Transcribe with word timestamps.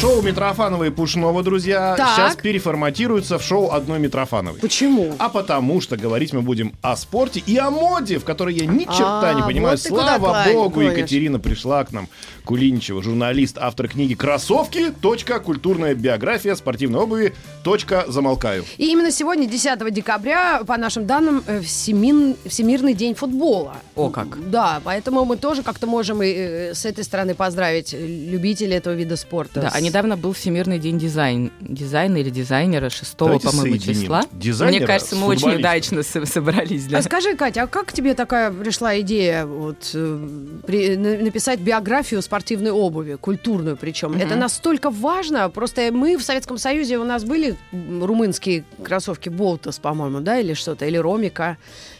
Шоу 0.00 0.20
Митрофанова 0.22 0.84
и 0.84 0.90
Пушнова, 0.90 1.42
друзья, 1.42 1.94
Так. 1.96 2.08
сейчас 2.16 2.36
переформатируется 2.36 3.38
в 3.38 3.42
шоу 3.42 3.70
одной 3.70 3.98
Митрофановой. 3.98 4.60
Почему? 4.60 5.14
А 5.18 5.28
потому 5.30 5.80
что 5.80 5.96
говорить 5.96 6.32
мы 6.34 6.42
будем 6.42 6.74
о 6.82 6.94
спорте 6.96 7.42
и 7.46 7.56
о 7.56 7.70
моде, 7.70 8.18
в 8.18 8.24
которой 8.24 8.54
я 8.54 8.66
ни 8.66 8.80
черта 8.84 9.30
А, 9.30 9.34
не 9.34 9.42
понимаю. 9.42 9.78
вот 9.78 9.80
Слава 9.80 10.18
клонишь. 10.42 10.52
богу, 10.54 10.80
Екатерина 10.82 11.38
пришла 11.38 11.84
к 11.84 11.92
нам. 11.92 12.08
Кулиничева, 12.44 13.02
журналист, 13.02 13.56
автор 13.58 13.88
книги 13.88 14.14
«Кроссовки. 14.14 14.90
Точка. 15.00 15.38
Культурная 15.40 15.94
биография 15.94 16.54
спортивной 16.56 17.00
обуви. 17.00 17.32
Точка. 17.62 18.04
Замолкаю». 18.06 18.64
И 18.76 18.90
именно 18.92 19.10
сегодня, 19.10 19.46
10 19.46 19.90
декабря, 19.90 20.62
по 20.66 20.76
нашим 20.76 21.06
данным, 21.06 21.42
э, 21.46 21.60
Всемин- 21.60 22.36
Всемирный 22.46 22.92
день 22.92 23.14
футбола. 23.14 23.76
О, 23.94 24.10
как. 24.10 24.50
Да, 24.50 24.82
поэтому 24.84 25.24
мы 25.24 25.38
тоже 25.38 25.62
как-то 25.62 25.86
можем 25.86 26.22
и 26.22 26.26
э, 26.30 26.74
с 26.74 26.84
этой 26.84 27.04
стороны 27.04 27.34
поздравить 27.34 27.94
любителей 27.94 28.74
этого 28.76 28.92
вида 28.92 29.16
спорта. 29.16 29.60
Да, 29.62 29.70
С- 29.70 29.74
недавно 29.84 30.16
был 30.16 30.32
Всемирный 30.32 30.78
день 30.78 30.98
дизайн, 30.98 31.52
дизайна 31.60 32.16
или 32.16 32.30
дизайнера 32.30 32.90
6 32.90 33.14
Давайте 33.18 33.48
по-моему, 33.48 33.78
числа. 33.78 34.22
дизайнера 34.32 34.78
Мне 34.78 34.86
кажется, 34.86 35.16
мы 35.16 35.26
очень 35.26 35.54
удачно 35.56 36.02
со- 36.02 36.26
собрались. 36.26 36.86
Да. 36.86 36.98
А 36.98 37.02
скажи, 37.02 37.36
Катя, 37.36 37.62
а 37.62 37.66
как 37.66 37.92
тебе 37.92 38.14
такая 38.14 38.50
пришла 38.50 38.98
идея 39.00 39.46
вот, 39.46 39.90
э, 39.94 40.28
при- 40.66 40.96
на- 40.96 41.18
написать 41.18 41.60
биографию 41.60 42.20
спортивной 42.22 42.70
обуви, 42.72 43.14
культурную 43.20 43.76
причем? 43.76 44.14
Это 44.14 44.34
настолько 44.36 44.90
важно. 44.90 45.48
Просто 45.50 45.90
мы 45.92 46.16
в 46.16 46.22
Советском 46.22 46.58
Союзе, 46.58 46.98
у 46.98 47.04
нас 47.04 47.24
были 47.24 47.56
румынские 47.72 48.64
кроссовки 48.82 49.28
Болтас, 49.28 49.78
по-моему, 49.78 50.20
да, 50.20 50.40
или 50.40 50.54
что-то, 50.54 50.86
или 50.86 50.96
Ромика. 50.96 51.56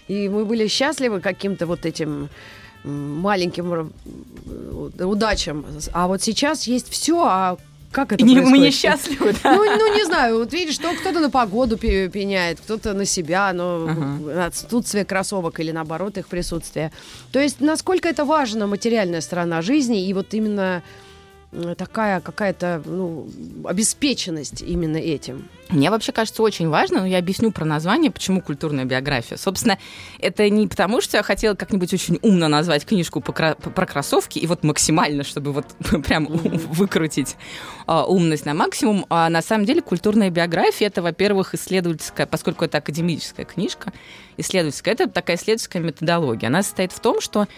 И 0.09 0.29
мы 0.29 0.45
были 0.45 0.67
счастливы 0.69 1.21
каким-то 1.21 1.67
вот 1.67 1.87
этим 1.87 2.29
маленьким 2.85 3.93
э, 4.99 5.05
удачам. 5.05 5.65
А 5.93 6.07
вот 6.07 6.23
сейчас 6.23 6.67
есть 6.67 6.89
все, 6.91 7.25
а 7.25 7.57
как 7.95 8.13
это 8.13 8.25
Не- 8.25 8.41
мы 8.41 8.59
несчастливы, 8.59 9.35
да? 9.43 9.55
Ну, 9.55 9.65
ну, 9.65 9.95
не 9.95 10.05
знаю, 10.05 10.39
вот 10.39 10.53
видишь, 10.53 10.75
что 10.75 10.93
кто-то 10.95 11.21
на 11.21 11.31
погоду 11.31 11.77
пе- 11.79 12.09
пеняет, 12.09 12.59
кто-то 12.61 12.93
на 12.93 13.05
себя, 13.07 13.53
но 13.53 13.87
Ага. 13.89 14.47
отсутствие 14.47 15.05
кроссовок 15.05 15.61
или 15.61 15.71
наоборот 15.73 16.19
их 16.19 16.27
присутствие. 16.27 16.91
То 17.33 17.39
есть 17.41 17.61
насколько 17.61 18.09
это 18.09 18.25
важна 18.25 18.67
материальная 18.67 19.21
сторона 19.21 19.63
жизни 19.63 20.07
и 20.09 20.13
вот 20.13 20.35
именно 20.35 20.83
такая 21.77 22.21
какая-то 22.21 22.83
ну, 22.85 23.29
обеспеченность 23.65 24.63
именно 24.63 24.97
этим. 24.97 25.49
Мне 25.71 25.91
вообще 25.91 26.13
кажется 26.13 26.43
очень 26.43 26.69
важно, 26.69 27.01
но 27.01 27.07
я 27.07 27.19
объясню 27.19 27.51
про 27.51 27.65
название, 27.65 28.11
почему 28.11 28.43
культурная 28.43 28.85
биография. 28.85 29.39
Собственно, 29.39 29.79
это 30.19 30.49
не 30.51 30.69
потому, 30.69 31.01
что 31.01 31.17
я 31.17 31.23
хотела 31.23 31.55
как-нибудь 31.55 31.93
очень 31.93 32.19
умно 32.23 32.49
назвать 32.49 32.85
книжку 32.85 33.21
про 33.21 33.55
кроссовки, 33.55 34.39
и 34.39 34.47
вот 34.47 34.63
максимально, 34.63 35.25
чтобы 35.25 35.53
вот 35.53 35.67
прям 36.07 36.27
выкрутить 36.27 37.37
а, 37.87 38.05
умность 38.05 38.45
на 38.45 38.55
максимум. 38.55 39.07
А 39.09 39.29
на 39.31 39.41
самом 39.41 39.65
деле 39.65 39.81
культурная 39.81 40.31
биография 40.31 40.89
это, 40.89 41.01
во-первых, 41.01 41.55
исследовательская, 41.55 42.27
поскольку 42.27 42.65
это 42.67 42.79
академическая 42.79 43.47
книжка, 43.47 43.93
исследовательская, 44.37 44.95
это 44.95 45.09
такая 45.09 45.37
исследовательская 45.37 45.83
методология. 45.83 46.49
Она 46.49 46.63
состоит 46.63 46.93
в 46.93 47.01
том, 47.01 47.21
что 47.21 47.49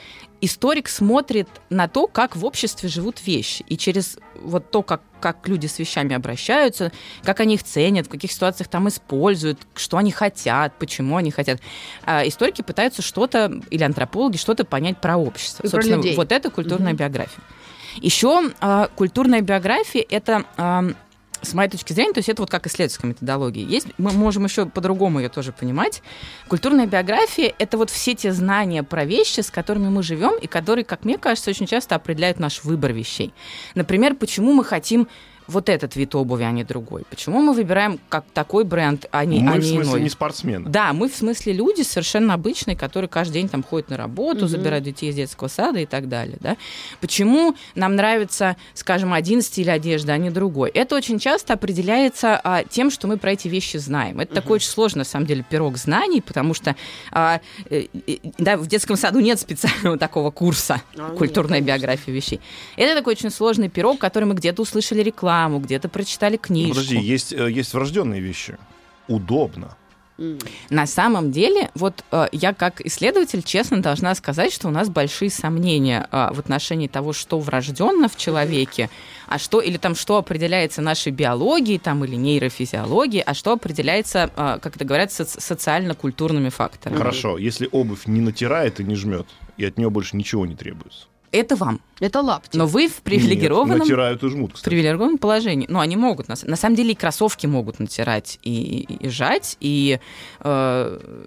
историк 0.40 0.88
смотрит 0.88 1.48
на 1.70 1.88
то, 1.88 2.06
как 2.06 2.36
в 2.36 2.44
обществе 2.44 2.88
живут 2.88 3.24
вещи, 3.26 3.64
и 3.68 3.76
через 3.76 4.18
вот 4.34 4.70
то, 4.70 4.82
как, 4.82 5.00
как 5.20 5.48
люди 5.48 5.66
с 5.66 5.78
вещами 5.78 6.14
обращаются, 6.14 6.92
как 7.22 7.40
они 7.40 7.54
их 7.54 7.62
ценят, 7.62 8.06
в 8.06 8.10
каких 8.10 8.30
ситуациях 8.32 8.68
там 8.68 8.88
используют, 8.88 9.58
что 9.74 9.96
они 9.96 10.10
хотят, 10.12 10.74
почему 10.78 11.16
они 11.16 11.30
хотят. 11.30 11.60
А 12.04 12.26
историки 12.26 12.62
пытаются 12.62 13.02
что-то, 13.02 13.60
или 13.70 13.82
антропологи, 13.82 14.36
что-то 14.36 14.64
понять 14.64 15.00
про 15.00 15.16
общество. 15.16 15.62
И 15.62 15.70
про 15.70 15.76
Собственно, 15.76 15.96
людей. 15.96 16.16
вот 16.16 16.32
это 16.32 16.50
культурная 16.50 16.92
Мгм. 16.92 16.98
биография. 16.98 17.42
Еще 17.96 18.50
а, 18.60 18.88
культурная 18.94 19.40
биография 19.40 20.04
это 20.08 20.44
а, 20.56 20.84
с 21.46 21.54
моей 21.54 21.70
точки 21.70 21.92
зрения, 21.92 22.12
то 22.12 22.18
есть 22.18 22.28
это 22.28 22.42
вот 22.42 22.50
как 22.50 22.66
исследовательская 22.66 23.10
методология. 23.10 23.64
Есть, 23.64 23.88
мы 23.98 24.12
можем 24.12 24.44
еще 24.44 24.66
по-другому 24.66 25.20
ее 25.20 25.28
тоже 25.28 25.52
понимать. 25.52 26.02
Культурная 26.48 26.86
биография— 26.86 27.54
это 27.58 27.78
вот 27.78 27.90
все 27.90 28.14
те 28.14 28.32
знания 28.32 28.82
про 28.82 29.04
вещи, 29.04 29.40
с 29.40 29.50
которыми 29.50 29.88
мы 29.88 30.02
живем, 30.02 30.38
и 30.38 30.46
которые, 30.46 30.84
как 30.84 31.04
мне 31.04 31.18
кажется, 31.18 31.50
очень 31.50 31.66
часто 31.66 31.94
определяют 31.94 32.38
наш 32.38 32.64
выбор 32.64 32.92
вещей. 32.92 33.32
Например, 33.74 34.14
почему 34.14 34.52
мы 34.52 34.64
хотим 34.64 35.08
вот 35.46 35.68
этот 35.68 35.96
вид 35.96 36.14
обуви, 36.14 36.42
а 36.44 36.50
не 36.50 36.64
другой? 36.64 37.04
Почему 37.08 37.40
мы 37.40 37.52
выбираем 37.54 37.98
как 38.08 38.24
такой 38.34 38.64
бренд, 38.64 39.06
а 39.12 39.24
не, 39.24 39.40
Мы, 39.40 39.50
а 39.52 39.54
в 39.54 39.58
не 39.58 39.70
смысле, 39.70 39.90
иной? 39.92 40.00
не 40.02 40.08
спортсмены. 40.08 40.68
Да, 40.68 40.92
мы 40.92 41.08
в 41.08 41.14
смысле 41.14 41.52
люди 41.52 41.82
совершенно 41.82 42.34
обычные, 42.34 42.76
которые 42.76 43.08
каждый 43.08 43.34
день 43.34 43.48
там 43.48 43.62
ходят 43.62 43.90
на 43.90 43.96
работу, 43.96 44.40
Мгм. 44.40 44.48
забирают 44.48 44.84
детей 44.84 45.10
из 45.10 45.14
детского 45.16 45.48
сада 45.48 45.78
и 45.80 45.86
так 45.86 46.08
далее. 46.08 46.36
Да? 46.40 46.56
Почему 47.00 47.54
нам 47.74 47.94
нравится, 47.96 48.56
скажем, 48.74 49.12
один 49.12 49.42
стиль 49.42 49.70
одежды, 49.70 50.12
а 50.12 50.16
не 50.18 50.30
другой? 50.30 50.70
Это 50.70 50.96
очень 50.96 51.18
часто 51.18 51.52
определяется 51.54 52.40
а, 52.42 52.64
тем, 52.64 52.90
что 52.90 53.06
мы 53.06 53.16
про 53.16 53.32
эти 53.32 53.48
вещи 53.48 53.76
знаем. 53.76 54.20
Это 54.20 54.34
такой 54.34 54.56
очень 54.56 54.68
сложный, 54.68 54.98
на 55.00 55.04
самом 55.04 55.26
деле, 55.26 55.44
пирог 55.48 55.76
знаний, 55.76 56.20
потому 56.20 56.54
что 56.54 56.74
а, 57.12 57.40
э, 57.70 57.86
э, 58.06 58.16
да, 58.38 58.56
в 58.56 58.66
детском 58.66 58.96
саду 58.96 59.20
нет 59.20 59.38
специального 59.38 59.96
такого 60.06 60.30
курса 60.30 60.82
А, 60.96 61.08
нет, 61.10 61.18
культурная 61.18 61.60
конечно. 61.60 61.76
биография 61.76 62.14
вещей. 62.14 62.40
Это 62.76 62.96
такой 62.96 63.12
очень 63.12 63.30
сложный 63.30 63.68
пирог, 63.68 63.98
который 63.98 64.24
мы 64.24 64.34
где-то 64.34 64.62
услышали 64.62 65.02
рекламу, 65.02 65.35
где-то 65.60 65.88
прочитали 65.88 66.36
книжку. 66.36 66.74
Подожди, 66.74 66.98
есть, 66.98 67.32
э, 67.32 67.50
есть 67.50 67.74
врожденные 67.74 68.20
вещи. 68.20 68.56
Удобно. 69.08 69.76
На 70.70 70.86
самом 70.86 71.30
деле, 71.30 71.70
вот 71.74 72.02
э, 72.10 72.28
я 72.32 72.54
как 72.54 72.80
исследователь 72.80 73.42
честно 73.42 73.82
должна 73.82 74.14
сказать, 74.14 74.50
что 74.50 74.68
у 74.68 74.70
нас 74.70 74.88
большие 74.88 75.30
сомнения 75.30 76.08
э, 76.10 76.28
в 76.32 76.38
отношении 76.38 76.88
того, 76.88 77.12
что 77.12 77.38
врожденно 77.38 78.08
в 78.08 78.16
человеке, 78.16 78.88
а 79.28 79.38
что 79.38 79.60
или 79.60 79.76
там 79.76 79.94
что 79.94 80.16
определяется 80.16 80.80
нашей 80.80 81.12
биологией 81.12 81.78
там 81.78 82.02
или 82.04 82.16
нейрофизиологией, 82.16 83.22
а 83.22 83.34
что 83.34 83.52
определяется, 83.52 84.30
э, 84.34 84.58
как 84.62 84.76
это 84.76 84.86
говорят, 84.86 85.10
соци- 85.10 85.38
социально-культурными 85.38 86.48
факторами. 86.48 86.96
Хорошо, 86.96 87.36
если 87.36 87.68
обувь 87.70 88.06
не 88.06 88.22
натирает 88.22 88.80
и 88.80 88.84
не 88.84 88.94
жмет, 88.94 89.26
и 89.58 89.66
от 89.66 89.76
нее 89.76 89.90
больше 89.90 90.16
ничего 90.16 90.46
не 90.46 90.54
требуется. 90.54 91.08
Это 91.36 91.56
вам. 91.56 91.80
Это 92.00 92.20
лапти. 92.20 92.56
Но 92.56 92.66
вы 92.66 92.88
в 92.88 93.02
привилегированном 93.02 93.78
Нет, 93.78 93.80
натирают 93.80 94.22
и 94.22 94.28
жмут, 94.28 94.56
в 94.56 94.62
привилегированном 94.62 95.18
положении. 95.18 95.66
Ну, 95.68 95.80
они 95.80 95.96
могут. 95.96 96.28
На, 96.28 96.34
на 96.42 96.56
самом 96.56 96.76
деле 96.76 96.92
и 96.92 96.94
кроссовки 96.94 97.46
могут 97.46 97.78
натирать 97.78 98.38
и, 98.42 98.50
и, 98.52 99.06
и 99.06 99.08
жать, 99.08 99.56
и 99.60 99.98
э, 100.40 101.24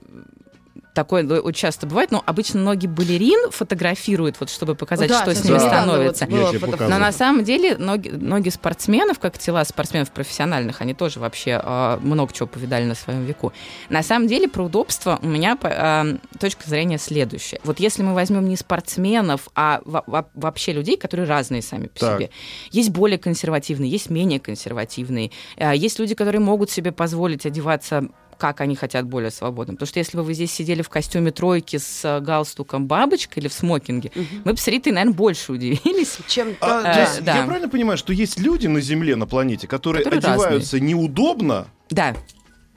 такое 0.94 1.51
часто 1.53 1.88
бывает. 1.88 2.11
Но 2.11 2.23
обычно 2.25 2.61
ноги 2.61 2.88
балерин 2.88 3.51
фотографируют, 3.51 4.38
вот, 4.39 4.50
чтобы 4.50 4.75
показать, 4.75 5.09
Да, 5.09 5.22
что 5.22 5.33
с 5.35 5.44
ними 5.44 5.55
недавно 5.55 5.69
становится. 5.83 6.25
вот. 6.27 6.79
Но 6.79 6.97
на 6.97 7.11
самом 7.11 7.44
деле 7.44 7.77
ноги, 7.77 8.09
ноги 8.09 8.50
спортсменов, 8.50 9.19
как 9.19 9.38
тела 9.38 9.63
спортсменов 9.63 10.11
профессиональных, 10.11 10.81
они 10.81 10.94
тоже 10.94 11.19
вообще 11.19 11.61
э, 11.63 11.97
много 12.01 12.33
чего 12.33 12.47
повидали 12.47 12.85
на 12.85 12.95
своем 12.95 13.25
веку. 13.25 13.53
На 13.89 14.03
самом 14.03 14.28
деле 14.28 14.47
про 14.47 14.63
удобство 14.63 15.19
у 15.22 15.28
меня 15.28 15.57
э, 15.61 16.17
точка 16.39 16.69
зрения 16.69 16.97
следующая. 16.97 17.59
Вот 17.63 17.79
если 17.79 18.03
мы 18.03 18.13
возьмем 18.13 18.47
не 18.47 18.55
спортсменов, 18.55 19.47
а 19.55 19.81
во- 19.85 20.03
во- 20.07 20.29
вообще 20.33 20.73
людей, 20.73 20.97
которые 20.97 21.28
разные 21.28 21.61
сами 21.61 21.88
по 21.88 21.99
Так. 21.99 22.17
себе. 22.17 22.29
Есть 22.72 22.89
более 22.89 23.17
консервативные, 23.17 23.89
есть 23.89 24.09
менее 24.09 24.39
консервативные. 24.39 25.31
Э, 25.57 25.73
Есть 25.75 25.99
люди, 25.99 26.16
которые 26.16 26.41
могут 26.41 26.69
себе 26.72 26.91
позволить 26.91 27.46
одеваться 27.46 28.09
как 28.40 28.62
они 28.62 28.76
хотят 28.76 29.06
более 29.06 29.30
свободно. 29.30 29.76
Потому 29.76 29.88
что 29.88 30.00
если 30.00 30.18
бы 30.18 30.24
вы 30.24 30.34
здесь 30.34 30.52
сидели 30.52 30.82
в 30.82 30.90
костюме 30.90 31.30
тройки 31.32 31.78
с 31.78 32.03
э, 32.03 32.20
галстуком 32.22 32.88
бабочкой 32.88 33.41
или 33.41 33.47
в 33.50 33.53
смокинге, 33.53 34.12
мы 34.44 34.53
бы 34.53 34.58
с 34.58 34.68
Ритой, 34.68 34.94
наверное, 34.94 35.14
больше 35.14 35.52
удивились. 35.52 36.18
Чем 36.28 36.56
А, 36.62 36.82
то- 36.94 37.00
есть 37.02 37.20
Э, 37.20 37.22
да. 37.22 37.38
Я 37.38 37.44
правильно 37.46 37.70
понимаю, 37.70 37.97
что 37.97 38.14
есть 38.14 38.40
люди 38.40 38.66
на 38.68 38.82
Земле, 38.82 39.16
на 39.16 39.28
планете, 39.28 39.68
которые, 39.68 40.03
Которые 40.03 40.34
одеваются 40.34 40.80
неудобно, 40.80 41.68
Да. 41.91 42.16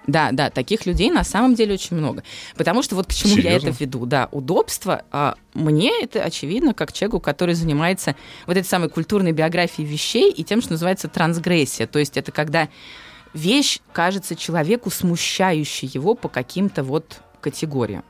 Да, 0.08 0.30
да, 0.32 0.50
таких 0.50 0.84
людей 0.84 1.12
на 1.12 1.22
самом 1.22 1.54
деле 1.54 1.74
очень 1.74 1.96
много. 1.96 2.24
Потому 2.56 2.82
что 2.82 2.96
вот 2.96 3.06
к 3.06 3.12
чему 3.14 3.36
Серьезно? 3.36 3.48
я 3.68 3.70
это 3.70 3.76
веду. 3.78 4.04
Да, 4.04 4.28
удобство. 4.32 5.02
а, 5.12 5.36
мне 5.54 5.92
это 6.02 6.24
очевидно 6.24 6.74
как 6.74 6.92
человеку, 6.92 7.20
который 7.20 7.54
занимается 7.54 8.16
вот 8.48 8.56
этой 8.56 8.66
самой 8.66 8.88
культурной 8.88 9.30
биографией 9.30 9.86
вещей 9.88 10.32
и 10.32 10.42
тем, 10.42 10.60
что 10.60 10.72
называется 10.72 11.06
трансгрессия. 11.06 11.86
То 11.86 12.00
есть 12.00 12.16
это 12.16 12.32
когда 12.32 12.68
вещь 13.34 13.80
кажется 13.92 14.36
человеку 14.36 14.90
смущающей 14.90 15.88
его 15.88 16.14
по 16.14 16.28
каким-то 16.28 16.82
вот 16.82 17.20
категориям. 17.40 18.04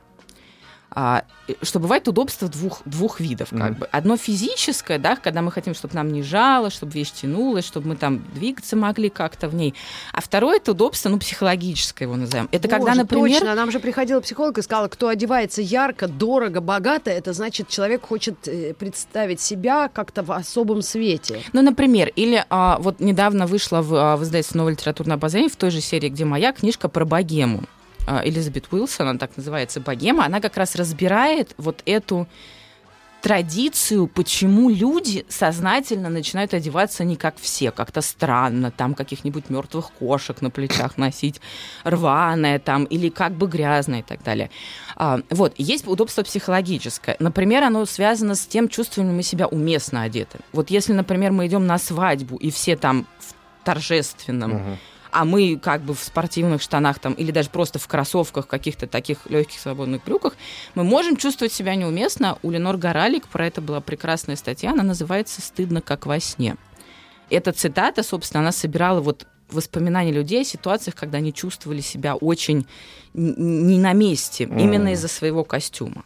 А, 0.95 1.23
э, 1.47 1.53
что 1.63 1.79
бывает 1.79 2.07
удобство 2.07 2.47
двух, 2.47 2.81
двух 2.85 3.19
видов. 3.19 3.49
Как 3.49 3.71
Мгм. 3.71 3.73
бы. 3.75 3.85
Одно 3.91 4.15
физическое, 4.15 4.99
да, 4.99 5.15
когда 5.15 5.41
мы 5.41 5.51
хотим, 5.51 5.73
чтобы 5.73 5.95
нам 5.95 6.11
не 6.13 6.21
жало, 6.21 6.69
чтобы 6.69 6.91
вещь 6.93 7.11
тянулась, 7.11 7.65
чтобы 7.65 7.89
мы 7.89 7.95
там 7.95 8.23
двигаться 8.33 8.75
могли 8.75 9.09
как-то 9.09 9.47
в 9.47 9.55
ней. 9.55 9.73
А 10.11 10.21
второе 10.21 10.57
это 10.57 10.71
удобство, 10.71 11.09
ну, 11.09 11.17
психологическое 11.17 12.05
его 12.05 12.15
назовем. 12.15 12.47
Это 12.51 12.67
когда, 12.67 12.91
Боже, 12.91 13.01
например... 13.01 13.39
Точно, 13.39 13.55
нам 13.55 13.71
же 13.71 13.79
приходила 13.79 14.21
психолог 14.21 14.57
и 14.57 14.61
сказала, 14.61 14.87
кто 14.87 15.07
одевается 15.07 15.61
ярко, 15.61 16.07
дорого, 16.07 16.61
богато, 16.61 17.09
это 17.09 17.33
значит, 17.33 17.69
человек 17.69 18.05
хочет 18.05 18.47
э, 18.47 18.73
представить 18.73 19.41
себя 19.41 19.89
как-то 19.89 20.21
в 20.21 20.31
особом 20.31 20.81
свете. 20.81 21.41
Ну, 21.53 21.61
например, 21.61 22.11
или 22.15 22.45
а, 22.49 22.77
вот 22.79 22.99
недавно 22.99 23.47
вышла 23.47 23.81
в, 23.81 23.95
а, 23.95 24.17
в 24.17 24.23
издательстве 24.23 24.59
«Новое 24.59 24.73
литературное 24.73 25.15
обозрение» 25.15 25.49
в 25.49 25.55
той 25.55 25.71
же 25.71 25.81
серии, 25.81 26.09
где 26.09 26.25
моя 26.25 26.53
книжка 26.53 26.87
про 26.87 27.05
богему. 27.05 27.63
А, 28.05 28.21
Элизабет 28.25 28.71
Уилсон, 28.71 29.07
она 29.07 29.19
так 29.19 29.37
называется, 29.37 29.79
«Богема», 29.79 30.25
она 30.25 30.39
как 30.41 30.57
раз 30.57 30.75
разбирает 30.75 31.53
вот 31.57 31.81
эту 31.85 32.27
традицию, 33.23 34.07
почему 34.07 34.69
люди 34.69 35.25
сознательно 35.29 36.09
начинают 36.09 36.53
одеваться 36.53 37.05
не 37.05 37.15
как 37.15 37.37
все, 37.39 37.71
как-то 37.71 38.01
странно, 38.01 38.69
там 38.69 38.93
каких-нибудь 38.93 39.49
мертвых 39.49 39.91
кошек 39.91 40.41
на 40.41 40.49
плечах 40.49 40.97
носить, 40.97 41.39
рваное 41.85 42.59
там, 42.59 42.83
или 42.83 43.07
как 43.07 43.31
бы 43.31 43.47
грязное 43.47 43.99
и 43.99 44.03
так 44.03 44.21
далее. 44.23 44.51
А, 44.97 45.21
вот, 45.29 45.53
есть 45.57 45.87
удобство 45.87 46.23
психологическое. 46.23 47.15
Например, 47.19 47.63
оно 47.63 47.85
связано 47.85 48.35
с 48.35 48.45
тем, 48.45 48.67
чувствуем 48.67 49.07
ли 49.11 49.15
мы 49.15 49.23
себя 49.23 49.47
уместно 49.47 50.01
одеты. 50.01 50.39
Вот 50.51 50.69
если, 50.69 50.91
например, 50.91 51.31
мы 51.31 51.47
идем 51.47 51.65
на 51.65 51.77
свадьбу, 51.77 52.35
и 52.35 52.51
все 52.51 52.75
там 52.75 53.07
в 53.19 53.63
торжественном, 53.63 54.51
Мгм. 54.51 54.77
А 55.13 55.25
мы 55.25 55.57
как 55.57 55.81
бы 55.81 55.93
в 55.93 55.99
спортивных 55.99 56.61
штанах 56.61 56.99
там 56.99 57.13
или 57.13 57.31
даже 57.31 57.49
просто 57.49 57.79
в 57.79 57.87
кроссовках, 57.87 58.47
каких-то 58.47 58.87
таких 58.87 59.29
легких 59.29 59.59
свободных 59.59 60.03
брюках, 60.03 60.35
мы 60.75 60.83
можем 60.83 61.15
чувствовать 61.17 61.53
себя 61.53 61.75
неуместно. 61.75 62.37
У 62.41 62.49
Ленор 62.49 62.77
Горалик 62.77 63.27
про 63.27 63.45
это 63.47 63.61
была 63.61 63.79
прекрасная 63.79 64.35
статья, 64.35 64.71
она 64.71 64.83
называется 64.83 65.41
«Стыдно, 65.41 65.81
как 65.81 66.05
во 66.05 66.19
сне». 66.19 66.57
Эта 67.29 67.51
цитата, 67.51 68.03
собственно, 68.03 68.41
она 68.41 68.51
собирала 68.51 69.01
вот 69.01 69.27
воспоминания 69.49 70.11
людей 70.11 70.41
о 70.41 70.45
ситуациях, 70.45 70.95
когда 70.95 71.19
они 71.19 71.33
чувствовали 71.33 71.81
себя 71.81 72.15
очень 72.15 72.65
не 73.13 73.77
на 73.77 73.93
месте, 73.93 74.47
Мгм. 74.47 74.57
именно 74.57 74.93
из-за 74.93 75.07
своего 75.07 75.43
костюма. 75.43 76.03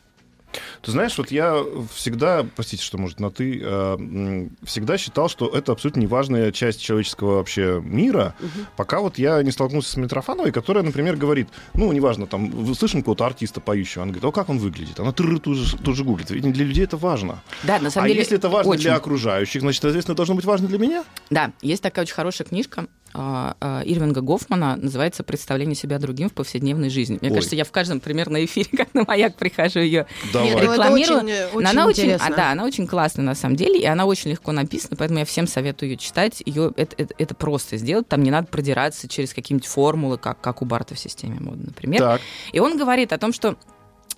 Ты 0.82 0.92
знаешь, 0.92 1.18
вот 1.18 1.32
я 1.32 1.64
всегда, 1.94 2.46
простите, 2.56 2.84
что 2.84 2.98
может 2.98 3.20
на 3.20 3.32
ты, 3.32 3.60
э, 3.62 4.48
всегда 4.64 4.98
считал, 4.98 5.30
что 5.30 5.48
это 5.48 5.72
абсолютно 5.72 6.02
неважная 6.02 6.52
часть 6.52 6.82
человеческого 6.82 7.38
вообще 7.38 7.82
мира, 7.84 8.36
пока 8.76 9.00
вот 9.00 9.18
я 9.18 9.42
не 9.44 9.52
столкнулся 9.52 9.92
с 9.92 9.98
Митрофановой, 9.98 10.52
которая, 10.52 10.84
например, 10.84 11.16
говорит, 11.16 11.48
ну, 11.74 11.92
неважно, 11.92 12.28
там, 12.28 12.74
слышим 12.76 13.02
какого-то 13.02 13.26
артиста 13.26 13.62
поющего, 13.62 14.04
она 14.04 14.12
говорит, 14.12 14.26
о, 14.26 14.32
как 14.32 14.50
он 14.50 14.60
выглядит? 14.60 15.00
Она 15.00 15.12
тры 15.12 15.40
тут 15.40 15.58
же, 15.58 15.78
тут 15.78 15.96
же 15.96 16.04
гуглит. 16.04 16.30
Ведь 16.30 16.52
для 16.52 16.66
людей 16.66 16.84
это 16.84 16.98
важно. 16.98 17.44
Да, 17.64 17.80
на 17.80 17.90
самом 17.90 18.06
а 18.06 18.08
деле 18.10 18.20
если 18.20 18.38
это 18.38 18.50
важно 18.50 18.72
очень. 18.72 18.84
для 18.84 18.96
окружающих, 18.96 19.62
значит, 19.62 19.82
соответственно, 19.82 20.16
должно 20.16 20.36
быть 20.36 20.46
важно 20.46 20.68
для 20.68 20.78
меня? 20.78 21.04
Да, 21.30 21.52
есть 21.62 21.84
такая 21.84 22.06
очень 22.06 22.16
хорошая 22.16 22.48
книжка 22.48 22.82
а, 22.82 22.86
а, 22.86 22.88
Ирвинга 23.14 24.22
Гофмана, 24.22 24.76
называется 24.76 25.24
«Представление 25.24 25.76
себя 25.76 25.98
другим 26.00 26.30
в 26.30 26.34
повседневной 26.34 26.90
жизни». 26.90 27.18
Мне 27.22 27.30
Ой. 27.32 27.36
кажется, 27.36 27.56
я 27.56 27.64
в 27.64 27.72
каждом 27.72 28.00
примерно 28.00 28.44
эфире, 28.46 28.70
как 28.78 28.94
на 28.94 29.04
маяк, 29.06 29.36
прихожу 29.36 29.80
ее 29.80 30.06
Давай. 30.34 30.52
Ну 30.52 30.58
это 30.58 30.72
рекламирую. 30.74 31.18
очень, 31.20 31.30
э, 31.30 31.48
очень 31.54 31.68
она 31.68 31.86
очень, 31.88 32.12
а, 32.14 32.30
да, 32.36 32.52
она 32.52 32.66
очень 32.66 32.88
классная 32.88 33.24
на 33.26 33.36
самом 33.36 33.56
деле, 33.56 33.80
и 33.80 33.86
она 33.86 34.06
очень 34.06 34.32
легко 34.32 34.52
написана, 34.52 34.96
поэтому 34.98 35.20
я 35.20 35.26
всем 35.26 35.48
советую 35.48 35.92
ее 35.92 35.98
читать. 35.98 36.44
Ее 36.46 36.74
это, 36.76 36.96
это- 37.02 37.14
это 37.18 37.34
просто 37.36 37.78
сделать, 37.78 38.08
там 38.08 38.22
не 38.24 38.32
надо 38.32 38.48
продираться 38.48 39.08
через 39.08 39.34
какие-нибудь 39.34 39.68
формулы, 39.68 40.18
как, 40.18 40.40
как 40.42 40.62
у 40.62 40.66
Барта 40.66 40.96
в 40.96 41.00
системе 41.00 41.40
моды, 41.40 41.64
например. 41.66 42.00
Так. 42.00 42.22
И 42.52 42.60
он 42.60 42.78
говорит 42.78 43.14
о 43.14 43.18
том, 43.18 43.34
что 43.34 43.58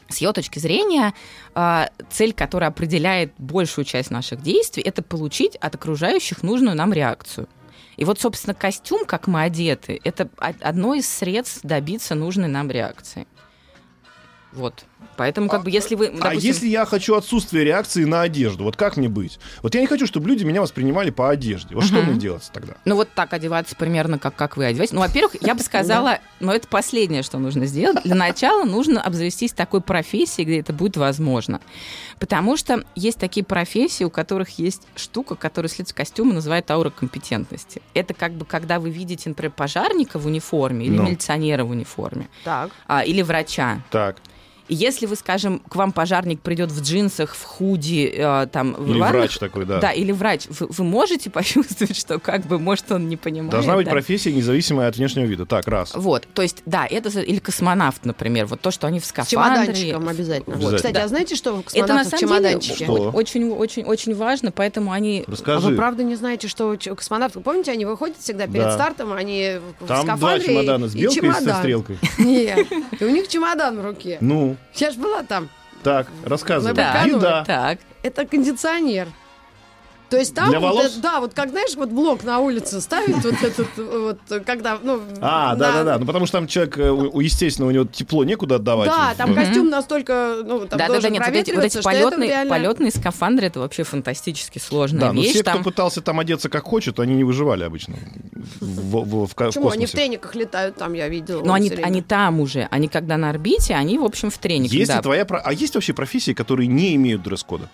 с 0.10 0.18
его 0.18 0.34
точки 0.34 0.58
зрения, 0.60 1.14
а, 1.54 1.90
цель, 2.10 2.34
которая 2.34 2.72
определяет 2.72 3.32
большую 3.38 3.86
часть 3.86 4.10
наших 4.10 4.42
действий, 4.42 4.82
это 4.84 5.04
получить 5.04 5.56
от 5.58 5.76
окружающих 5.76 6.42
нужную 6.42 6.76
нам 6.76 6.92
реакцию. 6.92 7.48
И 8.00 8.06
вот, 8.06 8.18
собственно, 8.18 8.54
костюм, 8.54 9.04
как 9.06 9.28
мы 9.28 9.42
одеты, 9.42 10.00
это 10.06 10.30
одно 10.38 10.94
из 10.94 11.06
средств 11.10 11.60
добиться 11.64 12.16
нужной 12.16 12.48
нам 12.48 12.72
реакции. 12.72 13.28
Вот. 14.54 14.86
Поэтому, 15.20 15.50
как 15.50 15.64
бы, 15.64 15.70
если 15.70 15.96
вы... 15.96 16.08
А 16.08 16.12
допустим, 16.12 16.40
если 16.48 16.68
я 16.70 16.86
хочу 16.86 17.14
отсутствие 17.14 17.66
реакции 17.66 18.06
на 18.06 18.22
одежду, 18.22 18.64
вот 18.64 18.78
как 18.78 18.96
мне 18.96 19.10
быть? 19.10 19.38
Вот 19.62 19.76
я 19.76 19.82
не 19.82 19.88
хочу, 19.88 20.08
чтобы 20.08 20.30
люди 20.30 20.46
меня 20.46 20.62
воспринимали 20.62 21.10
по 21.10 21.30
одежде. 21.30 21.76
Вот 21.76 21.84
что 21.84 22.02
мне 22.02 22.18
делать 22.18 22.50
тогда? 22.54 22.76
Ну, 22.86 22.96
вот 22.96 23.10
так 23.14 23.34
одеваться 23.34 23.76
примерно, 23.76 24.18
как, 24.18 24.38
как 24.38 24.56
вы 24.56 24.64
одеваетесь. 24.64 24.94
Ну, 24.94 25.02
во-первых, 25.02 25.36
я 25.42 25.56
бы 25.56 25.60
сказала, 25.64 26.20
но 26.40 26.54
это 26.54 26.70
последнее, 26.70 27.22
что 27.22 27.38
нужно 27.38 27.66
сделать. 27.66 28.02
Для 28.06 28.16
начала 28.16 28.64
нужно 28.64 29.02
обзавестись 29.02 29.52
такой 29.52 29.82
профессией, 29.82 30.46
где 30.46 30.60
это 30.62 30.72
будет 30.72 30.96
возможно. 30.96 31.60
Потому 32.18 32.56
что 32.56 32.86
есть 32.96 33.18
такие 33.18 33.46
профессии, 33.46 34.06
у 34.06 34.10
которых 34.10 34.58
есть 34.58 34.84
штука, 34.96 35.36
которую 35.36 35.70
след 35.70 35.92
костюма 35.92 36.34
называют 36.34 36.72
аура 36.72 36.92
компетентности. 36.92 37.82
Это 37.94 38.14
как 38.14 38.32
бы, 38.36 38.46
когда 38.46 38.80
вы 38.80 38.90
видите, 38.90 39.28
например, 39.28 39.52
пожарника 39.52 40.18
в 40.18 40.28
униформе 40.28 40.86
или 40.86 40.96
Ну. 40.96 41.04
милиционера 41.04 41.66
в 41.66 41.72
униформе, 41.72 42.30
Так. 42.46 42.72
а, 42.88 43.04
или 43.04 43.22
врача. 43.22 43.82
Так. 43.92 44.16
И 44.70 44.76
если 44.76 45.06
вы, 45.08 45.16
скажем, 45.16 45.60
к 45.68 45.76
вам 45.76 45.92
пожарник 45.92 46.42
придет 46.42 46.72
в 46.72 46.82
джинсах, 46.82 47.36
в 47.36 47.44
худи, 47.44 48.12
э, 48.16 48.48
там... 48.52 48.74
в 48.74 48.90
Или 48.92 49.00
ванных- 49.00 49.12
врач 49.22 49.38
такой, 49.40 49.66
да. 49.66 49.80
Да, 49.80 49.92
или 49.92 50.12
врач. 50.12 50.46
Вы, 50.48 50.68
вы 50.70 50.84
можете 50.84 51.30
почувствовать, 51.32 51.96
что 51.98 52.20
как 52.20 52.46
бы, 52.46 52.60
может, 52.60 52.92
он 52.92 53.10
не 53.10 53.18
понимает. 53.18 53.52
Должна 53.52 53.76
быть 53.76 53.86
да? 53.86 53.92
профессия, 53.92 54.32
независимая 54.32 54.88
от 54.88 54.96
внешнего 54.98 55.26
вида. 55.26 55.46
Так, 55.46 55.68
раз. 55.68 55.94
Вот, 55.96 56.28
то 56.34 56.42
есть, 56.44 56.62
да, 56.66 56.86
это 56.86 57.10
или 57.20 57.40
космонавт, 57.40 58.06
например, 58.06 58.46
вот 58.46 58.62
то, 58.62 58.72
что 58.72 58.88
они 58.88 59.00
в 59.00 59.06
С 59.06 59.10
скафандре. 59.10 59.66
чемоданчиком 59.74 60.08
обязательно. 60.08 60.56
Обязательно. 60.56 60.78
Кстати, 60.78 60.94
Да. 60.94 61.04
а 61.04 61.08
знаете, 61.08 61.36
что 61.36 61.56
в 61.56 61.64
Это 61.74 61.94
на 61.94 62.04
в 62.04 62.08
самом 62.08 62.20
деле 62.20 62.20
чемоданчике? 62.20 62.84
Что? 62.86 63.12
очень, 63.12 63.50
очень, 63.52 63.84
очень 63.84 64.16
важно, 64.16 64.52
поэтому 64.52 64.92
они. 64.92 65.24
А 65.28 65.32
Расскажи. 65.32 65.68
вы 65.68 65.76
правда 65.76 66.04
не 66.04 66.16
знаете, 66.16 66.48
что 66.48 66.78
космонавты, 66.96 67.40
помните, 67.40 67.72
они 67.72 67.86
выходят 67.86 68.18
всегда 68.20 68.46
перед 68.46 68.66
Да. 68.66 68.74
стартом, 68.74 69.12
они 69.14 69.56
в 69.80 69.88
Там 69.88 70.06
два 70.06 70.16
скафандре 70.18 70.44
и- 70.44 70.48
чемодана 70.48 70.88
с 70.88 70.94
и 70.96 71.00
белкой 71.02 71.18
и 71.30 71.32
со 71.32 71.40
чемодан. 71.40 71.60
стрелкой. 71.60 71.98
Нет, 72.20 72.68
и 73.00 73.04
у 73.04 73.10
них 73.10 73.28
чемодан 73.28 73.80
в 73.82 73.86
руке. 73.86 74.18
Ну, 74.22 74.56
Я 74.76 74.92
ж 74.92 74.98
была 74.98 75.24
там. 75.24 75.50
так, 75.84 76.08
рассказывай. 76.26 76.74
Да. 76.74 77.04
Еда. 77.04 77.44
Так. 77.46 77.80
Это 78.04 78.26
кондиционер. 78.26 79.08
То 80.10 80.18
есть 80.18 80.34
там, 80.34 80.50
Для 80.50 80.60
вот 80.60 80.70
волос? 80.76 80.86
это- 80.94 81.02
да, 81.02 81.20
вот 81.20 81.34
как, 81.34 81.50
знаешь, 81.50 81.76
вот 81.76 81.90
блок 81.90 82.24
на 82.24 82.40
улице 82.40 82.82
ставят, 82.82 83.24
вот 83.24 83.44
этот, 83.44 83.68
вот, 83.78 84.18
когда, 84.46 84.80
ну... 84.82 85.02
А, 85.22 85.52
на- 85.52 85.56
да-да-да. 85.56 85.98
Ну, 86.00 86.06
потому 86.06 86.26
что 86.26 86.40
там 86.40 86.48
человек, 86.48 86.78
э, 86.78 87.10
естественно, 87.22 87.68
у 87.68 87.72
него 87.72 87.86
тепло 87.86 88.24
некуда 88.24 88.56
отдавать. 88.56 88.90
Да, 88.90 89.14
там 89.16 89.36
костюм 89.36 89.70
настолько, 89.70 90.38
ну, 90.44 90.66
там 90.66 90.80
Да, 90.80 90.88
да, 90.88 91.00
да, 91.00 91.10
нет, 91.10 91.24
вот 91.26 91.36
эти, 91.36 91.52
вот 91.52 91.84
полетные, 91.84 92.30
реально- 92.30 92.50
полетные 92.50 92.92
скафандры 92.92 93.48
это 93.48 93.60
вообще 93.60 93.84
фантастически 93.84 94.58
сложная 94.60 95.02
Да, 95.02 95.14
но 95.14 95.22
вещь. 95.22 95.32
все, 95.32 95.44
кто 95.44 95.60
пытался 95.62 96.02
там 96.02 96.20
одеться 96.20 96.50
как 96.50 96.64
хочет, 96.64 97.00
они 97.00 97.14
не 97.16 97.24
выживали 97.24 97.64
обычно 97.64 97.96
в, 98.60 99.28
Почему? 99.36 99.70
Они 99.70 99.86
в 99.86 99.92
трениках 99.92 100.36
летают, 100.36 100.76
там 100.76 100.94
я 100.94 101.08
видела. 101.08 101.44
Но 101.44 101.54
они, 101.54 101.70
они 101.70 102.02
там 102.02 102.40
уже, 102.40 102.68
они 102.72 102.88
когда 102.88 103.18
на 103.18 103.30
орбите, 103.30 103.76
они, 103.76 103.98
в 103.98 104.04
общем, 104.04 104.30
в 104.32 104.38
трениках. 104.38 104.74
Есть 104.74 104.92
да. 104.92 105.02
твоя... 105.02 105.24
А 105.24 105.54
есть 105.54 105.76
вообще 105.76 105.94
профессии, 105.94 106.34
которые 106.34 106.68
не 106.68 106.96
имеют 106.96 107.24
дресс-кода? 107.24 107.70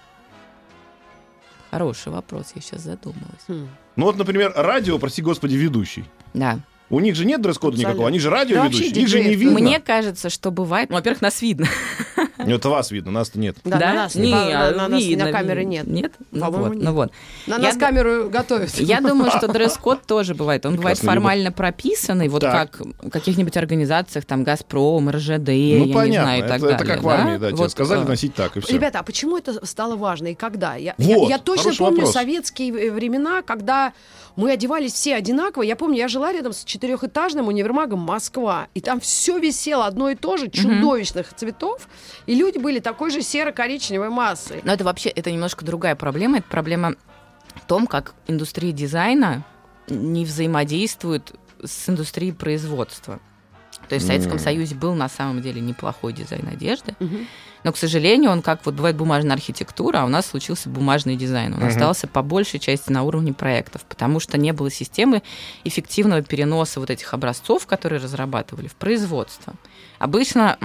Хороший 1.76 2.14
вопрос, 2.14 2.54
я 2.56 2.62
сейчас 2.62 2.84
задумалась. 2.84 3.44
Хм. 3.50 3.68
Ну 3.98 4.06
вот, 4.06 4.16
например, 4.16 4.54
радио, 4.56 4.98
прости 4.98 5.22
господи, 5.22 5.56
ведущий. 5.56 6.06
Да. 6.34 6.60
У 6.90 7.02
них 7.02 7.16
же 7.16 7.26
нет 7.26 7.42
дресс-кода 7.42 7.78
никакого, 7.78 8.08
они 8.08 8.18
же 8.18 8.30
Да 8.30 8.38
радиоведущие, 8.38 8.88
вообще 8.88 9.02
их 9.02 9.08
же 9.10 9.20
не 9.20 9.36
видно. 9.36 9.60
Мне 9.60 9.82
кажется, 9.82 10.30
что 10.30 10.52
бывает... 10.52 10.90
Ну, 10.90 10.96
во-первых, 10.96 11.22
нас 11.22 11.42
видно. 11.42 11.68
Это 12.38 12.70
вас 12.70 12.92
видно, 12.92 13.12
нас-то 13.12 13.40
нет. 13.40 13.58
Да, 13.64 13.78
на 13.80 13.94
нас, 13.94 14.16
не, 14.16 14.24
Не, 14.28 14.32
на, 14.32 14.68
а 14.68 14.72
на 14.72 14.88
нас 14.88 15.02
видно, 15.02 15.26
на 15.26 15.32
камеры 15.32 15.66
нет. 15.66 15.88
Нет? 15.88 16.14
Ну 16.32 16.52
вот, 16.52 16.74
нет. 16.76 16.84
ну 16.84 16.94
вот. 16.94 17.12
На 17.48 17.56
Я 17.56 17.60
нас 17.62 17.74
д- 17.76 17.80
камеру 17.80 18.30
готовят. 18.30 18.70
Я 18.76 19.02
думаю, 19.02 19.32
что 19.32 19.48
дресс-код 19.48 20.04
тоже 20.06 20.36
бывает. 20.36 20.66
Он 20.66 20.76
бывает 20.76 20.98
Прекрасно, 20.98 21.22
формально 21.22 21.52
прописанный, 21.52 22.28
вот 22.28 22.42
Так. 22.42 22.72
как 22.72 22.86
в 23.04 23.10
каких-нибудь 23.10 23.56
организациях, 23.58 24.26
там, 24.26 24.44
«Газпром», 24.44 25.10
РЖД, 25.10 25.48
ну, 25.48 25.86
я 25.86 25.94
понятно, 25.94 26.06
не 26.06 26.12
знаю, 26.18 26.40
и 26.40 26.48
так 26.48 26.52
это, 26.58 26.60
далее. 26.62 26.76
это 26.76 26.86
как 26.86 27.04
в 27.04 27.10
армии, 27.10 27.38
да, 27.38 27.48
тебе 27.48 27.58
Вот, 27.58 27.72
сказали 27.72 28.02
э, 28.04 28.08
носить 28.08 28.34
так, 28.36 28.58
и 28.58 28.60
все. 28.60 28.74
Ребята, 28.74 29.00
а 29.00 29.04
почему 29.04 29.38
это 29.38 29.66
стало 29.66 29.96
важно 29.96 30.28
и 30.28 30.36
когда? 30.36 30.76
Я, 30.76 30.96
Вот, 30.98 31.30
я, 31.30 31.36
я 31.36 31.38
точно 31.40 31.74
помню 31.78 31.98
вопрос. 31.98 32.14
советские 32.14 32.92
времена, 32.92 33.42
когда 33.42 33.94
мы 34.36 34.52
одевались 34.52 34.92
все 34.94 35.16
одинаково. 35.16 35.64
Я 35.64 35.76
помню, 35.78 35.98
я 35.98 36.08
жила 36.10 36.34
рядом 36.34 36.52
с 36.52 36.64
четырехэтажным 36.66 37.48
универмагом 37.48 38.00
Москва, 38.00 38.68
и 38.74 38.82
там 38.82 39.00
все 39.00 39.38
висело 39.40 39.86
одно 39.86 40.10
и 40.10 40.16
то 40.16 40.36
же, 40.38 40.50
чудовищных 40.50 41.34
цветов, 41.34 41.88
и 42.26 42.36
люди 42.36 42.58
были 42.58 42.80
такой 42.80 43.12
же 43.12 43.22
серо-коричневой 43.22 44.10
массой. 44.10 44.62
Но 44.64 44.74
это 44.74 44.84
вообще, 44.84 45.10
это 45.10 45.32
немножко 45.32 45.64
другая 45.66 45.96
проблема. 45.96 46.40
Это 46.40 46.48
проблема 46.48 46.96
в 47.56 47.66
том, 47.66 47.88
как 47.88 48.14
индустрия 48.28 48.72
дизайна 48.72 49.44
не 49.88 50.26
взаимодействует 50.26 51.34
с 51.64 51.90
индустрией 51.90 52.32
производства. 52.34 53.20
То 53.90 53.96
есть 53.96 54.06
в 54.06 54.08
Советском 54.08 54.38
М. 54.38 54.40
Союзе 54.40 54.74
был 54.74 54.96
на 54.96 55.08
самом 55.10 55.42
деле 55.42 55.62
неплохой 55.62 56.12
дизайн 56.12 56.48
одежды, 56.48 56.96
Мгм. 57.00 57.28
но, 57.64 57.72
к 57.72 57.78
сожалению, 57.78 58.32
он 58.32 58.42
как 58.42 58.66
вот 58.66 58.74
бывает 58.74 58.96
бумажная 58.96 59.34
архитектура, 59.34 60.00
а 60.00 60.06
у 60.06 60.08
нас 60.08 60.26
случился 60.26 60.70
бумажный 60.70 61.16
дизайн. 61.16 61.54
Он 61.54 61.60
Мгм. 61.60 61.68
остался 61.68 62.08
по 62.08 62.24
большей 62.24 62.60
части 62.60 62.92
на 62.92 63.04
уровне 63.04 63.32
проектов, 63.32 63.84
потому 63.86 64.20
что 64.20 64.40
не 64.40 64.54
было 64.54 64.72
системы 64.72 65.22
эффективного 65.66 66.24
переноса 66.24 66.80
вот 66.80 66.90
этих 66.90 67.14
образцов, 67.14 67.68
которые 67.68 68.02
разрабатывали, 68.02 68.68
в 68.68 68.76
производство. 68.76 69.54
Обычно 70.00 70.58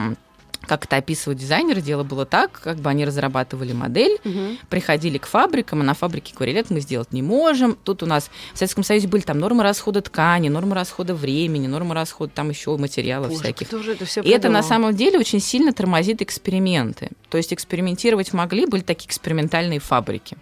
как 0.67 0.85
это 0.85 0.97
описывают 0.97 1.39
дизайнеры, 1.39 1.81
дело 1.81 2.03
было 2.05 2.27
так, 2.27 2.53
как 2.63 2.77
бы 2.79 2.91
они 2.91 3.05
разрабатывали 3.05 3.73
модель, 3.73 4.19
Мгм. 4.25 4.59
приходили 4.69 5.19
к 5.19 5.27
фабрикам, 5.27 5.81
а 5.81 5.85
на 5.85 5.95
фабрике 5.95 6.35
говорили, 6.35 6.61
это 6.61 6.73
мы 6.75 6.81
сделать 6.81 7.13
не 7.13 7.23
можем. 7.23 7.77
Тут 7.83 8.03
у 8.03 8.07
нас 8.07 8.31
в 8.55 8.59
Советском 8.59 8.85
Союзе 8.85 9.09
были 9.09 9.23
там 9.23 9.39
нормы 9.39 9.63
расхода 9.63 10.01
ткани, 10.03 10.49
нормы 10.49 10.75
расхода 10.75 11.15
времени, 11.15 11.67
нормы 11.67 11.95
расхода 11.95 12.33
там 12.35 12.51
еще 12.51 12.77
материалов 12.77 13.29
Боже, 13.31 13.41
всяких. 13.43 13.67
кто 13.69 13.83
же 13.83 13.93
это 13.93 14.05
все 14.05 14.21
И 14.23 14.29
это 14.31 14.49
на 14.49 14.63
самом 14.63 14.95
деле 14.95 15.19
очень 15.19 15.41
сильно 15.41 15.73
тормозит 15.73 16.23
эксперименты. 16.23 17.11
То 17.31 17.39
есть 17.39 17.53
экспериментировать 17.53 18.33
могли, 18.33 18.67
были 18.67 18.83
такие 18.83 19.09
экспериментальные 19.09 19.81
фабрики. 19.81 20.37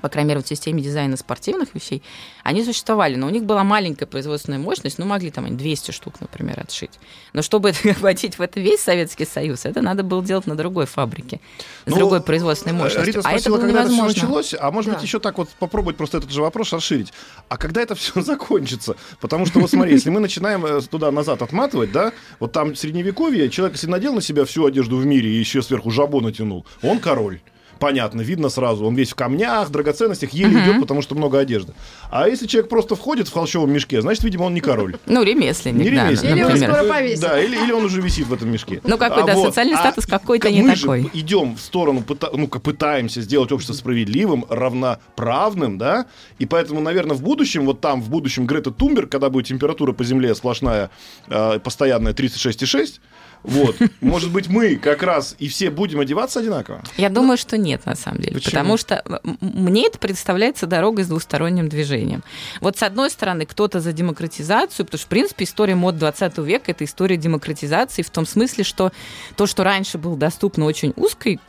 По 0.00 0.08
крайней 0.08 0.30
мере, 0.30 0.42
в 0.42 0.46
системе 0.48 0.82
дизайна 0.82 1.16
спортивных 1.16 1.74
вещей, 1.74 2.02
они 2.44 2.64
существовали, 2.64 3.16
но 3.16 3.26
у 3.26 3.30
них 3.30 3.44
была 3.44 3.64
маленькая 3.64 4.06
производственная 4.06 4.58
мощность, 4.58 4.98
ну, 4.98 5.06
могли 5.06 5.30
там 5.30 5.44
они 5.44 5.56
200 5.56 5.90
штук, 5.90 6.14
например, 6.20 6.60
отшить. 6.60 6.92
Но 7.32 7.42
чтобы 7.42 7.70
это 7.70 7.90
охватить 7.90 8.38
в 8.38 8.42
это 8.42 8.60
весь 8.60 8.80
Советский 8.80 9.24
Союз, 9.26 9.64
это 9.64 9.82
надо 9.82 10.02
было 10.02 10.24
делать 10.24 10.46
на 10.46 10.56
другой 10.56 10.86
фабрике, 10.86 11.40
с 11.86 11.90
Ну, 11.90 11.96
другой 11.96 12.20
производственной 12.20 12.72
мощностью. 12.74 13.04
Рита 13.04 13.18
а 13.24 13.32
это 13.32 13.40
спросила, 13.40 13.56
было 13.56 13.64
когда 13.66 13.80
это 13.80 13.88
все 13.88 13.96
невозможно. 13.96 14.22
началось, 14.22 14.54
а 14.58 14.70
может 14.70 14.90
Да. 14.90 14.96
быть 14.96 15.04
еще 15.04 15.18
так 15.20 15.38
вот 15.38 15.48
попробовать 15.58 15.96
просто 15.96 16.18
этот 16.18 16.30
же 16.30 16.42
вопрос 16.42 16.72
расширить. 16.72 17.12
А 17.48 17.56
когда 17.56 17.80
это 17.82 17.94
все 17.94 18.20
закончится? 18.22 18.96
Потому 19.20 19.46
что 19.46 19.60
вот 19.60 19.70
смотри, 19.70 19.92
если 19.92 20.10
мы 20.10 20.20
начинаем 20.20 20.64
э, 20.66 20.80
туда-назад 20.80 21.42
отматывать, 21.42 21.92
да, 21.92 22.12
вот 22.38 22.52
там 22.52 22.74
средневековье, 22.74 23.48
человек, 23.50 23.76
если 23.76 23.86
надел 23.88 24.14
на 24.14 24.20
себя 24.22 24.44
всю 24.44 24.64
одежду 24.66 24.96
в 24.96 25.06
мире 25.06 25.30
и 25.30 25.38
еще 25.38 25.62
сверху 25.62 25.90
жабо 25.90 26.20
натянул, 26.20 26.66
он 26.82 26.98
король. 26.98 27.40
Понятно, 27.80 28.20
видно 28.20 28.50
сразу. 28.50 28.84
Он 28.84 28.94
весь 28.94 29.10
в 29.10 29.14
камнях, 29.14 29.70
драгоценностях, 29.70 30.30
еле 30.34 30.58
Мгм. 30.58 30.64
идет, 30.70 30.80
потому 30.82 31.00
что 31.00 31.14
много 31.14 31.38
одежды. 31.38 31.72
А 32.10 32.28
если 32.28 32.46
человек 32.46 32.68
просто 32.68 32.94
входит 32.94 33.26
в 33.26 33.32
холщовом 33.32 33.72
мешке, 33.72 34.02
значит, 34.02 34.22
видимо, 34.22 34.44
он 34.44 34.54
не 34.54 34.60
король. 34.60 34.96
Ну, 35.06 35.22
ремесленник, 35.22 35.82
Не 35.90 35.90
да, 35.96 36.08
ремесленник. 36.08 36.36
Или 36.36 36.44
он 36.44 36.56
скоро 36.58 36.84
повесит. 36.84 37.20
Да, 37.22 37.40
или, 37.42 37.56
или 37.56 37.72
он 37.72 37.84
уже 37.86 38.02
висит 38.02 38.26
в 38.26 38.34
этом 38.34 38.52
мешке. 38.52 38.80
Ну, 38.84 38.98
какой, 38.98 39.22
А 39.22 39.26
да, 39.26 39.34
вот, 39.34 39.46
социальный 39.46 39.74
а 39.74 39.78
статус 39.78 40.04
какой-то 40.06 40.48
мы 40.50 40.54
не 40.54 40.74
же 40.74 40.82
такой. 40.82 41.10
идем 41.14 41.56
в 41.56 41.60
сторону, 41.60 42.04
ну, 42.34 42.46
как 42.48 42.62
пытаемся 42.62 43.22
сделать 43.22 43.50
общество 43.50 43.72
справедливым, 43.72 44.44
равноправным, 44.50 45.78
да, 45.78 46.06
и 46.38 46.44
поэтому, 46.46 46.80
наверное, 46.80 47.16
в 47.16 47.22
будущем, 47.22 47.64
вот 47.64 47.80
там, 47.80 48.02
в 48.02 48.10
будущем 48.10 48.46
Грета 48.46 48.70
Тумберг, 48.70 49.10
когда 49.10 49.30
будет 49.30 49.46
температура 49.46 49.92
по 49.92 50.04
Земле 50.04 50.34
сплошная, 50.34 50.90
э, 51.28 51.58
постоянная 51.60 52.12
36,6, 52.12 53.00
вот, 53.42 53.76
может 54.00 54.30
быть, 54.32 54.48
мы 54.48 54.76
как 54.76 55.02
раз 55.02 55.34
и 55.38 55.48
все 55.48 55.70
будем 55.70 56.00
одеваться 56.00 56.40
одинаково. 56.40 56.82
Я 56.96 57.08
думаю, 57.08 57.38
что 57.38 57.56
нет, 57.56 57.86
на 57.86 57.94
самом 57.94 58.20
деле. 58.20 58.34
Почему? 58.34 58.50
Потому 58.50 58.76
что 58.76 59.02
мне 59.40 59.86
это 59.86 59.98
представляется 59.98 60.66
дорогой 60.66 61.04
с 61.04 61.08
двусторонним 61.08 61.68
движением. 61.68 62.22
Вот 62.60 62.76
с 62.76 62.82
одной 62.82 63.10
стороны, 63.10 63.46
кто-то 63.46 63.80
за 63.80 63.92
демократизацию, 63.92 64.84
потому 64.86 64.98
что, 64.98 65.06
в 65.06 65.10
принципе, 65.10 65.44
история 65.44 65.74
мод 65.74 65.96
20 65.96 66.38
века– 66.38 66.64
это 66.72 66.84
история 66.84 67.16
демократизации 67.16 68.02
в 68.02 68.10
том 68.10 68.26
смысле, 68.26 68.64
что 68.64 68.92
то, 69.36 69.46
что 69.46 69.64
раньше 69.64 69.98
было 69.98 70.16
доступно 70.16 70.64
очень 70.66 70.92
узкой 70.96 71.40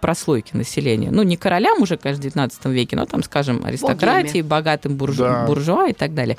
прослойки 0.00 0.54
населения, 0.54 1.10
ну, 1.10 1.22
не 1.22 1.38
королям 1.38 1.80
уже, 1.80 1.96
конечно, 1.96 2.20
в 2.20 2.24
19 2.24 2.66
веке, 2.66 2.94
но 2.94 3.06
там, 3.06 3.22
скажем, 3.22 3.64
аристократии, 3.64 4.42
богатым 4.42 4.96
буржу- 4.98 5.16
Да. 5.24 5.46
буржуа 5.46 5.88
и 5.88 5.92
так 5.94 6.12
далее. 6.14 6.36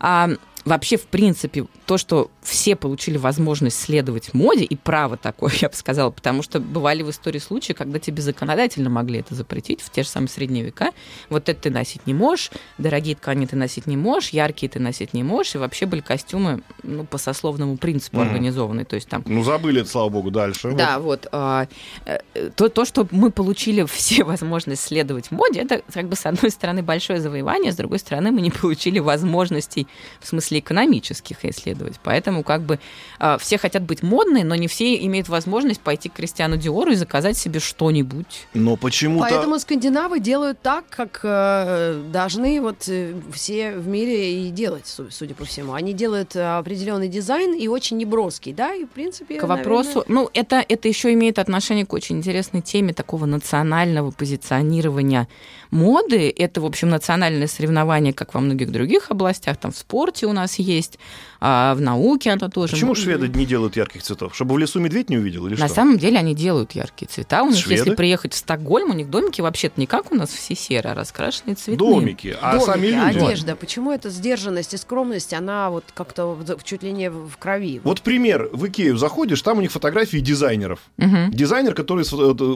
А 0.00 0.30
вообще, 0.64 0.96
в 0.96 1.06
принципе, 1.06 1.66
то, 1.86 1.98
что 1.98 2.30
все 2.42 2.76
получили 2.76 3.16
возможность 3.16 3.78
следовать 3.80 4.34
моде, 4.34 4.64
и 4.64 4.76
право 4.76 5.16
такое, 5.16 5.52
я 5.60 5.68
бы 5.68 5.74
сказала, 5.74 6.10
потому 6.10 6.42
что 6.42 6.60
бывали 6.60 7.02
в 7.02 7.10
истории 7.10 7.38
случаи, 7.38 7.72
когда 7.72 7.98
тебе 7.98 8.22
законодательно 8.22 8.90
могли 8.90 9.20
это 9.20 9.34
запретить, 9.34 9.80
в 9.80 9.90
те 9.90 10.02
же 10.02 10.08
самые 10.08 10.28
средние 10.28 10.64
века. 10.64 10.90
Вот 11.30 11.48
это 11.48 11.62
ты 11.62 11.70
носить 11.70 12.06
не 12.06 12.14
можешь, 12.14 12.50
дорогие 12.78 13.16
ткани 13.16 13.46
ты 13.46 13.56
носить 13.56 13.86
не 13.86 13.96
можешь, 13.96 14.30
яркие 14.30 14.70
ты 14.70 14.78
носить 14.80 15.14
не 15.14 15.22
можешь, 15.22 15.54
и 15.54 15.58
вообще 15.58 15.86
были 15.86 16.00
костюмы 16.00 16.62
ну, 16.82 17.04
по 17.04 17.18
сословному 17.18 17.76
принципу 17.76 18.18
Мгм. 18.18 18.26
организованы. 18.28 18.84
То 18.84 18.96
есть 18.96 19.08
там 19.08 19.22
Ну, 19.26 19.42
забыли 19.42 19.80
это, 19.82 19.90
слава 19.90 20.08
богу, 20.08 20.30
дальше. 20.30 20.72
да, 20.72 20.98
вот. 20.98 21.26
а, 21.32 21.66
э, 22.06 22.18
то, 22.56 22.68
то, 22.68 22.84
что 22.84 23.06
мы 23.10 23.30
получили 23.30 23.84
все 23.90 24.24
возможность 24.24 24.82
следовать 24.82 25.30
моде, 25.30 25.60
это, 25.60 25.82
как 25.92 26.08
бы, 26.08 26.16
с 26.16 26.26
одной 26.26 26.50
стороны, 26.50 26.82
большое 26.82 27.20
завоевание, 27.20 27.72
с 27.72 27.76
другой 27.76 27.98
стороны, 27.98 28.30
мы 28.30 28.40
не 28.40 28.50
получили 28.50 28.98
возможностей 28.98 29.86
в 30.20 30.26
смысле 30.28 30.53
экономических 30.60 31.44
исследовать. 31.44 31.94
Поэтому, 32.02 32.42
как 32.42 32.62
бы, 32.62 32.78
а, 33.18 33.38
все 33.38 33.58
хотят 33.58 33.82
быть 33.82 34.02
модные, 34.02 34.44
но 34.44 34.54
не 34.54 34.68
все 34.68 34.96
имеют 35.06 35.28
возможность 35.28 35.80
пойти 35.80 36.08
к 36.08 36.14
Кристиану 36.14 36.56
Диору 36.56 36.92
и 36.92 36.94
заказать 36.94 37.36
себе 37.36 37.60
что-нибудь. 37.60 38.46
Но 38.54 38.76
почему-то... 38.76 39.28
Поэтому 39.28 39.58
скандинавы 39.58 40.20
делают 40.20 40.60
так, 40.60 40.84
как 40.88 41.20
э, 41.22 42.02
должны 42.12 42.60
вот 42.60 42.88
э, 42.88 43.14
все 43.32 43.72
в 43.72 43.86
мире 43.88 44.46
и 44.46 44.50
делать, 44.50 44.86
су- 44.86 45.10
судя 45.10 45.34
по 45.34 45.44
всему. 45.44 45.72
Они 45.72 45.92
делают 45.92 46.36
э, 46.36 46.56
определенный 46.56 47.08
дизайн 47.08 47.54
и 47.54 47.68
очень 47.68 47.96
неброский, 47.96 48.52
да, 48.52 48.74
и 48.74 48.84
в 48.84 48.90
принципе. 48.90 49.38
К 49.38 49.44
вопросу, 49.44 50.04
ну, 50.08 50.30
это, 50.34 50.64
это 50.68 50.88
еще 50.88 51.12
имеет 51.12 51.38
отношение 51.38 51.86
к 51.86 51.92
очень 51.92 52.18
интересной 52.18 52.62
теме 52.62 52.92
такого 52.92 53.26
национального 53.26 54.10
позиционирования 54.10 55.28
моды. 55.70 56.32
Это, 56.36 56.60
в 56.60 56.66
общем, 56.66 56.90
национальное 56.90 57.46
соревнование, 57.46 58.12
как 58.12 58.34
во 58.34 58.40
многих 58.40 58.70
других 58.70 59.10
областях. 59.10 59.56
Там 59.56 59.72
в 59.72 59.76
спорте 59.76 60.26
у 60.26 60.32
нас 60.32 60.43
есть, 60.58 60.98
а 61.40 61.74
в 61.74 61.80
науке 61.80 62.30
оно 62.30 62.48
тоже. 62.48 62.72
Почему 62.72 62.94
шведы 62.94 63.28
не 63.28 63.44
делают 63.46 63.76
ярких 63.76 64.02
цветов? 64.02 64.34
Чтобы 64.34 64.54
в 64.54 64.58
лесу 64.58 64.80
медведь 64.80 65.10
не 65.10 65.18
увидел 65.18 65.46
или 65.46 65.56
На 65.56 65.66
что? 65.66 65.74
самом 65.76 65.98
деле 65.98 66.18
они 66.18 66.34
делают 66.34 66.72
яркие 66.72 67.08
цвета. 67.08 67.42
У 67.42 67.48
них, 67.50 67.58
Шведы? 67.58 67.74
если 67.80 67.94
приехать 67.94 68.32
в 68.32 68.36
Стокгольм, 68.36 68.90
у 68.90 68.94
них 68.94 69.10
домики 69.10 69.40
вообще-то 69.40 69.80
не 69.80 69.86
как 69.86 70.12
у 70.12 70.14
нас 70.14 70.30
все 70.30 70.54
серые, 70.54 70.92
а 70.92 70.94
раскрашенные 70.94 71.54
цветные. 71.56 71.76
Домики, 71.78 72.36
а 72.40 72.52
Домики, 72.52 72.66
сами 72.66 72.86
люди. 72.86 73.18
одежда. 73.18 73.56
Почему 73.56 73.92
эта 73.92 74.08
сдержанность 74.10 74.74
и 74.74 74.76
скромность, 74.76 75.32
она 75.34 75.70
вот 75.70 75.84
как-то 75.94 76.26
в- 76.34 76.64
чуть 76.64 76.82
ли 76.82 76.92
не 76.92 77.10
в 77.10 77.36
крови? 77.38 77.80
Вот 77.84 78.00
пример. 78.02 78.48
В 78.52 78.66
Икею 78.68 78.96
заходишь, 78.96 79.42
там 79.42 79.58
у 79.58 79.60
них 79.60 79.72
фотографии 79.72 80.18
дизайнеров. 80.18 80.80
Мгм. 80.96 81.30
Дизайнер, 81.32 81.74
который 81.74 82.04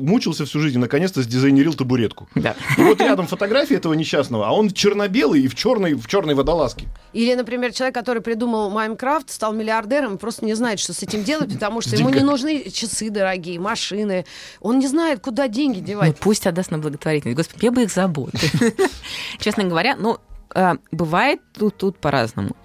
мучился 0.01 0.45
всю 0.45 0.61
жизнь, 0.61 0.79
наконец-то 0.79 1.23
сдизайнерил 1.23 1.75
табуретку. 1.75 2.29
Да. 2.35 2.55
И 2.77 2.81
вот 2.83 3.01
рядом 3.01 3.27
фотография 3.27 3.75
этого 3.77 3.95
несчастного, 3.95 4.47
а 4.49 4.53
он 4.53 4.71
черно-белый 4.71 5.43
и 5.43 5.49
в 5.49 5.55
черной, 5.55 5.95
в 5.95 6.07
черной 6.07 6.35
водолазке. 6.35 6.87
Или, 7.13 7.35
например, 7.35 7.73
человек, 7.79 7.95
который 7.95 8.21
придумал 8.23 8.71
Майнкрафт, 8.71 9.31
стал 9.31 9.53
миллиардером 9.53 10.19
просто 10.19 10.45
не 10.45 10.55
знает, 10.55 10.81
что 10.81 10.93
с 10.93 11.03
этим 11.03 11.23
делать, 11.25 11.53
потому 11.53 11.81
что 11.81 11.97
ему 11.97 12.11
не 12.11 12.21
нужны 12.21 12.69
часы 12.71 13.11
дорогие, 13.11 13.59
машины. 13.59 14.25
Он 14.61 14.79
не 14.79 14.87
знает, 14.89 15.21
куда 15.21 15.49
деньги 15.49 15.79
Ну, 15.81 15.85
девать. 15.87 16.17
пусть 16.19 16.47
отдаст 16.47 16.71
на 16.71 16.79
благотворительность. 16.79 17.37
Господи, 17.37 17.65
я 17.65 17.71
бы 17.73 17.83
их 17.83 17.91
заботы. 17.93 18.39
Честно 19.39 19.65
говоря, 19.65 19.97
ну, 19.97 20.19
э, 20.55 20.75
бывает 20.93 21.41
тут, 21.55 21.77
тут 21.77 21.99
по-разному. 21.99 22.57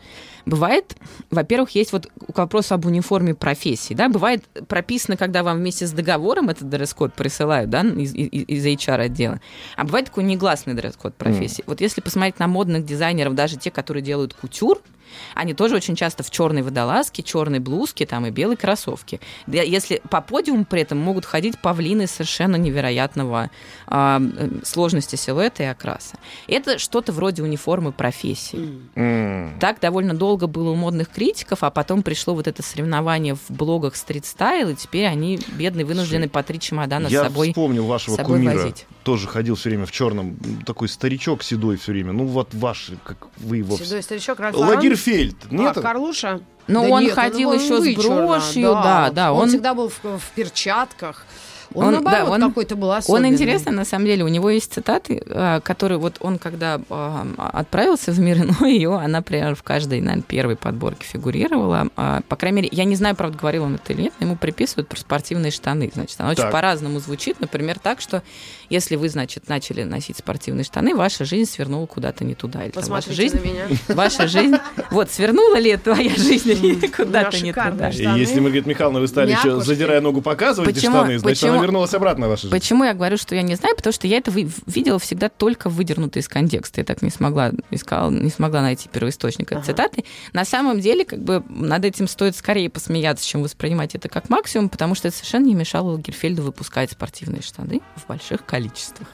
Бывает, 0.45 0.97
во-первых, 1.31 1.69
есть 1.69 1.93
вот 1.93 2.07
к 2.33 2.37
вопросу 2.37 2.73
об 2.75 2.85
униформе 2.85 3.33
профессии, 3.33 3.93
да, 3.93 4.09
бывает 4.09 4.43
прописано, 4.67 5.15
когда 5.15 5.41
вам 5.41 5.59
вместе 5.59 5.87
с 5.87 5.91
договором 5.91 6.49
этот 6.49 6.67
дресс-код 6.67 7.13
присылают, 7.13 7.69
да, 7.69 7.79
из, 7.79 8.13
из- 8.13 8.43
из 8.49 8.65
HR-отдела, 8.65 9.39
а 9.77 9.85
бывает 9.85 10.07
такой 10.07 10.25
негласный 10.25 10.73
дресс-код 10.73 11.15
профессии. 11.15 11.63
Вот 11.65 11.79
если 11.79 12.01
посмотреть 12.01 12.39
на 12.39 12.47
модных 12.47 12.83
дизайнеров, 12.85 13.35
даже 13.35 13.55
те, 13.55 13.71
которые 13.71 14.03
делают 14.03 14.33
кутюр, 14.33 14.81
они 15.35 15.53
тоже 15.53 15.75
очень 15.75 15.95
часто 15.95 16.23
в 16.23 16.29
черной 16.31 16.61
водолазке, 16.61 17.23
черной 17.23 17.59
блузке 17.59 18.05
там 18.05 18.25
и 18.25 18.31
белой 18.31 18.55
кроссовке. 18.55 19.19
Если 19.47 20.01
по 20.09 20.21
подиуму 20.21 20.65
при 20.65 20.81
этом 20.81 20.97
могут 20.97 21.25
ходить 21.25 21.59
павлины 21.59 22.07
совершенно 22.07 22.55
невероятного 22.55 23.49
э, 23.87 24.19
сложности 24.63 25.15
силуэта 25.15 25.63
и 25.63 25.65
окраса. 25.67 26.17
Это 26.47 26.77
что-то 26.79 27.11
вроде 27.11 27.43
униформы 27.43 27.91
профессии. 27.91 28.81
М. 28.95 29.59
Так 29.59 29.79
довольно 29.79 30.13
долго 30.13 30.47
было 30.47 30.71
у 30.71 30.75
модных 30.75 31.09
критиков, 31.09 31.63
а 31.63 31.69
потом 31.69 32.03
пришло 32.03 32.33
вот 32.33 32.47
это 32.47 32.63
соревнование 32.63 33.35
в 33.35 33.49
блогах 33.49 33.95
стрит-стайл, 33.95 34.69
и 34.69 34.75
теперь 34.75 35.05
они, 35.05 35.39
бедные, 35.53 35.85
вынуждены 35.85 36.29
по 36.29 36.43
три 36.43 36.59
чемодана 36.59 37.07
Я 37.07 37.21
с 37.21 37.27
собой. 37.27 37.49
вспомнил 37.49 37.85
вашего 37.85 38.17
кумира. 38.17 38.55
возить. 38.55 38.85
Тоже 39.03 39.27
ходил 39.27 39.55
все 39.55 39.69
время 39.69 39.85
в 39.85 39.91
черном. 39.91 40.37
Такой 40.65 40.87
старичок 40.87 41.43
седой 41.43 41.77
все 41.77 41.91
время. 41.91 42.13
Ну 42.13 42.25
вот 42.25 42.53
ваш, 42.53 42.91
как 43.03 43.27
вы 43.37 43.57
его... 43.57 43.77
Седой 43.77 44.01
старичок 44.01 44.39
Ральф 44.39 44.55
Лоран. 45.07 45.19
Лагерфельд. 45.29 45.37
А, 45.49 45.53
Нет? 45.53 45.75
Карлуша? 45.81 46.41
Но 46.67 46.83
Да 46.83 46.89
он 46.89 47.03
нет, 47.03 47.13
ходил 47.13 47.49
был 47.49 47.57
еще 47.59 47.81
с 47.81 47.95
брошью, 47.95 48.71
да, 48.71 49.09
да, 49.09 49.33
Он, 49.33 49.41
он- 49.43 49.49
всегда 49.49 49.73
был 49.73 49.89
в, 49.89 50.01
в 50.01 50.31
перчатках. 50.35 51.25
Он, 51.73 51.85
Он- 51.87 51.93
наоборот, 51.93 52.25
да, 52.25 52.31
он- 52.31 52.41
какой-то 52.41 52.75
был 52.75 52.89
Он 52.89 52.97
особенный. 52.97 53.29
интересный, 53.29 53.71
на 53.71 53.85
самом 53.85 54.05
деле. 54.05 54.23
У 54.23 54.27
него 54.27 54.49
есть 54.49 54.73
цитаты, 54.73 55.21
э, 55.25 55.59
которые 55.63 55.97
вот 55.97 56.17
он, 56.19 56.37
когда 56.37 56.79
э, 56.89 57.25
отправился 57.37 58.11
в 58.11 58.19
мир 58.19 58.37
иной, 58.37 58.73
ее, 58.73 58.95
она, 58.95 59.19
например, 59.19 59.55
в 59.55 59.63
каждой, 59.63 60.01
наверное, 60.01 60.23
первой 60.23 60.55
подборке 60.55 61.05
фигурировала. 61.05 61.87
А, 61.95 62.21
По 62.27 62.35
крайней 62.35 62.57
мере, 62.57 62.69
я 62.71 62.83
не 62.83 62.95
знаю, 62.95 63.15
правда, 63.15 63.37
говорил 63.37 63.63
он 63.63 63.75
это 63.75 63.93
или 63.93 64.03
нет, 64.03 64.13
но 64.19 64.27
ему 64.27 64.35
приписывают 64.35 64.87
про 64.87 64.99
спортивные 64.99 65.51
штаны. 65.51 65.91
Значит, 65.93 66.19
она 66.19 66.31
очень 66.31 66.49
по-разному 66.49 66.99
звучит. 66.99 67.39
Например, 67.39 67.79
так, 67.79 68.01
что 68.01 68.21
если 68.69 68.95
вы, 68.95 69.09
значит, 69.09 69.49
начали 69.49 69.83
носить 69.83 70.17
спортивные 70.17 70.63
штаны, 70.63 70.95
ваша 70.95 71.25
жизнь 71.25 71.49
свернула 71.49 71.85
куда-то 71.85 72.23
не 72.25 72.35
туда. 72.35 72.63
Или 72.63 72.71
там 72.71 72.83
ваша 72.85 73.13
жизнь, 73.13 73.37
на 73.37 73.41
меня. 73.41 73.67
ваша 73.89 74.27
жизнь... 74.27 74.55
Вот, 74.91 75.09
свернула 75.09 75.57
ли 75.57 75.75
твоя 75.77 76.15
жизнь 76.15 76.51
или 76.51 76.87
куда-то 76.87 77.39
не 77.39 77.51
туда? 77.53 77.89
Если, 77.89 78.39
Маргарита 78.39 78.69
Михайловна, 78.69 78.99
вы 78.99 79.07
стали 79.07 79.31
еще, 79.31 79.59
задирая 79.61 80.01
ногу, 80.01 80.21
показывать 80.21 80.77
штаны, 80.77 81.17
значит, 81.19 81.43
она 81.43 81.62
вернулась 81.63 81.93
обратно 81.93 82.27
в 82.27 82.29
вашу 82.29 82.43
жизнь? 82.43 82.51
Почему 82.55 82.83
я 82.83 82.93
говорю, 82.93 83.17
что 83.17 83.35
я 83.35 83.41
не 83.41 83.55
знаю? 83.55 83.75
Потому 83.75 83.93
что 83.93 84.07
я 84.07 84.17
это 84.17 84.31
видела 84.31 84.99
всегда 84.99 85.29
только 85.29 85.69
выдернуто 85.69 86.19
из 86.19 86.27
контекста. 86.27 86.81
Я 86.81 86.85
так 86.85 87.01
не 87.01 87.09
смогла, 87.09 87.51
искала, 87.71 88.09
не 88.11 88.29
смогла 88.29 88.61
найти 88.61 88.89
первоисточник 88.89 89.47
этой 89.47 89.57
Ага. 89.57 89.65
цитаты. 89.65 90.03
На 90.33 90.45
самом 90.45 90.79
деле, 90.79 91.05
как 91.05 91.23
бы 91.23 91.43
над 91.49 91.85
этим 91.85 92.07
стоит 92.07 92.35
скорее 92.35 92.69
посмеяться, 92.69 93.25
чем 93.25 93.41
воспринимать 93.43 93.95
это 93.95 94.09
как 94.09 94.29
максимум, 94.29 94.69
потому 94.69 94.95
что 94.95 95.07
это 95.07 95.17
совершенно 95.17 95.45
не 95.45 95.55
мешало 95.55 95.91
Лагерфельду 95.91 96.43
выпускать 96.43 96.91
спортивные 96.91 97.41
штаны 97.41 97.81
в 97.95 98.07
больших 98.07 98.45
количествах. 98.45 99.07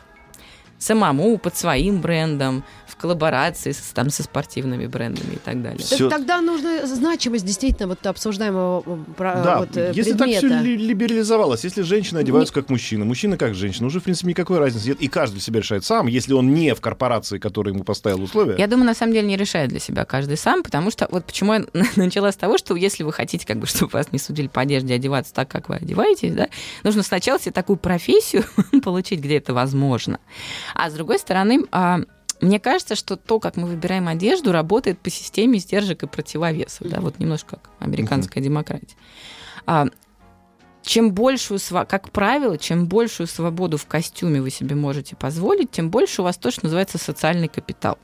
Самому, 0.79 1.38
под 1.38 1.55
своим 1.57 2.01
брендом, 2.01 2.63
в 2.88 2.95
коллаборации 2.95 3.71
с, 3.71 3.91
там, 3.93 4.09
со 4.09 4.24
спортивными 4.24 4.88
брендами 4.88 5.33
и 5.36 5.38
так 5.38 5.62
далее. 5.62 5.77
Так 5.79 5.88
Всё- 5.88 6.09
тогда 6.09 6.41
нужна 6.41 6.86
значимость 6.88 7.45
действительно 7.45 7.88
вот 7.89 8.05
обсуждаемого 8.07 8.81
про- 9.15 9.41
Да, 9.43 9.59
вот, 9.59 9.75
э, 9.77 9.91
если 9.93 10.13
так 10.13 10.29
предмета. 10.29 10.59
все 10.62 10.75
либерализовалось, 10.77 11.63
если 11.63 11.81
женщины 11.81 12.19
одеваются 12.19 12.53
как 12.53 12.69
мужчины, 12.69 13.05
мужчины 13.05 13.38
как 13.38 13.55
женщины, 13.55 13.88
уже, 13.88 14.00
в 14.00 14.03
принципе, 14.03 14.29
никакой 14.29 14.57
разницы 14.59 14.88
нет. 14.89 15.01
И 15.01 15.07
каждый 15.07 15.36
для 15.36 15.41
себя 15.41 15.59
решает 15.59 15.83
сам, 15.86 16.07
если 16.07 16.33
он 16.33 16.53
не 16.53 16.74
в 16.74 16.81
корпорации, 16.81 17.38
которая 17.39 17.74
ему 17.74 17.83
поставила 17.83 18.21
условия. 18.21 18.55
Я 18.57 18.67
думаю, 18.67 18.86
на 18.88 18.95
самом 18.95 19.13
деле 19.13 19.27
не 19.27 19.38
решает 19.38 19.69
для 19.69 19.79
себя 19.79 20.05
каждый 20.05 20.38
сам, 20.38 20.63
потому 20.63 20.91
что 20.91 21.07
вот 21.12 21.25
почему 21.25 21.53
я 21.53 21.65
начала 21.98 22.31
с 22.31 22.36
того, 22.38 22.57
что 22.57 22.75
если 22.75 23.03
вы 23.03 23.12
хотите, 23.13 23.45
как 23.45 23.57
бы, 23.59 23.67
чтобы 23.67 23.91
вас 23.91 24.12
не 24.12 24.19
судили 24.19 24.48
по 24.48 24.62
одежде, 24.62 24.93
одеваться 24.93 25.33
так, 25.33 25.50
как 25.50 25.69
вы 25.69 25.75
одеваетесь, 25.75 26.33
да, 26.33 26.48
нужно 26.83 27.03
сначала 27.03 27.39
себе 27.39 27.51
такую 27.51 27.77
профессию 27.77 28.45
получить, 28.83 29.19
где 29.19 29.38
это 29.38 29.53
возможно. 29.53 30.19
А 30.75 30.89
с 30.89 30.93
другой 30.93 31.19
стороны, 31.19 31.65
а, 31.71 31.99
мне 32.41 32.59
кажется, 32.59 32.95
что 32.95 33.17
то, 33.17 33.39
как 33.39 33.57
мы 33.57 33.67
выбираем 33.67 34.07
одежду, 34.07 34.51
работает 34.51 34.99
по 34.99 35.09
системе 35.09 35.59
сдержек 35.59 36.03
и 36.03 36.07
противовесов, 36.07 36.88
да, 36.88 37.01
вот 37.01 37.19
немножко 37.19 37.57
как 37.57 37.71
американская 37.79 38.43
демократия. 38.43 38.95
А, 39.65 39.88
чем 40.81 41.11
большую, 41.11 41.59
как 41.88 42.11
правило, 42.11 42.57
чем 42.57 42.88
большую 42.88 43.27
свободу 43.27 43.77
в 43.77 43.85
костюме 43.85 44.41
вы 44.41 44.49
себе 44.49 44.75
можете 44.75 45.15
позволить, 45.15 45.71
тем 45.71 45.89
больше 45.89 46.21
у 46.21 46.23
вас 46.23 46.38
то, 46.38 46.51
что 46.51 46.65
называется 46.65 46.97
социальный 46.97 47.47
капитал. 47.47 47.97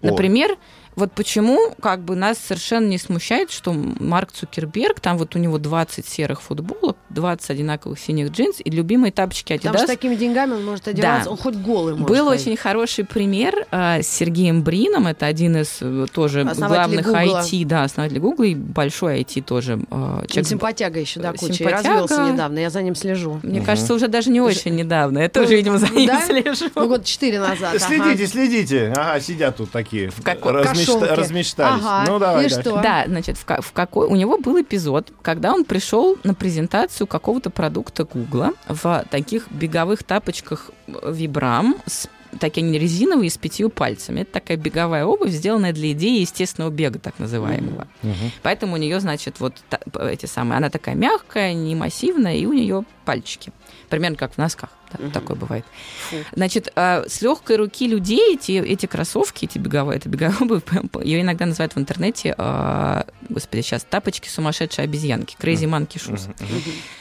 Например, 0.00 0.56
вот 0.94 1.12
почему 1.12 1.74
как 1.80 2.04
бы 2.04 2.16
нас 2.16 2.38
совершенно 2.38 2.86
не 2.86 2.98
смущает, 2.98 3.50
что 3.50 3.72
Марк 3.72 4.32
Цукерберг, 4.32 5.00
там 5.00 5.18
вот 5.18 5.36
у 5.36 5.38
него 5.38 5.58
20 5.58 6.06
серых 6.06 6.42
футболок, 6.42 6.96
20 7.10 7.50
одинаковых 7.50 7.98
синих 7.98 8.30
джинс 8.30 8.56
и 8.62 8.70
любимые 8.70 9.12
тапочки 9.12 9.56
Потому 9.56 9.74
что 9.74 9.84
Adidas. 9.84 9.86
с 9.86 9.90
такими 9.90 10.14
деньгами 10.14 10.52
он 10.54 10.64
может 10.64 10.88
одеваться, 10.88 11.24
Да. 11.26 11.30
он 11.30 11.36
хоть 11.36 11.54
голый 11.56 11.94
может 11.94 12.08
Был 12.08 12.28
ходить. 12.28 12.46
очень 12.46 12.56
хороший 12.56 13.04
пример 13.04 13.66
э, 13.70 14.02
с 14.02 14.08
Сергеем 14.08 14.62
Брином, 14.62 15.06
это 15.06 15.26
один 15.26 15.56
из 15.56 15.78
э, 15.80 16.06
тоже 16.12 16.44
главных 16.44 17.04
Гугла. 17.06 17.40
IT, 17.42 17.64
да, 17.64 17.84
основатель 17.84 18.18
Гугла 18.18 18.44
и 18.44 18.54
большой 18.54 19.20
IT 19.22 19.42
тоже. 19.42 19.80
э, 19.90 19.94
Он 19.94 20.26
человек 20.26 20.46
симпатяга 20.48 21.00
еще, 21.00 21.20
да, 21.20 21.30
Э, 21.30 21.32
куча. 21.34 21.54
Симпатяга. 21.54 21.88
развелся 22.00 22.32
недавно, 22.32 22.58
я 22.58 22.70
за 22.70 22.82
ним 22.82 22.94
слежу. 22.94 23.40
Мне 23.42 23.58
Мгм. 23.60 23.66
кажется, 23.66 23.94
уже 23.94 24.08
даже 24.08 24.30
не 24.30 24.40
очень 24.40 24.74
недавно. 24.74 25.18
Я 25.20 25.28
тоже, 25.28 25.56
видимо, 25.56 25.78
за 25.78 25.88
ним 25.88 26.06
Да? 26.06 26.20
слежу. 26.20 26.66
Ну, 26.74 26.88
год 26.88 27.04
четыре 27.04 27.40
назад. 27.40 27.74
ага. 27.74 27.78
Следите, 27.78 28.26
следите. 28.26 28.92
Ага, 28.96 29.20
сидят 29.20 29.56
тут 29.56 29.70
такие. 29.70 30.10
какой- 30.22 30.52
размечта- 30.52 30.98
Кошелки. 30.98 31.04
Размечтались. 31.20 31.82
Ага, 31.84 32.04
Ну, 32.10 32.18
давай 32.18 32.44
и 32.46 32.48
дальше. 32.48 32.60
что? 32.62 32.80
Да, 32.82 33.04
значит, 33.06 33.36
в, 33.38 33.44
в 33.62 33.72
какой 33.72 34.06
у 34.08 34.16
него 34.16 34.38
был 34.38 34.60
эпизод, 34.60 35.12
когда 35.22 35.52
он 35.52 35.64
пришел 35.64 36.16
на 36.24 36.34
презентацию 36.34 36.97
какого-то 37.06 37.50
продукта 37.50 38.04
Гугла 38.04 38.52
в 38.68 39.04
таких 39.10 39.50
беговых 39.50 40.02
тапочках 40.02 40.70
э, 40.86 41.12
Вибрам 41.12 41.76
с 41.86 42.08
такие 42.40 42.66
они 42.66 42.78
резиновые 42.78 43.30
с 43.30 43.38
пятью 43.38 43.70
пальцами. 43.70 44.20
Это 44.20 44.32
такая 44.32 44.58
беговая 44.58 45.06
обувь, 45.06 45.30
сделанная 45.30 45.72
для 45.72 45.92
идеи 45.92 46.20
естественного 46.20 46.70
бега, 46.70 46.98
так 46.98 47.18
называемого. 47.18 47.86
Мгм. 48.02 48.14
Поэтому 48.42 48.74
у 48.74 48.76
нее, 48.76 49.00
значит, 49.00 49.40
вот 49.40 49.54
та- 49.70 49.80
эти 50.10 50.26
самые, 50.26 50.58
она 50.58 50.68
такая 50.68 50.94
мягкая, 50.94 51.54
не 51.54 51.74
массивная, 51.74 52.34
и 52.36 52.44
у 52.44 52.52
нее 52.52 52.84
пальчики. 53.06 53.50
Примерно 53.88 54.16
как 54.16 54.34
в 54.34 54.38
носках. 54.38 54.70
да, 54.92 54.98
Мгм. 55.02 55.12
Такое 55.12 55.36
бывает. 55.36 55.64
Фу. 56.10 56.16
Значит, 56.34 56.72
а, 56.76 57.04
с 57.06 57.20
легкой 57.22 57.56
руки 57.56 57.86
людей 57.86 58.34
эти, 58.34 58.52
эти 58.52 58.86
кроссовки, 58.86 59.44
эти 59.44 59.58
беговые, 59.58 59.98
это 59.98 60.08
беговая 60.08 60.38
обувь, 60.40 60.62
ее 61.04 61.20
иногда 61.20 61.46
называют 61.46 61.74
в 61.74 61.78
интернете, 61.78 62.34
а, 62.38 63.06
господи, 63.28 63.62
сейчас 63.62 63.84
тапочки 63.84 64.28
сумасшедшие 64.28 64.84
обезьянки, 64.84 65.36
crazy 65.38 65.64
monkey 65.64 65.96
shoes. 65.96 66.30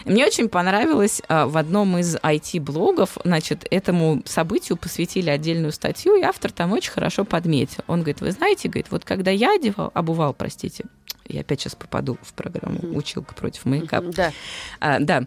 Мне 0.05 0.25
очень 0.25 0.49
понравилось 0.49 1.21
а, 1.27 1.47
в 1.47 1.57
одном 1.57 1.97
из 1.97 2.15
IT-блогов, 2.17 3.17
значит, 3.23 3.65
этому 3.69 4.21
событию 4.25 4.77
посвятили 4.77 5.29
отдельную 5.29 5.71
статью, 5.71 6.15
и 6.15 6.21
автор 6.21 6.51
там 6.51 6.71
очень 6.73 6.91
хорошо 6.91 7.25
подметил. 7.25 7.83
Он 7.87 7.99
говорит, 7.99 8.21
вы 8.21 8.31
знаете, 8.31 8.69
говорит, 8.69 8.87
вот 8.89 9.05
когда 9.05 9.31
я 9.31 9.53
одевал, 9.55 9.91
обувал, 9.93 10.33
простите, 10.33 10.85
я 11.29 11.41
опять 11.41 11.61
сейчас 11.61 11.75
попаду 11.75 12.17
в 12.21 12.33
программу. 12.33 12.79
«Училка 12.95 13.33
против 13.33 13.65
маяка». 13.65 14.01
Да. 14.01 14.31
А, 14.79 14.99
да, 14.99 15.25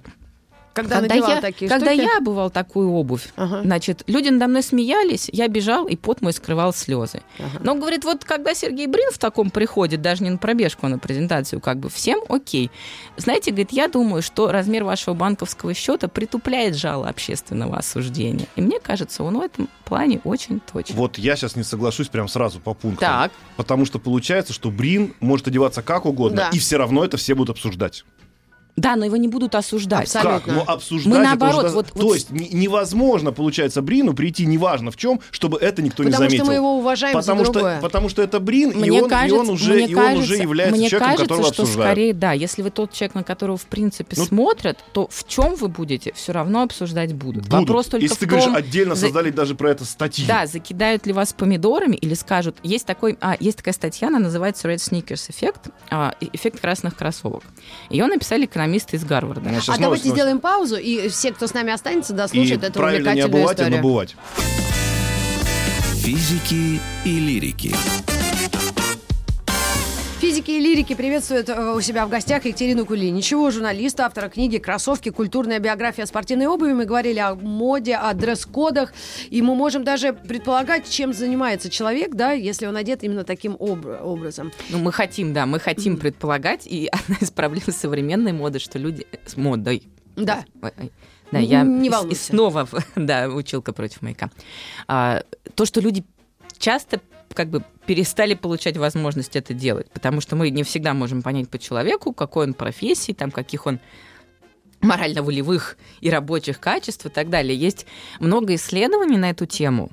Когда, 0.72 1.00
когда, 1.00 1.14
я, 1.16 1.40
такие 1.40 1.68
когда 1.68 1.92
штуки? 1.92 2.00
я 2.04 2.18
обувал 2.18 2.48
такую 2.50 2.90
обувь, 2.92 3.28
Ага, 3.36 3.62
Значит, 3.62 4.04
люди 4.06 4.28
надо 4.28 4.46
мной 4.46 4.62
смеялись, 4.62 5.28
я 5.32 5.48
бежал, 5.48 5.86
и 5.86 5.96
пот 5.96 6.22
мой 6.22 6.32
скрывал 6.32 6.72
слезы. 6.72 7.22
ага. 7.38 7.58
Но, 7.62 7.74
говорит, 7.74 8.04
вот 8.04 8.24
когда 8.24 8.54
Сергей 8.54 8.86
Брин 8.86 9.10
в 9.12 9.18
таком 9.18 9.50
приходит, 9.50 10.00
даже 10.00 10.22
не 10.22 10.30
на 10.30 10.38
пробежку, 10.38 10.86
а 10.86 10.88
на 10.88 10.98
презентацию, 10.98 11.60
как 11.60 11.78
бы 11.78 11.88
всем 11.90 12.20
окей. 12.28 12.70
Знаете, 13.16 13.50
говорит, 13.50 13.72
я 13.72 13.88
думаю, 13.88 14.22
что 14.22 14.52
размер 14.52 14.84
вашего 14.84 15.14
банковского 15.14 15.74
счета 15.74 16.06
притупляет 16.08 16.76
жало 16.76 17.08
общественного 17.08 17.76
осуждения. 17.78 18.46
И 18.56 18.60
мне 18.60 18.78
кажется, 18.80 19.22
он 19.24 19.38
в 19.38 19.42
этом 19.42 19.68
плане 19.84 20.20
очень 20.24 20.60
точен. 20.60 20.94
Вот 20.94 21.18
я 21.18 21.34
сейчас 21.36 21.56
не 21.56 21.64
соглашусь 21.64 22.08
прям 22.08 22.28
сразу 22.28 22.60
по 22.60 22.74
пунктам. 22.74 23.00
Так, 23.08 23.32
Потому 23.56 23.84
что 23.86 23.98
получается, 23.98 24.52
что 24.52 24.70
Брин 24.70 25.14
может 25.20 25.48
одеваться 25.48 25.82
как 25.82 26.06
угодно, 26.06 26.48
Да. 26.50 26.50
и 26.56 26.58
все 26.60 26.76
равно 26.76 27.04
это 27.04 27.16
все 27.16 27.34
будут 27.34 27.56
обсуждать. 27.56 28.04
Да, 28.76 28.96
но 28.96 29.04
его 29.04 29.16
не 29.16 29.28
будут 29.28 29.54
осуждать. 29.54 30.04
Абсолютно. 30.14 30.40
Как? 30.40 30.46
Ну, 30.66 30.72
обсуждать 30.72 31.06
Мы 31.12 31.16
это 31.16 31.24
наоборот, 31.24 31.64
уже- 31.66 31.74
вот- 31.74 31.86
То 31.92 31.98
вот- 32.06 32.14
есть 32.14 32.30
не- 32.30 32.48
невозможно, 32.48 33.32
получается, 33.32 33.82
Брину 33.82 34.14
прийти 34.14 34.46
неважно 34.46 34.90
в 34.90 34.96
чем, 34.96 35.20
чтобы 35.30 35.58
это 35.58 35.82
никто 35.82 36.02
не 36.02 36.10
Потому 36.10 36.28
заметил. 36.28 36.44
что 36.44 36.52
мы 36.52 36.56
его 36.56 36.78
уважаем 36.78 37.14
потому, 37.16 37.44
за 37.44 37.52
другое. 37.52 37.74
что, 37.78 37.82
потому 37.82 38.08
что 38.08 38.22
это 38.22 38.40
Брин, 38.40 38.70
и 38.70 38.74
Мне 38.76 39.02
он, 39.02 39.08
кажется, 39.08 39.36
и 39.36 39.38
он 39.38 39.50
уже, 39.50 39.72
мне 39.74 39.86
и 39.86 39.94
он 39.94 40.00
кажется, 40.02 40.22
уже 40.24 40.36
является 40.42 40.76
мне 40.78 40.88
человеком, 40.88 41.08
кажется, 41.16 41.24
которого 41.34 41.52
что 41.52 41.62
обсуждают. 41.62 41.90
скорее, 41.92 42.12
да, 42.14 42.32
если 42.32 42.62
вы 42.62 42.70
тот 42.70 42.92
человек, 42.92 43.14
на 43.14 43.24
которого 43.24 43.56
в 43.56 43.66
принципе 43.66 44.16
Ну, 44.18 44.24
смотрят, 44.24 44.78
то 44.92 45.08
в 45.10 45.26
чем 45.28 45.54
вы 45.56 45.68
будете, 45.68 46.12
все 46.14 46.32
равно 46.32 46.62
обсуждать 46.62 47.12
будут. 47.14 47.44
Будут. 47.44 47.52
Вопрос 47.68 47.86
только 47.86 48.04
Если 48.04 48.14
в 48.16 48.18
ты 48.18 48.26
том, 48.26 48.38
говоришь, 48.40 48.56
отдельно 48.56 48.94
за- 48.94 49.02
создали 49.06 49.30
даже 49.30 49.54
про 49.54 49.70
это 49.70 49.84
статью. 49.84 50.26
Да, 50.26 50.46
закидают 50.46 51.06
ли 51.06 51.12
вас 51.12 51.32
помидорами 51.32 51.96
или 51.96 52.14
скажут, 52.14 52.56
есть 52.62 52.86
такой, 52.86 53.16
а, 53.20 53.36
есть 53.40 53.58
такая 53.58 53.74
статья, 53.74 54.08
она 54.08 54.18
называется 54.18 54.68
Red 54.68 54.76
Sneakers 54.76 55.30
Effect, 55.30 55.70
а, 55.90 56.14
и- 56.20 56.30
эффект 56.32 56.60
красных 56.60 56.96
кроссовок. 56.96 57.42
Ее 57.88 58.06
написали 58.06 58.46
экономисты 58.60 58.96
из 58.96 59.04
Гарварда. 59.04 59.40
А 59.48 59.52
давайте 59.52 59.82
новость. 59.82 60.04
сделаем 60.06 60.38
паузу, 60.40 60.76
и 60.76 61.08
все, 61.08 61.32
кто 61.32 61.46
с 61.46 61.54
нами 61.54 61.72
останется, 61.72 62.12
И 62.12 62.16
дослушают 62.16 62.62
эту 62.64 62.78
правильно 62.78 63.14
не 63.14 63.22
увлекательную 63.24 63.40
обувать, 63.42 63.58
а 63.58 63.62
историю. 63.62 63.76
набувать. 63.78 64.16
Физики 66.02 66.80
и 67.04 67.20
лирики. 67.20 67.74
Физики 70.20 70.50
и 70.50 70.60
лирики 70.60 70.94
приветствуют 70.94 71.48
э, 71.48 71.72
у 71.74 71.80
себя 71.80 72.04
в 72.04 72.10
гостях 72.10 72.44
Екатерину 72.44 72.84
Кулиничеву, 72.84 73.50
журналиста, 73.50 74.04
автора 74.04 74.28
книги 74.28 74.58
«Кроссовки. 74.58 75.08
Культурная 75.08 75.58
биография 75.60 76.04
спортивной 76.04 76.46
обуви». 76.46 76.74
Мы 76.74 76.84
говорили 76.84 77.18
о 77.18 77.34
моде, 77.34 77.96
о 77.96 78.12
дресс-кодах, 78.12 78.92
и 79.30 79.40
мы 79.40 79.54
можем 79.54 79.82
даже 79.82 80.12
предполагать, 80.12 80.88
чем 80.90 81.14
занимается 81.14 81.70
человек, 81.70 82.14
да, 82.14 82.32
если 82.32 82.66
он 82.66 82.76
одет 82.76 83.02
именно 83.02 83.24
таким 83.24 83.56
об- 83.58 83.86
образом. 83.86 84.52
Ну, 84.68 84.78
мы 84.78 84.92
хотим, 84.92 85.32
да, 85.32 85.46
мы 85.46 85.58
хотим 85.58 85.96
предполагать, 85.96 86.66
и 86.66 86.86
одна 86.92 87.16
из 87.18 87.30
проблем 87.30 87.62
современной 87.72 88.32
моды, 88.32 88.58
что 88.58 88.78
люди 88.78 89.06
с 89.24 89.38
модой. 89.38 89.84
Да. 90.16 90.44
Ой, 90.60 90.72
ой. 90.78 90.92
Да, 91.32 91.38
я 91.38 91.62
не 91.62 91.84
и- 91.84 91.86
и 91.86 91.90
волнуйся. 91.90 92.24
снова, 92.26 92.68
да, 92.94 93.26
училка 93.28 93.72
против 93.72 94.02
маяка. 94.02 94.30
А, 94.86 95.22
то, 95.54 95.64
что 95.64 95.80
люди 95.80 96.04
часто 96.58 97.00
как 97.34 97.48
бы 97.48 97.64
перестали 97.86 98.34
получать 98.34 98.76
возможность 98.76 99.36
это 99.36 99.54
делать, 99.54 99.90
потому 99.90 100.20
что 100.20 100.36
мы 100.36 100.50
не 100.50 100.62
всегда 100.62 100.94
можем 100.94 101.22
понять 101.22 101.48
по 101.48 101.58
человеку, 101.58 102.12
какой 102.12 102.46
он 102.46 102.54
профессии, 102.54 103.12
там, 103.12 103.30
каких 103.30 103.66
он 103.66 103.80
морально-волевых 104.80 105.76
и 106.00 106.10
рабочих 106.10 106.58
качеств 106.58 107.06
и 107.06 107.10
так 107.10 107.28
далее. 107.28 107.56
Есть 107.56 107.86
много 108.18 108.54
исследований 108.54 109.18
на 109.18 109.30
эту 109.30 109.46
тему. 109.46 109.90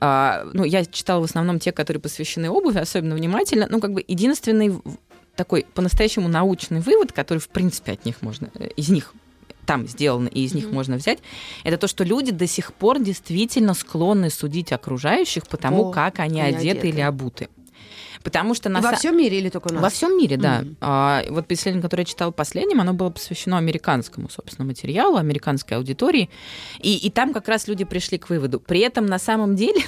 А, 0.00 0.44
ну, 0.52 0.64
я 0.64 0.84
читала 0.84 1.20
в 1.20 1.24
основном 1.24 1.58
те, 1.58 1.72
которые 1.72 2.00
посвящены 2.00 2.50
обуви, 2.50 2.78
особенно 2.78 3.14
внимательно. 3.14 3.68
Ну, 3.70 3.80
как 3.80 3.92
бы 3.92 4.04
единственный 4.06 4.80
такой 5.36 5.64
по-настоящему 5.74 6.28
научный 6.28 6.80
вывод, 6.80 7.12
который, 7.12 7.38
в 7.38 7.48
принципе, 7.48 7.92
от 7.92 8.04
них 8.04 8.20
можно, 8.20 8.50
э, 8.54 8.68
из 8.76 8.88
них 8.90 9.14
там 9.66 9.86
сделано 9.86 10.28
и 10.28 10.44
из 10.44 10.54
них 10.54 10.66
Мгм. 10.66 10.74
можно 10.74 10.96
взять, 10.96 11.18
это 11.64 11.78
то, 11.78 11.86
что 11.88 12.04
люди 12.04 12.32
до 12.32 12.46
сих 12.46 12.72
пор 12.72 12.98
действительно 13.00 13.74
склонны 13.74 14.28
судить 14.30 14.72
окружающих 14.72 15.46
по 15.46 15.56
тому, 15.56 15.84
По- 15.86 15.92
как 15.92 16.18
они 16.18 16.40
они 16.40 16.56
одеты, 16.56 16.70
одеты. 16.80 16.88
или 16.88 17.00
обуты. 17.00 17.48
Потому 18.22 18.54
что 18.54 18.68
на 18.68 18.80
Во 18.80 18.92
са- 18.92 18.96
всем 18.96 19.16
мире 19.16 19.38
или 19.38 19.48
только 19.48 19.68
у 19.68 19.72
нас? 19.74 19.82
Во 19.82 19.88
всем 19.90 20.16
мире, 20.16 20.36
да. 20.36 20.60
Мгм. 20.60 20.76
А, 20.80 21.22
вот 21.28 21.50
исследование, 21.50 21.82
которое 21.82 22.02
я 22.02 22.06
читала 22.06 22.30
последним, 22.30 22.80
оно 22.80 22.92
было 22.94 23.10
посвящено 23.10 23.58
американскому, 23.58 24.28
собственно, 24.28 24.66
материалу, 24.66 25.16
американской 25.16 25.76
аудитории. 25.76 26.30
И, 26.80 26.96
и 26.96 27.10
там 27.10 27.32
как 27.32 27.48
раз 27.48 27.68
люди 27.68 27.84
пришли 27.84 28.18
к 28.18 28.28
выводу. 28.30 28.60
При 28.60 28.80
этом 28.80 29.06
на 29.06 29.18
самом 29.18 29.56
деле 29.56 29.82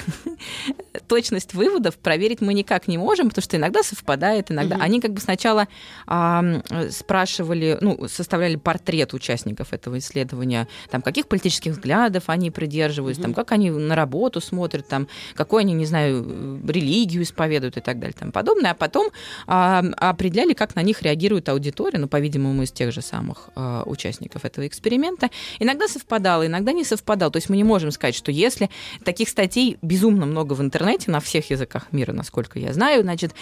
точность 1.09 1.55
выводов 1.55 1.97
проверить 1.97 2.41
мы 2.41 2.55
никак 2.55 2.89
не 2.89 2.99
можем, 2.99 3.29
потому 3.29 3.43
что 3.43 3.57
иногда 3.57 3.83
совпадает, 3.83 4.51
иногда. 4.51 4.77
Мгм. 4.77 4.85
Они 4.85 5.01
как 5.01 5.13
бы 5.13 5.21
сначала 5.21 5.69
а, 6.07 6.43
спрашивали, 6.91 7.79
ну, 7.81 8.09
составляли 8.09 8.57
портрет 8.57 9.15
участников 9.15 9.73
этого 9.73 9.99
исследования, 9.99 10.69
там, 10.91 11.03
каких 11.03 11.29
политических 11.29 11.73
взглядов 11.73 12.25
они 12.27 12.51
придерживаются, 12.51 13.23
там, 13.23 13.35
как 13.35 13.53
они 13.53 13.71
на 13.71 13.95
работу 13.95 14.41
смотрят, 14.41 14.89
там, 14.89 15.09
какой 15.35 15.63
они, 15.63 15.75
не 15.75 15.87
знаю, 15.87 16.61
религию 16.67 17.23
исповедуют 17.23 17.77
и 17.77 17.81
так 17.81 17.99
далее, 17.99 18.15
там 18.25 18.33
подобное, 18.33 18.71
а 18.71 18.75
потом 18.75 19.09
а, 19.47 19.83
определяли, 19.99 20.55
как 20.55 20.75
на 20.75 20.83
них 20.83 21.03
реагирует 21.03 21.49
аудитория, 21.49 21.99
ну, 21.99 22.09
по-видимому, 22.09 22.63
из 22.63 22.73
тех 22.73 22.93
же 22.93 23.03
самых 23.03 23.51
а, 23.55 23.83
участников 23.85 24.45
этого 24.45 24.67
эксперимента. 24.67 25.31
Иногда 25.59 25.89
совпадало, 25.89 26.47
иногда 26.47 26.73
не 26.73 26.85
совпадало. 26.85 27.31
То 27.31 27.37
есть 27.37 27.51
мы 27.51 27.57
не 27.57 27.65
можем 27.65 27.91
сказать, 27.91 28.15
что 28.15 28.33
если 28.33 28.71
таких 29.05 29.29
статей 29.29 29.79
безумно 29.83 30.27
много 30.27 30.55
в 30.55 30.63
интернете 30.63 31.11
на 31.11 31.21
всех 31.21 31.51
языках 31.51 31.93
мира, 31.93 32.13
насколько 32.13 32.59
я 32.59 32.73
знаю, 32.73 33.03
значит, 33.03 33.35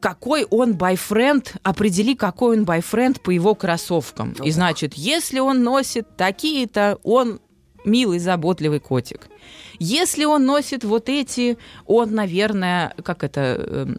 какой 0.00 0.44
он 0.44 0.74
байфренд, 0.74 1.54
определи, 1.62 2.14
какой 2.14 2.58
он 2.58 2.64
байфренд 2.64 3.20
по 3.20 3.30
его 3.30 3.54
кроссовкам. 3.54 4.32
И 4.44 4.50
значит, 4.50 4.94
если 4.94 5.38
он 5.38 5.62
носит 5.62 6.16
такие-то, 6.16 6.98
он 7.02 7.40
милый, 7.84 8.18
заботливый 8.18 8.80
котик. 8.80 9.28
Если 9.78 10.24
он 10.24 10.44
носит 10.44 10.84
вот 10.84 11.08
эти, 11.08 11.56
он, 11.86 12.14
наверное, 12.14 12.94
как 13.02 13.24
это... 13.24 13.96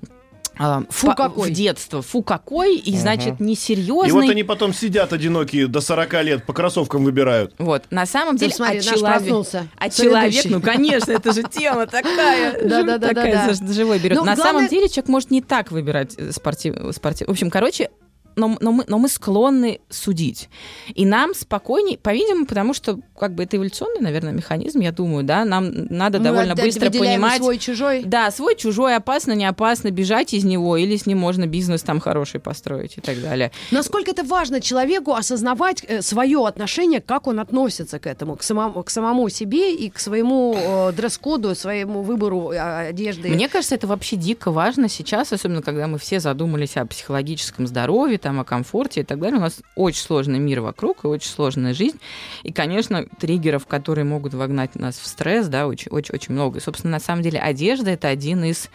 а, 0.60 0.84
Фу 0.90 1.08
по- 1.08 1.14
какой. 1.16 1.50
В 1.50 1.54
детство. 1.54 2.02
Фу 2.02 2.22
какой, 2.24 2.78
и, 2.78 2.96
значит, 2.98 3.40
несерьезный. 3.40 4.10
И 4.10 4.12
вот 4.12 4.30
они 4.30 4.44
потом 4.44 4.74
сидят 4.74 5.14
одинокие 5.14 5.68
до 5.68 5.82
40 5.82 6.24
лет, 6.24 6.46
по 6.46 6.54
кроссовкам 6.54 7.04
выбирают. 7.04 7.54
Вот, 7.58 7.84
на 7.90 8.06
самом 8.06 8.36
Ты 8.38 8.46
деле, 8.46 8.54
смотри, 8.56 8.80
а 8.80 8.82
наш 8.84 8.86
человек, 8.86 9.20
проснулся. 9.20 9.68
а 9.78 9.90
человек, 9.90 10.46
ну, 10.46 10.62
конечно, 10.62 11.12
это 11.12 11.34
же 11.34 11.44
тема 11.44 11.86
такая, 11.88 12.58
живой 13.74 14.00
берет. 14.00 14.18
Ну, 14.18 14.24
На 14.24 14.36
самом 14.36 14.68
деле 14.68 14.90
человек 14.90 15.10
может 15.10 15.32
не 15.32 15.42
так 15.42 15.72
выбирать 15.72 16.16
э, 16.18 16.32
спортив, 16.32 16.76
спортив. 16.96 17.28
В 17.28 17.32
общем, 17.32 17.50
короче, 17.50 17.90
но, 18.38 18.56
но, 18.62 18.72
мы, 18.72 18.86
но 18.88 18.98
мы 19.00 19.10
склонны 19.10 19.82
судить. 19.90 20.48
И 20.94 21.06
нам 21.06 21.34
спокойнее, 21.34 21.98
по-видимому, 21.98 22.46
потому 22.46 22.74
что 22.74 23.00
как 23.20 23.34
бы 23.34 23.44
это 23.44 23.58
эволюционный, 23.58 24.00
наверное, 24.00 24.32
механизм, 24.32 24.80
я 24.80 24.92
думаю, 24.92 25.24
да, 25.24 25.44
нам 25.44 25.70
надо 25.90 26.20
Мы 26.20 26.26
довольно 26.26 26.54
отда- 26.54 26.64
быстро 26.64 26.90
понимать, 26.92 27.42
свой 27.42 27.58
чужой. 27.58 28.04
да, 28.06 28.32
свой, 28.32 28.56
чужой, 28.56 28.96
опасно, 28.96 29.34
не 29.34 29.46
опасно, 29.46 29.92
бежать 29.92 30.34
из 30.34 30.44
него, 30.44 30.78
или 30.78 30.96
с 30.96 31.06
ним 31.08 31.18
можно 31.18 31.48
бизнес 31.48 31.82
там 31.82 32.00
хороший 32.00 32.40
построить 32.40 32.98
и 32.98 33.02
так 33.02 33.20
далее. 33.22 33.52
Насколько 33.72 34.12
это 34.12 34.24
важно 34.24 34.62
человеку 34.62 35.14
осознавать 35.14 35.84
свое 36.02 36.46
отношение, 36.46 37.02
как 37.02 37.28
он 37.28 37.40
относится 37.40 37.98
к 38.00 38.06
этому, 38.06 38.36
к 38.36 38.44
самому, 38.44 38.84
к 38.84 38.90
самому 38.92 39.30
себе 39.30 39.76
и 39.76 39.90
к 39.90 39.98
своему 40.00 40.56
э, 40.56 40.92
дресс-коду, 40.94 41.56
своему 41.56 42.04
выбору 42.04 42.52
э, 42.52 42.88
одежды. 42.90 43.30
Мне 43.30 43.50
кажется, 43.50 43.74
это 43.76 43.88
вообще 43.88 44.16
дико 44.16 44.52
важно 44.52 44.90
сейчас, 44.90 45.34
особенно 45.34 45.64
когда 45.64 45.88
мы 45.88 45.98
все 45.98 46.20
задумались 46.20 46.78
о 46.78 46.86
психологическом 46.86 47.66
здоровье, 47.66 48.20
там, 48.28 48.42
о 48.42 48.44
комфорте 48.44 49.00
и 49.00 49.04
так 49.06 49.20
далее. 49.20 49.38
У 49.38 49.42
нас 49.42 49.62
очень 49.76 50.02
сложный 50.02 50.38
мир 50.38 50.60
вокруг 50.60 51.06
и 51.06 51.08
очень 51.08 51.30
сложная 51.30 51.74
жизнь. 51.74 51.98
И, 52.44 52.52
конечно, 52.52 53.06
триггеров, 53.06 53.66
которые 53.66 54.04
могут 54.04 54.34
вогнать 54.34 54.76
нас 54.76 54.98
в 54.98 55.08
стресс, 55.08 55.48
да, 55.48 55.66
очень-очень 55.66 56.34
много. 56.34 56.58
И, 56.58 56.62
собственно, 56.62 56.92
на 56.92 57.00
самом 57.00 57.22
деле 57.22 57.40
одежда— 57.40 57.92
это 57.92 58.10
один 58.10 58.44
из 58.44 58.70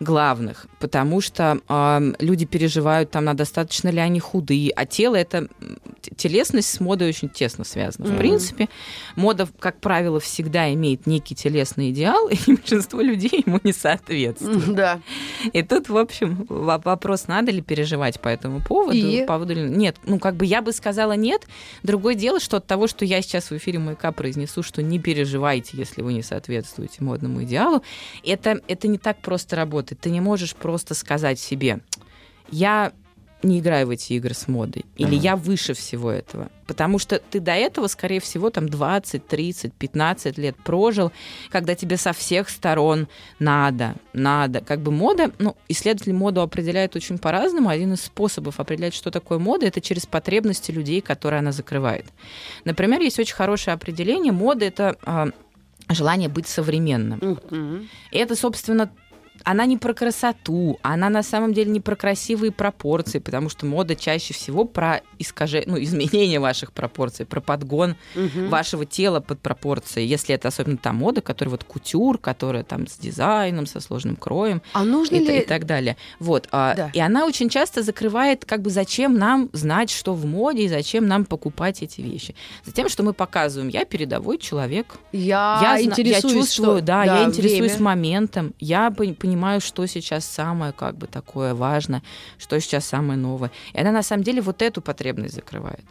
главных, 0.00 0.66
потому 0.78 1.20
что 1.20 1.58
э, 1.68 2.12
люди 2.18 2.44
переживают, 2.44 3.10
там, 3.10 3.24
на 3.24 3.34
достаточно 3.34 3.88
ли 3.88 3.98
они 3.98 4.20
худые, 4.20 4.70
а 4.76 4.84
тело 4.86 5.16
это 5.16 5.48
телесность 6.16 6.68
с 6.70 6.80
модой 6.80 7.08
очень 7.08 7.28
тесно 7.28 7.64
связана. 7.64 8.06
В 8.06 8.10
Мгм. 8.10 8.18
принципе, 8.18 8.68
мода, 9.16 9.48
как 9.58 9.80
правило, 9.80 10.20
всегда 10.20 10.72
имеет 10.74 11.06
некий 11.06 11.34
телесный 11.34 11.90
идеал, 11.90 12.28
и 12.30 12.36
большинство 12.46 13.00
людей 13.00 13.42
ему 13.46 13.58
не 13.64 13.72
соответствует. 13.72 14.74
Да. 14.74 15.00
И 15.52 15.62
тут, 15.62 15.88
в 15.88 15.96
общем, 15.96 16.44
во- 16.48 16.78
вопрос, 16.78 17.26
надо 17.26 17.50
ли 17.50 17.60
переживать 17.62 18.20
по 18.20 18.28
этому 18.28 18.62
поводу. 18.62 18.96
И? 18.96 19.20
по 19.22 19.34
поводу 19.34 19.54
ли- 19.54 19.62
Нет, 19.62 19.96
ну 20.04 20.18
как 20.18 20.36
бы 20.36 20.44
я 20.44 20.62
бы 20.62 20.72
сказала 20.72 21.12
нет. 21.12 21.46
Другое 21.82 22.14
дело, 22.14 22.38
что 22.40 22.58
от 22.58 22.66
того, 22.66 22.86
что 22.86 23.04
я 23.04 23.22
сейчас 23.22 23.50
в 23.50 23.56
эфире 23.56 23.78
«Маяка» 23.78 24.12
произнесу, 24.12 24.62
что 24.62 24.82
не 24.82 24.98
переживайте, 24.98 25.76
если 25.76 26.02
вы 26.02 26.12
не 26.12 26.22
соответствуете 26.22 27.02
модному 27.02 27.42
идеалу, 27.44 27.82
это, 28.24 28.60
это 28.68 28.88
не 28.88 28.98
так 28.98 29.18
просто 29.22 29.56
работает. 29.56 29.85
Ты 29.94 30.10
не 30.10 30.20
можешь 30.20 30.54
просто 30.54 30.94
сказать 30.94 31.38
себе, 31.38 31.80
я 32.50 32.92
не 33.42 33.60
играю 33.60 33.86
в 33.86 33.90
эти 33.90 34.14
игры 34.14 34.34
с 34.34 34.48
модой. 34.48 34.84
Или 34.96 35.14
Мгм. 35.14 35.20
я 35.20 35.36
выше 35.36 35.74
всего 35.74 36.10
этого. 36.10 36.48
Потому 36.66 36.98
что 36.98 37.18
ты 37.18 37.38
до 37.38 37.52
этого, 37.52 37.86
скорее 37.86 38.18
всего, 38.18 38.50
там 38.50 38.68
20, 38.68 39.26
30, 39.26 39.72
15 39.74 40.38
лет 40.38 40.56
прожил, 40.56 41.12
когда 41.50 41.74
тебе 41.74 41.96
со 41.96 42.12
всех 42.12 42.48
сторон 42.48 43.08
надо, 43.38 43.94
надо. 44.12 44.62
Как 44.62 44.80
бы 44.80 44.90
мода, 44.90 45.30
ну, 45.38 45.54
исследователи 45.68 46.12
моду 46.12 46.40
определяют 46.40 46.96
очень 46.96 47.18
по-разному. 47.18 47.68
Один 47.68 47.92
из 47.92 48.02
способов 48.02 48.58
определять, 48.58 48.94
что 48.94 49.10
такое 49.10 49.38
мода, 49.38 49.66
это 49.66 49.80
через 49.80 50.06
потребности 50.06 50.72
людей, 50.72 51.00
которые 51.00 51.38
она 51.40 51.52
закрывает. 51.52 52.06
Например, 52.64 53.00
есть 53.00 53.18
очень 53.18 53.34
хорошее 53.34 53.74
определение. 53.74 54.32
Мода— 54.32 54.64
это 54.66 54.96
а, 55.04 55.28
желание 55.90 56.28
быть 56.28 56.48
современным. 56.48 57.38
Мгм. 57.50 57.88
И 58.10 58.18
это, 58.18 58.34
собственно, 58.34 58.90
она 59.44 59.66
не 59.66 59.76
про 59.76 59.94
красоту, 59.94 60.78
она 60.82 61.08
на 61.10 61.22
самом 61.22 61.52
деле 61.52 61.70
не 61.70 61.80
про 61.80 61.96
красивые 61.96 62.52
пропорции, 62.52 63.18
потому 63.18 63.48
что 63.48 63.66
мода 63.66 63.94
чаще 63.94 64.34
всего 64.34 64.64
про 64.64 65.02
искажение, 65.18 65.68
ну, 65.68 65.82
изменение 65.82 66.40
ваших 66.40 66.72
пропорций, 66.72 67.26
про 67.26 67.40
подгон 67.40 67.96
Мгм. 68.14 68.48
вашего 68.48 68.84
тела 68.86 69.20
под 69.20 69.40
пропорции. 69.40 70.04
Если 70.04 70.34
это 70.34 70.48
особенно 70.48 70.76
та 70.76 70.92
мода, 70.92 71.20
которая 71.20 71.50
вот 71.50 71.64
кутюр, 71.64 72.18
которая 72.18 72.62
там 72.64 72.86
с 72.86 72.96
дизайном, 72.98 73.66
со 73.66 73.80
сложным 73.80 74.16
кроем 74.16 74.62
А 74.72 74.84
нужно 74.84 75.16
и, 75.16 75.20
ли... 75.20 75.38
и 75.38 75.44
так 75.44 75.66
далее. 75.66 75.96
Вот. 76.18 76.48
а, 76.52 76.74
Да. 76.74 76.90
И 76.92 77.00
она 77.00 77.26
очень 77.26 77.48
часто 77.48 77.82
закрывает, 77.82 78.44
как 78.44 78.62
бы, 78.62 78.70
зачем 78.70 79.16
нам 79.18 79.48
знать, 79.52 79.90
что 79.90 80.14
в 80.14 80.24
моде, 80.26 80.64
и 80.64 80.68
зачем 80.68 81.06
нам 81.06 81.24
покупать 81.24 81.82
эти 81.82 82.00
вещи. 82.00 82.34
Затем, 82.64 82.88
что 82.88 83.02
мы 83.02 83.12
показываем, 83.12 83.68
я 83.70 83.84
передовой 83.84 84.38
человек, 84.38 84.96
Я, 85.12 85.58
я, 85.62 85.68
зна- 85.68 85.76
я 85.78 85.82
интересуюсь, 85.82 86.34
чувствую, 86.46 86.78
что- 86.78 86.86
да, 86.86 87.04
я 87.04 87.24
интересуюсь 87.24 87.72
время. 87.72 87.84
моментом, 87.84 88.54
я 88.60 88.88
пон- 88.88 89.14
понимаю, 89.26 89.60
что 89.60 89.86
сейчас 89.86 90.24
самое 90.24 90.72
как 90.72 90.96
бы 90.96 91.08
такое 91.08 91.52
важное, 91.54 92.02
что 92.38 92.60
сейчас 92.60 92.86
самое 92.86 93.18
новое. 93.18 93.50
И 93.74 93.80
она 93.80 93.90
на 93.90 94.02
самом 94.02 94.22
деле 94.22 94.40
вот 94.40 94.62
эту 94.62 94.80
потребность 94.80 95.34
закрывает. 95.34 95.84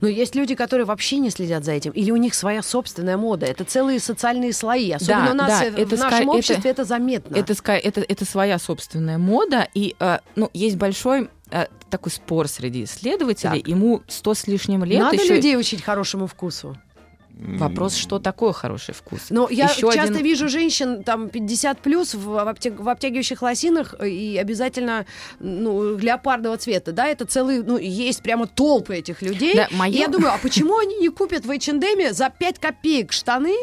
Но 0.00 0.08
есть 0.08 0.34
люди, 0.34 0.54
которые 0.54 0.84
вообще 0.86 1.18
не 1.18 1.30
следят 1.30 1.64
за 1.64 1.72
этим, 1.72 1.92
или 1.92 2.10
у 2.10 2.16
них 2.16 2.34
своя 2.34 2.62
собственная 2.62 3.16
мода. 3.16 3.46
Это 3.46 3.64
целые 3.64 4.00
социальные 4.00 4.52
слои. 4.52 4.90
Особенно 4.92 5.26
Да, 5.26 5.30
у 5.32 5.34
нас 5.34 5.48
да, 5.60 5.64
э, 5.66 5.70
в 5.70 5.78
это 5.78 5.96
нашем 5.96 6.18
ска- 6.18 6.22
это- 6.22 6.30
обществе 6.38 6.70
это, 6.70 6.84
заметно. 6.84 7.36
Это, 7.36 7.52
ска- 7.54 7.80
это, 7.82 8.00
это 8.00 8.24
своя 8.24 8.58
собственная 8.58 9.18
мода, 9.18 9.68
и 9.74 9.94
э, 9.98 10.18
ну, 10.34 10.50
есть 10.54 10.76
большой 10.76 11.28
э, 11.50 11.66
такой 11.90 12.12
спор 12.12 12.48
среди 12.48 12.84
исследователей. 12.84 13.60
Так. 13.60 13.68
Ему 13.68 14.02
сто 14.08 14.34
с 14.34 14.46
лишним 14.46 14.84
лет 14.84 15.00
Надо 15.00 15.16
еще 15.16 15.34
людей 15.36 15.56
учить 15.56 15.82
хорошему 15.82 16.26
вкусу. 16.26 16.76
Вопрос, 17.36 17.94
что 17.96 18.18
такое 18.18 18.52
хороший 18.52 18.94
вкус. 18.94 19.26
Но 19.30 19.48
я 19.50 19.66
Ещё 19.66 19.92
часто 19.92 20.12
один- 20.14 20.24
вижу 20.24 20.48
женщин 20.48 21.02
там 21.04 21.28
50 21.28 21.78
плюс 21.80 22.14
в, 22.14 22.24
в 22.26 22.88
обтягивающих 22.88 23.42
лосинах 23.42 23.94
э, 23.98 24.08
и 24.08 24.36
обязательно 24.38 25.04
ну, 25.38 25.96
леопардового 25.98 26.56
цвета. 26.58 26.92
Да, 26.92 27.06
это 27.06 27.26
целый, 27.26 27.62
ну, 27.62 27.76
есть 27.78 28.22
прямо 28.22 28.46
толпы 28.46 28.96
этих 28.96 29.22
людей. 29.22 29.54
Да, 29.54 29.66
И 29.70 29.74
моё- 29.74 29.98
я 29.98 30.08
думаю, 30.08 30.32
а 30.32 30.38
почему 30.38 30.78
они 30.78 30.96
не 30.96 31.08
купят 31.10 31.44
в 31.44 31.50
H&M 31.50 32.12
за 32.14 32.30
5 32.30 32.58
копеек 32.58 33.12
штаны 33.12 33.54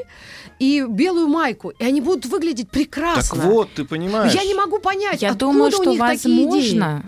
и 0.59 0.85
белую 0.87 1.27
майку? 1.27 1.69
И 1.71 1.83
они 1.83 2.01
будут 2.01 2.25
выглядеть 2.27 2.69
прекрасно. 2.69 3.37
Так 3.41 3.45
вот, 3.45 3.69
ты 3.73 3.85
понимаешь. 3.85 4.33
Я 4.33 4.43
не 4.45 4.53
могу 4.53 4.79
понять, 4.79 5.21
Я 5.21 5.29
откуда 5.29 5.45
думаю, 5.51 5.67
у 5.69 5.71
что 5.71 5.85
них 5.91 5.99
такие 5.99 6.35
идеи. 6.37 6.45
возможно, 6.45 7.03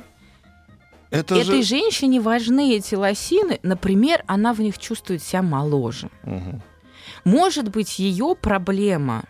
Это 1.15 1.36
этой 1.36 1.62
же... 1.62 1.63
женщине 1.63 2.19
важны 2.19 2.75
эти 2.75 2.95
лосины. 2.95 3.60
Например, 3.63 4.23
она 4.28 4.54
в 4.54 4.60
них 4.60 4.78
чувствует 4.78 5.23
себя 5.23 5.41
моложе. 5.41 6.10
Мгм. 6.23 6.62
Может 7.23 7.69
быть, 7.69 7.99
ее 7.99 8.36
проблема 8.39 9.23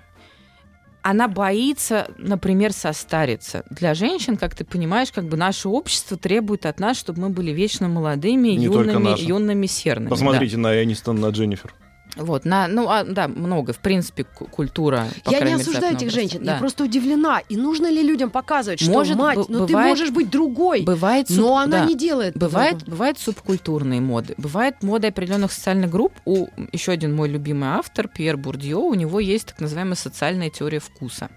она 1.08 1.28
боится, 1.28 2.08
например, 2.18 2.74
состариться. 2.74 3.64
Для 3.70 3.94
женщин, 3.94 4.38
как 4.38 4.56
ты 4.56 4.66
понимаешь, 4.66 5.12
как 5.12 5.26
бы 5.26 5.38
наше 5.38 5.70
общество 5.70 6.18
требует 6.18 6.66
от 6.66 6.80
нас, 6.80 6.98
чтобы 6.98 7.22
мы 7.22 7.30
были 7.30 7.52
вечно 7.52 7.88
молодыми, 7.88 8.48
Не 8.48 8.66
юными, 8.66 9.22
юными 9.22 9.68
серными. 9.68 10.10
Посмотрите 10.10 10.58
на 10.58 10.84
Энистон, 10.84 11.22
на 11.22 11.30
Дженнифер. 11.30 11.76
Вот, 12.16 12.46
на, 12.46 12.68
ну, 12.68 12.88
а, 12.90 13.04
да, 13.04 13.28
много, 13.28 13.74
в 13.74 13.80
принципе, 13.80 14.24
ку- 14.24 14.46
культура. 14.46 15.08
Я 15.26 15.40
не 15.40 15.46
мере, 15.46 15.56
осуждаю 15.56 15.96
этих 15.96 16.08
образца. 16.08 16.20
женщин, 16.20 16.44
Да. 16.44 16.54
я 16.54 16.60
просто 16.60 16.86
удивлена. 16.86 17.42
И 17.50 17.58
нужно 17.58 17.88
ли 17.92 18.02
людям 18.04 18.30
показывать, 18.30 18.80
что, 18.80 18.92
Может, 18.92 19.18
мать, 19.18 19.38
б- 19.38 19.46
ну 19.50 19.66
ты 19.68 19.74
бывает- 19.74 19.90
можешь 19.90 20.12
быть 20.12 20.30
другой, 20.30 20.82
Бывает 20.84 21.30
суб- 21.30 21.38
но 21.42 21.58
она 21.58 21.80
да. 21.80 21.86
не 21.86 21.96
делает. 21.96 22.38
Бывает, 22.38 22.72
по-другому. 22.76 22.92
бывает 22.96 23.20
субкультурные 23.20 24.00
моды. 24.00 24.34
Бывает 24.38 24.82
мода 24.82 25.10
определенных 25.10 25.52
социальных 25.52 25.90
групп. 25.92 26.14
У 26.26 26.48
еще 26.72 26.94
один 26.94 27.14
мой 27.14 27.28
любимый 27.28 27.70
автор, 27.70 28.08
Пьер 28.08 28.38
Бурдье, 28.38 28.78
у 28.78 28.94
него 28.94 29.20
есть 29.20 29.48
так 29.48 29.60
называемая 29.60 29.96
социальная 29.96 30.50
теория 30.50 30.80
вкуса. 30.80 31.30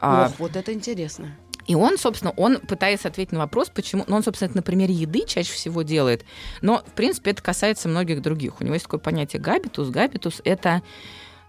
А, 0.00 0.26
Ох, 0.26 0.32
вот 0.38 0.56
это 0.56 0.72
интересно. 0.72 1.34
И 1.68 1.74
он, 1.74 1.98
собственно, 1.98 2.32
он 2.32 2.58
пытается 2.58 3.08
ответить 3.08 3.32
на 3.32 3.38
вопрос, 3.38 3.68
почему... 3.68 4.02
Ну, 4.08 4.16
он, 4.16 4.24
собственно, 4.24 4.48
это 4.48 4.56
на 4.56 4.62
примере 4.62 4.94
еды 4.94 5.24
чаще 5.26 5.52
всего 5.52 5.82
делает. 5.82 6.24
Но, 6.62 6.78
в 6.78 6.92
принципе, 6.92 7.30
это 7.30 7.42
касается 7.42 7.88
многих 7.88 8.22
других. 8.22 8.60
У 8.60 8.64
него 8.64 8.74
есть 8.74 8.86
такое 8.86 8.98
понятие 8.98 9.40
габитус. 9.40 9.90
Габитус— 9.90 10.40
это 10.44 10.82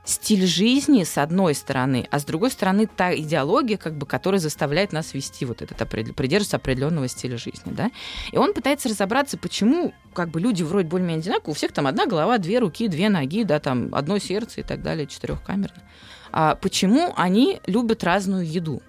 стиль 0.03 0.45
жизни 0.45 1.03
с 1.03 1.17
одной 1.17 1.53
стороны, 1.53 2.07
а 2.11 2.19
с 2.19 2.25
другой 2.25 2.51
стороны 2.51 2.87
та 2.87 3.15
идеология, 3.15 3.77
как 3.77 3.97
бы, 3.97 4.05
которая 4.05 4.39
заставляет 4.39 4.91
нас 4.91 5.13
вести 5.13 5.45
вот 5.45 5.61
этот 5.61 5.87
придерживаться 5.87 6.57
определенного 6.57 7.07
стиля 7.07 7.37
жизни, 7.37 7.71
да. 7.71 7.91
И 8.31 8.37
он 8.37 8.53
пытается 8.53 8.89
разобраться, 8.89 9.37
почему 9.37 9.93
как 10.13 10.29
бы 10.29 10.41
люди 10.41 10.63
вроде 10.63 10.87
более-менее 10.87 11.21
одинаковые, 11.21 11.51
у 11.51 11.55
всех 11.55 11.71
там 11.73 11.85
одна 11.87 12.07
голова, 12.07 12.39
две 12.39 12.59
руки, 12.59 12.87
две 12.87 13.09
ноги, 13.09 13.43
да, 13.43 13.59
там 13.59 13.93
одно 13.93 14.17
сердце 14.17 14.61
и 14.61 14.63
так 14.63 14.81
далее, 14.81 15.05
четырехкамерно. 15.05 15.83
А 16.31 16.55
почему 16.55 17.13
они 17.15 17.61
любят 17.67 18.03
разную 18.03 18.49
еду? 18.49 18.81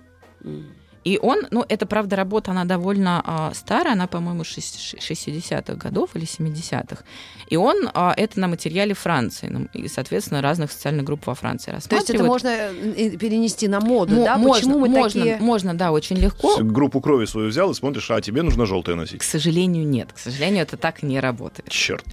И 1.02 1.18
он, 1.20 1.46
ну, 1.50 1.64
это, 1.68 1.86
правда, 1.86 2.16
работа, 2.16 2.50
она 2.50 2.64
довольно 2.64 3.22
а, 3.24 3.52
старая, 3.54 3.94
она, 3.94 4.06
по-моему, 4.06 4.42
60-х 4.42 5.74
годов 5.74 6.10
или 6.14 6.26
70-х. 6.26 7.04
И 7.48 7.56
он 7.56 7.88
а, 7.94 8.12
это 8.16 8.38
на 8.38 8.48
материале 8.48 8.94
Франции, 8.94 9.48
ну, 9.48 9.66
и, 9.72 9.88
соответственно, 9.88 10.42
разных 10.42 10.70
социальных 10.70 11.04
групп 11.04 11.26
во 11.26 11.34
Франции 11.34 11.70
рассматривает. 11.72 12.06
То 12.06 12.12
есть 12.12 12.20
это 12.20 12.28
можно 12.28 12.48
э, 12.96 13.16
перенести 13.16 13.66
на 13.68 13.80
моду, 13.80 14.14
М- 14.16 14.24
да? 14.24 14.36
Можно, 14.38 14.54
Почему 14.60 14.78
мы 14.78 14.88
можно, 14.88 15.20
такие... 15.22 15.38
можно, 15.40 15.74
да, 15.74 15.90
очень 15.92 16.16
легко. 16.16 16.58
Группу 16.62 17.00
крови 17.00 17.24
свою 17.24 17.48
взял 17.48 17.70
и 17.70 17.74
смотришь, 17.74 18.10
а 18.10 18.20
тебе 18.20 18.42
нужно 18.42 18.66
желтое 18.66 18.96
носить. 18.96 19.20
К 19.20 19.24
сожалению, 19.24 19.86
нет. 19.86 20.12
К 20.12 20.18
сожалению, 20.18 20.62
это 20.62 20.76
так 20.76 21.02
не 21.02 21.18
работает. 21.18 21.68
Черт. 21.70 22.04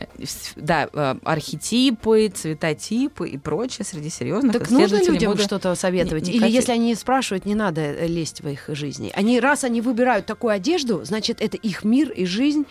Да, 0.56 0.88
э, 0.94 1.16
архетипы, 1.24 2.32
цветотипы 2.34 3.30
и 3.30 3.38
прочее 3.38 3.86
среди 3.86 4.10
серьезных 4.10 4.54
Так 4.54 4.70
нужно 4.72 4.98
людям 5.04 5.32
моды 5.32 5.44
что-то 5.44 5.76
советовать? 5.76 6.24
не- 6.24 6.30
Или 6.32 6.38
никаких. 6.38 6.56
если 6.56 6.72
они 6.72 6.96
спрашивают, 6.96 7.46
не 7.46 7.56
надо 7.56 7.82
э, 7.82 8.08
лезть 8.08 8.42
в 8.42 8.48
их 8.48 8.70
жизни? 8.78 9.12
Они, 9.16 9.40
раз 9.40 9.64
они 9.64 9.82
выбирают 9.82 10.26
такую 10.26 10.54
одежду, 10.54 11.04
значит, 11.04 11.42
это 11.42 11.58
их 11.58 11.84
мир 11.84 12.10
и 12.12 12.26
жизнь, 12.26 12.66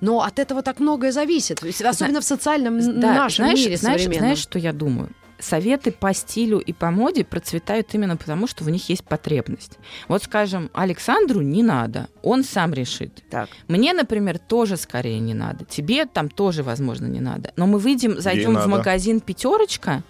но 0.00 0.20
от 0.20 0.38
этого 0.38 0.62
так 0.62 0.80
многое 0.80 1.12
зависит. 1.12 1.62
Особенно 1.84 2.20
в 2.20 2.24
социальном 2.24 2.78
Да, 3.00 3.14
нашем 3.14 3.44
знаешь, 3.46 3.58
мире 3.60 3.76
знаешь, 3.76 4.00
современном. 4.02 4.26
знаешь, 4.26 4.38
что 4.38 4.58
я 4.58 4.72
думаю? 4.72 5.08
Советы 5.38 5.90
по 5.90 6.14
стилю 6.14 6.58
и 6.60 6.72
по 6.72 6.92
моде 6.92 7.24
процветают 7.24 7.88
именно 7.94 8.16
потому, 8.16 8.46
что 8.46 8.62
в 8.62 8.70
них 8.70 8.88
есть 8.88 9.02
потребность. 9.02 9.78
Вот, 10.06 10.22
скажем, 10.22 10.70
Александру 10.72 11.40
не 11.40 11.64
надо, 11.64 12.08
он 12.22 12.44
сам 12.44 12.72
решит. 12.72 13.24
Так. 13.28 13.48
Мне, 13.66 13.92
например, 13.92 14.38
тоже 14.38 14.76
скорее 14.76 15.18
не 15.18 15.34
надо. 15.34 15.64
Тебе 15.64 16.06
там 16.06 16.28
тоже, 16.28 16.62
возможно, 16.62 17.06
не 17.06 17.20
надо. 17.20 17.52
Но 17.56 17.66
мы 17.66 17.80
выйдем, 17.80 18.20
зайдем 18.20 18.50
в 18.50 18.54
надо. 18.54 18.68
магазин 18.68 19.18
Пятерочка, 19.20 20.04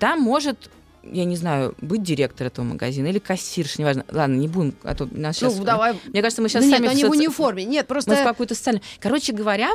там 0.00 0.20
может 0.20 0.70
я 1.12 1.24
не 1.24 1.36
знаю, 1.36 1.74
быть 1.80 2.02
директор 2.02 2.46
этого 2.46 2.64
магазина 2.64 3.08
или 3.08 3.18
кассирш, 3.18 3.78
неважно. 3.78 4.04
Ладно, 4.10 4.34
не 4.36 4.48
будем, 4.48 4.74
а 4.82 4.94
то 4.94 5.06
нас 5.12 5.40
Ну, 5.40 5.50
сейчас... 5.50 5.58
давай. 5.64 5.98
Мне 6.06 6.22
кажется, 6.22 6.42
мы 6.42 6.48
сейчас 6.48 6.64
Да 6.64 6.68
нет, 6.70 6.76
сами... 6.78 6.88
в 6.88 6.90
они 6.90 7.02
в 7.04 7.06
соци- 7.06 7.10
униформе. 7.18 7.64
Нет, 7.64 7.86
мы 7.88 8.00
в 8.00 8.04
просто... 8.04 8.24
какую-то 8.24 8.54
социальную... 8.54 8.82
Короче 9.00 9.32
говоря, 9.32 9.70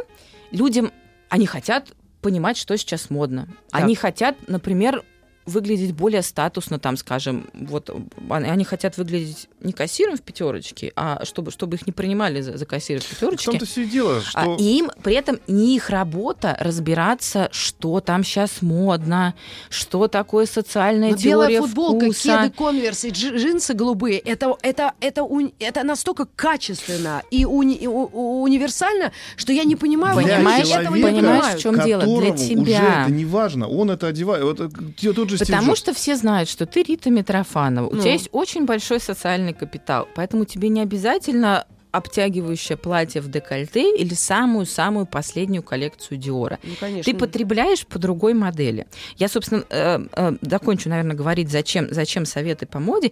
людям, 0.51 0.91
они 1.29 1.45
хотят 1.45 1.93
понимать, 2.21 2.57
что 2.57 2.77
сейчас 2.77 3.09
модно. 3.09 3.47
Они 3.71 3.95
хотят, 3.95 4.35
например, 4.47 5.03
выглядеть 5.49 5.93
более 5.93 6.21
статусно, 6.21 6.79
там, 6.79 6.95
скажем, 6.97 7.49
вот 7.53 7.89
они 8.29 8.63
хотят 8.63 8.97
выглядеть 8.97 9.49
не 9.62 9.73
кассиром 9.73 10.15
в 10.15 10.21
пятерочке, 10.21 10.91
а 10.95 11.25
чтобы, 11.25 11.51
чтобы 11.51 11.75
их 11.75 11.85
не 11.88 11.91
принимали 11.93 12.41
за, 12.41 12.57
за 12.57 12.65
кассира 12.65 12.99
в 12.99 13.03
В 13.03 13.09
пятерочке. 13.09 13.45
том-то 13.51 13.65
все 13.65 13.81
и 13.83 13.85
дело, 13.85 14.21
А 14.33 14.43
что... 14.43 14.55
им 14.59 14.91
при 15.03 15.15
этом 15.15 15.39
не 15.47 15.75
их 15.75 15.89
работа 15.89 16.55
разбираться, 16.59 17.49
что 17.51 17.99
там 17.99 18.23
сейчас 18.23 18.62
модно, 18.62 19.33
что 19.69 20.07
такое 20.07 20.45
социальная 20.45 21.09
Но 21.12 21.15
Ну, 21.15 21.21
белая 21.21 21.47
теория 21.49 21.62
футболка, 21.62 22.05
вкуса. 22.05 22.21
кеды, 22.43 22.49
конверсы, 22.55 23.09
дж- 23.09 23.38
джинсы 23.38 23.73
голубые, 23.73 24.19
это, 24.19 24.55
это, 24.62 24.93
это, 25.01 25.21
уни- 25.23 25.53
это 25.59 25.83
настолько 25.83 26.25
качественно 26.35 27.23
и, 27.31 27.45
уни- 27.45 27.75
и 27.77 27.88
у- 27.88 28.09
у- 28.13 28.41
универсально, 28.43 29.12
что 29.35 29.51
я 29.53 29.63
не 29.63 29.75
понимаю, 29.75 30.15
Понимаешь, 30.15 30.69
этого 30.69 30.95
не 30.95 31.01
понимаешь, 31.03 31.59
в 31.59 31.62
чем 31.62 31.79
дело? 31.83 32.03
Для 32.03 32.35
тебя. 32.35 32.62
Уже 32.62 32.71
это 32.73 33.12
не 33.12 33.25
важно, 33.25 33.67
он 33.67 33.89
это 33.91 34.07
одевает. 34.07 34.43
Вот, 34.43 34.59
э, 34.59 35.13
тот 35.13 35.29
же 35.29 35.38
Стив 35.45 35.47
Потому 35.56 35.67
Джобс. 35.71 35.80
что 35.80 35.93
все 35.93 36.15
знают, 36.15 36.49
что 36.49 36.65
ты 36.65 36.84
Рита 36.84 37.10
Митрофанова. 37.10 37.88
У 37.89 37.95
Ну. 37.95 38.02
тебя 38.02 38.13
есть 38.13 38.30
очень 38.32 38.65
большой 38.65 38.99
социальный 38.99 39.54
капитал, 39.54 40.08
поэтому 40.15 40.45
тебе 40.45 40.69
не 40.69 40.82
обязательно 40.82 41.65
обтягивающее 41.91 42.78
платье 42.78 43.19
в 43.19 43.30
декольте 43.32 43.95
или 43.97 44.13
самую-самую 44.13 45.08
последнюю 45.08 45.63
коллекцию 45.63 46.19
Диора. 46.19 46.60
Ну, 46.63 46.73
конечно. 46.80 47.12
Ты 47.12 47.17
потребляешь 47.17 47.86
по 47.88 47.97
другой 47.97 48.36
модели. 48.36 48.86
Я, 49.17 49.28
собственно, 49.28 49.63
э, 49.71 49.99
э, 50.15 50.34
закончу, 50.41 50.89
наверное, 50.89 51.15
говорить, 51.15 51.49
зачем, 51.49 51.88
зачем 51.89 52.25
советы 52.25 52.67
по 52.67 52.80
моде. 52.80 53.12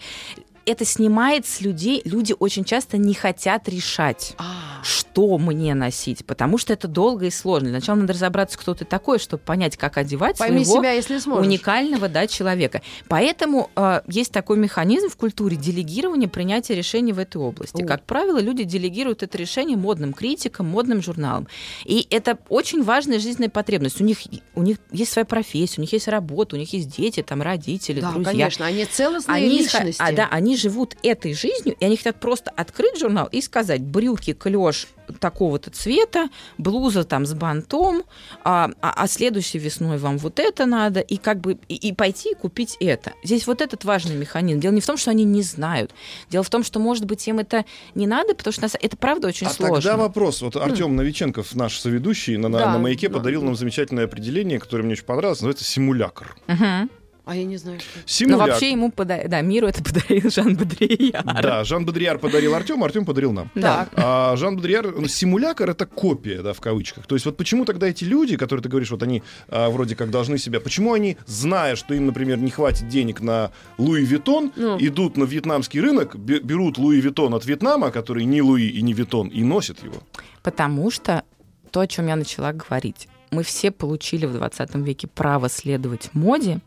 Это 0.68 0.84
снимает 0.84 1.48
с 1.48 1.62
людей, 1.62 2.02
люди 2.04 2.36
очень 2.38 2.66
часто 2.66 2.98
не 2.98 3.14
хотят 3.14 3.70
решать 3.70 4.34
А, 4.38 4.84
что 4.84 5.38
мне 5.38 5.74
носить, 5.74 6.26
потому 6.26 6.58
что 6.58 6.74
это 6.74 6.90
долго 6.90 7.28
и 7.28 7.30
сложно. 7.30 7.70
Для 7.70 7.78
начала 7.78 7.96
надо 7.96 8.12
разобраться, 8.12 8.58
кто 8.58 8.74
ты 8.74 8.84
такой, 8.84 9.18
чтобы 9.18 9.42
понять, 9.42 9.78
как 9.78 9.98
одевать 9.98 10.38
Пойми 10.38 10.66
своего 10.66 10.82
себя, 10.84 10.92
если 10.92 11.20
сможешь. 11.20 11.46
уникального 11.48 12.10
да, 12.10 12.28
человека. 12.28 12.82
Поэтому 13.08 13.70
э, 13.78 14.02
есть 14.08 14.34
такой 14.34 14.58
механизм 14.58 15.08
в 15.08 15.16
культуре 15.16 15.56
делегирования 15.56 16.28
принятия 16.28 16.76
решений 16.76 17.14
в 17.14 17.20
этой 17.20 17.38
области. 17.38 17.82
О. 17.82 17.86
Как 17.86 18.04
правило, 18.04 18.40
люди 18.40 18.64
делегируют 18.66 19.24
это 19.24 19.38
решение 19.38 19.78
модным 19.78 20.12
критикам, 20.12 20.68
модным 20.68 21.02
журналам. 21.02 21.48
И 21.86 22.06
это 22.10 22.38
очень 22.50 22.84
важная 22.84 23.20
жизненная 23.20 23.50
потребность. 23.50 24.02
У 24.02 24.04
них, 24.04 24.18
у 24.54 24.64
них 24.64 24.78
есть 24.92 25.14
своя 25.14 25.26
профессия, 25.26 25.76
у 25.78 25.82
них 25.82 25.94
есть 25.94 26.10
работа, 26.10 26.58
у 26.58 26.60
них 26.60 26.74
есть 26.74 26.94
дети, 26.94 27.24
там, 27.24 27.42
родители, 27.42 28.02
Да, 28.02 28.12
друзья. 28.12 28.32
конечно, 28.34 28.66
они 28.66 28.84
целостные 28.84 29.38
Они, 29.38 29.60
личности. 29.60 30.02
а, 30.02 30.12
да, 30.12 30.28
они 30.30 30.57
живут 30.58 30.96
этой 31.04 31.34
жизнью, 31.34 31.76
и 31.80 31.86
они 31.86 31.96
хотят 31.98 32.20
просто 32.20 32.52
открыть 32.52 33.00
журнал 33.00 33.28
и 33.32 33.42
сказать, 33.42 33.82
брюки, 33.82 34.34
клеш 34.34 34.88
такого-то 35.22 35.72
цвета, 35.72 36.28
блуза 36.58 37.06
там 37.06 37.26
с 37.26 37.34
бантом, 37.34 38.04
а, 38.44 38.70
а, 38.82 38.94
а 39.04 39.08
следующей 39.08 39.58
весной 39.58 39.98
вам 39.98 40.18
вот 40.18 40.38
это 40.40 40.66
надо, 40.66 41.00
и 41.00 41.16
как 41.18 41.40
бы 41.40 41.58
и, 41.70 41.76
и 41.76 41.94
пойти 41.94 42.32
и 42.32 42.36
купить 42.36 42.76
это. 42.82 43.14
Здесь 43.24 43.48
вот 43.48 43.62
этот 43.62 43.86
важный 43.86 44.16
механизм. 44.18 44.60
Дело 44.60 44.74
не 44.74 44.82
в 44.82 44.86
том, 44.86 44.98
что 44.98 45.12
они 45.12 45.24
не 45.24 45.44
знают. 45.44 45.92
Дело 46.30 46.44
в 46.44 46.50
том, 46.50 46.64
что, 46.64 46.80
может 46.80 47.06
быть, 47.06 47.26
им 47.28 47.40
это 47.40 47.64
не 47.96 48.06
надо, 48.06 48.36
потому 48.36 48.52
что 48.52 48.68
это 48.80 48.98
правда 48.98 49.30
очень 49.30 49.48
А 49.48 49.50
сложно. 49.52 49.76
тогда 49.76 49.96
вопрос. 49.98 50.42
Вот 50.42 50.56
Артем 50.58 50.96
Новиченков, 50.98 51.56
наш 51.56 51.80
соведущий 51.80 52.36
на, 52.36 52.50
на- 52.50 52.60
Да, 52.60 52.74
на 52.74 52.80
маяке, 52.80 53.08
да. 53.08 53.16
подарил 53.18 53.44
нам 53.44 53.56
замечательное 53.56 54.06
определение, 54.06 54.60
которое 54.60 54.84
мне 54.84 54.94
очень 54.94 55.06
понравилось. 55.06 55.40
Называется 55.40 55.64
симулякр. 55.64 56.36
Мгм. 56.48 56.90
А 57.28 57.36
я 57.36 57.44
не 57.44 57.58
знаю, 57.58 57.80
что. 57.80 57.90
Но 57.98 58.04
Симулякр. 58.06 58.52
вообще 58.52 58.72
ему 58.72 58.90
пода- 58.92 59.28
да, 59.28 59.42
миру 59.42 59.68
это 59.68 59.84
подарил 59.84 60.30
Жан 60.32 60.56
Бодрияр. 60.56 61.24
Да, 61.26 61.64
Жан 61.66 61.86
Бодрияр 61.86 62.18
подарил 62.20 62.56
Артему, 62.56 62.86
Артем 62.86 63.06
подарил 63.06 63.34
нам. 63.34 63.52
Да. 63.54 63.88
А 63.94 64.36
Жан 64.38 64.56
Бодрияр, 64.56 64.96
ну, 64.98 65.08
симулякр 65.08 65.70
это 65.70 65.86
копия, 65.86 66.42
да, 66.42 66.54
в 66.54 66.62
кавычках. 66.62 67.06
То 67.06 67.16
есть 67.16 67.26
вот 67.26 67.36
почему 67.38 67.66
тогда 67.66 67.88
эти 67.88 68.06
люди, 68.06 68.38
которые 68.38 68.64
ты 68.64 68.70
говоришь, 68.70 68.92
вот 68.92 69.04
они 69.04 69.24
а, 69.50 69.70
вроде 69.70 69.96
как 69.96 70.10
должны 70.10 70.38
себя, 70.38 70.60
почему 70.62 70.94
они, 70.94 71.18
зная, 71.26 71.76
что 71.76 71.94
им, 71.94 72.06
например, 72.06 72.38
не 72.38 72.50
хватит 72.50 72.88
денег 72.88 73.20
на 73.22 73.52
Луи 73.78 74.06
Виттон, 74.06 74.54
Ну. 74.56 74.78
идут 74.80 75.18
на 75.18 75.26
вьетнамский 75.26 75.82
рынок, 75.82 76.16
бе- 76.16 76.40
берут 76.40 76.78
Луи 76.78 77.02
Виттон 77.02 77.34
от 77.34 77.46
Вьетнама, 77.46 77.92
который 77.92 78.24
не 78.24 78.42
Луи 78.42 78.68
и 78.70 78.82
не 78.82 78.94
Виттон, 78.94 79.28
и 79.28 79.44
носят 79.44 79.84
его. 79.84 79.96
Потому 80.44 80.90
что 80.92 81.24
то, 81.72 81.82
о 81.82 81.88
чем 81.88 82.08
я 82.08 82.16
начала 82.16 82.54
говорить, 82.54 83.10
мы 83.32 83.44
все 83.44 83.72
получили 83.72 84.26
в 84.26 84.34
20 84.34 84.76
веке 84.76 85.08
право 85.08 85.50
следовать 85.50 86.14
моде, 86.14 86.60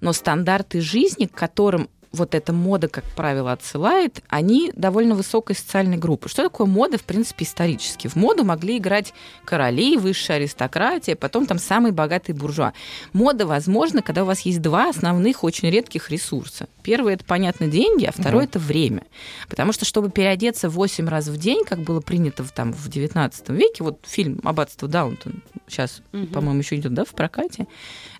но 0.00 0.12
стандарты 0.12 0.80
жизни, 0.80 1.26
к 1.26 1.32
которым 1.32 1.88
вот 2.12 2.34
эта 2.34 2.52
мода, 2.52 2.88
как 2.88 3.04
правило, 3.16 3.52
отсылает, 3.52 4.22
они 4.28 4.70
довольно 4.76 5.14
высокой 5.14 5.56
социальной 5.56 5.96
группы. 5.96 6.28
Что 6.28 6.42
такое 6.42 6.66
мода, 6.66 6.98
в 6.98 7.04
принципе, 7.04 7.44
исторически? 7.44 8.08
В 8.08 8.16
моду 8.16 8.44
могли 8.44 8.78
играть 8.78 9.14
короли, 9.44 9.96
высшая 9.96 10.34
аристократия, 10.34 11.16
потом 11.16 11.46
там 11.46 11.58
самые 11.58 11.92
богатые 11.92 12.36
буржуа. 12.36 12.72
Мода 13.12 13.46
возможна, 13.46 14.02
когда 14.02 14.22
у 14.24 14.26
вас 14.26 14.40
есть 14.40 14.60
два 14.60 14.90
основных, 14.90 15.42
очень 15.44 15.70
редких 15.70 16.10
ресурса. 16.10 16.68
Первый– 16.82 17.14
это, 17.14 17.24
понятно, 17.24 17.68
деньги, 17.68 18.04
а 18.04 18.12
второй– 18.12 18.44
это 18.46 18.58
время. 18.58 19.04
Потому 19.48 19.72
что, 19.72 19.84
чтобы 19.84 20.10
переодеться 20.10 20.68
8 20.68 21.08
раз 21.08 21.28
в 21.28 21.36
день, 21.38 21.64
как 21.64 21.80
было 21.80 22.00
принято 22.00 22.44
в, 22.44 22.52
там, 22.52 22.72
в 22.72 22.88
19 22.88 23.48
веке, 23.50 23.84
вот 23.84 24.00
фильм 24.06 24.40
«Аббатство 24.44 24.88
Даунтон» 24.88 25.42
сейчас, 25.68 26.02
Мгм. 26.12 26.26
по-моему, 26.28 26.60
еще 26.60 26.76
идет 26.76 26.92
да, 26.92 27.04
в 27.04 27.10
прокате, 27.10 27.66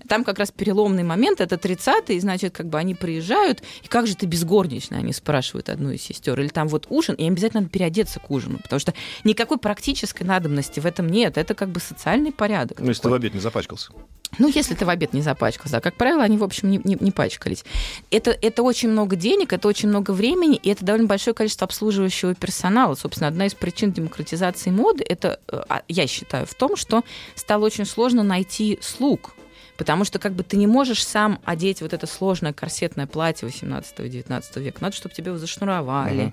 там 0.08 0.24
как 0.24 0.38
раз 0.38 0.50
переломный 0.50 1.02
момент, 1.02 1.40
это 1.40 1.56
30-й, 1.56 2.18
значит, 2.20 2.54
как 2.54 2.66
бы 2.66 2.78
они 2.78 2.94
приезжают, 2.94 3.62
и 3.82 3.88
как 3.88 4.06
же 4.06 4.16
ты 4.16 4.26
без 4.26 4.44
горничной, 4.44 4.98
они 4.98 5.12
спрашивают 5.12 5.68
одну 5.68 5.90
из 5.90 6.02
сестер, 6.02 6.38
или 6.40 6.48
там 6.48 6.68
вот 6.68 6.86
ужин, 6.88 7.14
и 7.14 7.24
им 7.24 7.32
обязательно 7.32 7.62
надо 7.62 7.72
переодеться 7.72 8.20
к 8.20 8.30
ужину, 8.30 8.58
потому 8.58 8.80
что 8.80 8.94
никакой 9.24 9.58
практической 9.58 10.24
надобности 10.24 10.80
в 10.80 10.86
этом 10.86 11.08
нет, 11.08 11.38
это 11.38 11.54
как 11.54 11.70
бы 11.70 11.80
социальный 11.80 12.32
порядок. 12.32 12.80
Ну, 12.80 12.88
если 12.88 13.02
ты 13.02 13.08
в 13.08 13.14
обед 13.14 13.34
не 13.34 13.40
запачкался. 13.40 13.92
Ну, 14.38 14.48
если 14.48 14.74
ты 14.74 14.86
в 14.86 14.88
обед 14.88 15.12
не 15.12 15.20
запачкался. 15.20 15.76
А, 15.76 15.80
как 15.80 15.94
правило, 15.94 16.22
они, 16.22 16.38
в 16.38 16.44
общем, 16.44 16.70
не, 16.70 16.80
не- 16.84 16.96
не 16.98 17.10
пачкались. 17.10 17.64
Это, 18.10 18.30
это 18.30 18.62
очень 18.62 18.88
много 18.88 19.14
денег, 19.14 19.52
это 19.52 19.68
очень 19.68 19.90
много 19.90 20.12
времени, 20.12 20.56
и 20.56 20.70
это 20.70 20.84
довольно 20.84 21.06
большое 21.06 21.34
количество 21.34 21.66
обслуживающего 21.66 22.34
персонала. 22.34 22.94
Собственно, 22.94 23.28
одна 23.28 23.46
из 23.46 23.54
причин 23.54 23.92
демократизации 23.92 24.70
моды, 24.70 25.04
это, 25.06 25.38
э, 25.48 25.60
а, 25.68 25.82
я 25.88 26.06
считаю, 26.06 26.46
в 26.46 26.54
том, 26.54 26.76
что 26.76 27.04
стало 27.34 27.66
очень 27.66 27.84
сложно 27.84 28.22
найти 28.22 28.78
слуг. 28.80 29.34
Потому 29.76 30.04
что 30.04 30.18
как 30.18 30.32
бы 30.34 30.42
ты 30.42 30.56
не 30.56 30.66
можешь 30.66 31.04
сам 31.04 31.40
одеть 31.44 31.80
вот 31.82 31.92
это 31.92 32.06
сложное 32.06 32.52
корсетное 32.52 33.06
платье 33.06 33.48
18-19 33.48 34.60
века. 34.60 34.78
Надо, 34.80 34.94
чтобы 34.96 35.14
тебе 35.14 35.28
его 35.28 35.38
зашнуровали. 35.38 36.32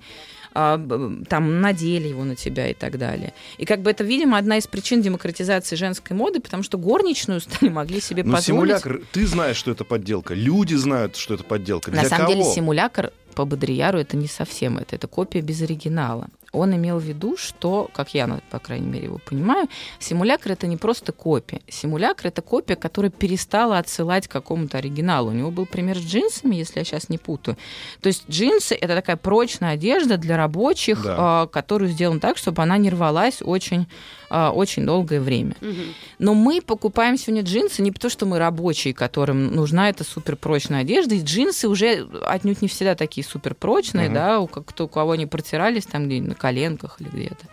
Б- 0.54 1.26
там 1.26 1.62
надели 1.62 2.08
его 2.08 2.24
на 2.24 2.36
тебя 2.36 2.70
и 2.70 2.74
так 2.74 2.98
далее. 2.98 3.34
И 3.58 3.66
как 3.66 3.82
бы 3.82 3.92
это, 3.92 4.04
видимо, 4.04 4.38
одна 4.38 4.58
из 4.58 4.66
причин 4.68 5.02
демократизации 5.02 5.76
женской 5.76 6.16
моды, 6.18 6.40
потому 6.40 6.64
что 6.64 6.78
горничную 6.78 7.40
стали 7.40 7.70
могли 7.70 8.02
себе 8.02 8.24
Ну, 8.24 8.34
позволить. 8.34 8.80
симулятор, 8.82 9.02
ты 9.12 9.28
знаешь, 9.28 9.58
что 9.58 9.72
это 9.72 9.84
подделка. 9.86 10.34
Люди 10.34 10.74
знают, 10.76 11.16
что 11.16 11.36
это 11.36 11.44
подделка. 11.44 11.92
На 11.92 12.02
Для 12.02 12.10
самом 12.10 12.26
кого? 12.28 12.34
деле 12.44 12.54
симулятор 12.54 13.12
по 13.36 13.46
Бодрияру 13.46 14.00
это 14.00 14.18
не 14.18 14.28
совсем 14.28 14.80
это, 14.80 14.96
это 14.96 15.08
копия 15.08 15.42
без 15.42 15.62
оригинала. 15.62 16.28
Он 16.52 16.76
имел 16.76 16.98
в 17.00 17.04
виду, 17.04 17.38
что, 17.38 17.90
как 17.94 18.14
я, 18.14 18.28
ну, 18.28 18.40
по 18.50 18.60
крайней 18.60 18.88
мере, 18.88 19.06
его 19.06 19.20
понимаю, 19.20 19.68
симулятор 20.00 20.54
это 20.54 20.68
не 20.68 20.78
просто 20.78 21.12
копия. 21.12 21.62
Симулятор 21.68 22.28
это 22.28 22.42
копия, 22.42 22.76
которая 22.76 23.12
перестала 23.12 23.78
отсылать 23.78 24.28
к 24.28 24.32
какому-то 24.32 24.78
оригиналу. 24.80 25.30
У 25.30 25.34
него 25.34 25.52
был 25.52 25.66
пример 25.66 25.98
с 25.98 26.02
джинсами, 26.02 26.56
если 26.56 26.80
я 26.80 26.86
сейчас 26.86 27.10
не 27.10 27.18
путаю. 27.18 27.58
То 28.02 28.08
есть 28.08 28.24
джинсы 28.30 28.76
это 28.76 28.96
такая 28.96 29.18
прочная 29.18 29.72
одежда 29.72 30.18
для 30.18 30.38
рабочих, 30.38 31.04
Да. 31.04 31.16
а, 31.44 31.48
которую 31.48 31.90
сделана 31.92 32.20
так, 32.20 32.38
чтобы 32.38 32.64
она 32.64 32.78
не 32.78 32.90
рвалась 32.90 33.42
очень, 33.42 33.88
а, 34.30 34.52
очень 34.52 34.86
долгое 34.86 35.20
время. 35.20 35.56
Мгм. 35.62 35.94
Но 36.20 36.34
мы 36.34 36.62
покупаем 36.62 37.18
сегодня 37.18 37.44
джинсы 37.44 37.82
не 37.82 37.92
потому, 37.92 38.12
что 38.12 38.26
мы 38.26 38.40
рабочие, 38.40 38.94
которым 38.94 39.56
нужна 39.56 39.90
эта 39.90 40.04
суперпрочная 40.04 40.82
одежда. 40.82 41.16
И 41.16 41.22
джинсы 41.24 41.68
уже 41.68 42.08
отнюдь 42.26 42.62
не 42.62 42.68
всегда 42.68 42.96
такие 42.96 43.26
суперпрочные, 43.26 44.06
Мгм. 44.06 44.14
да, 44.14 44.40
у, 44.40 44.48
как, 44.48 44.66
кто, 44.66 44.86
у 44.86 44.88
кого 44.88 45.12
они 45.12 45.26
протирались 45.26 45.86
там 45.86 46.06
где 46.08 46.22
на 46.22 46.36
коленках 46.36 46.98
или 47.00 47.10
где-то. 47.10 47.46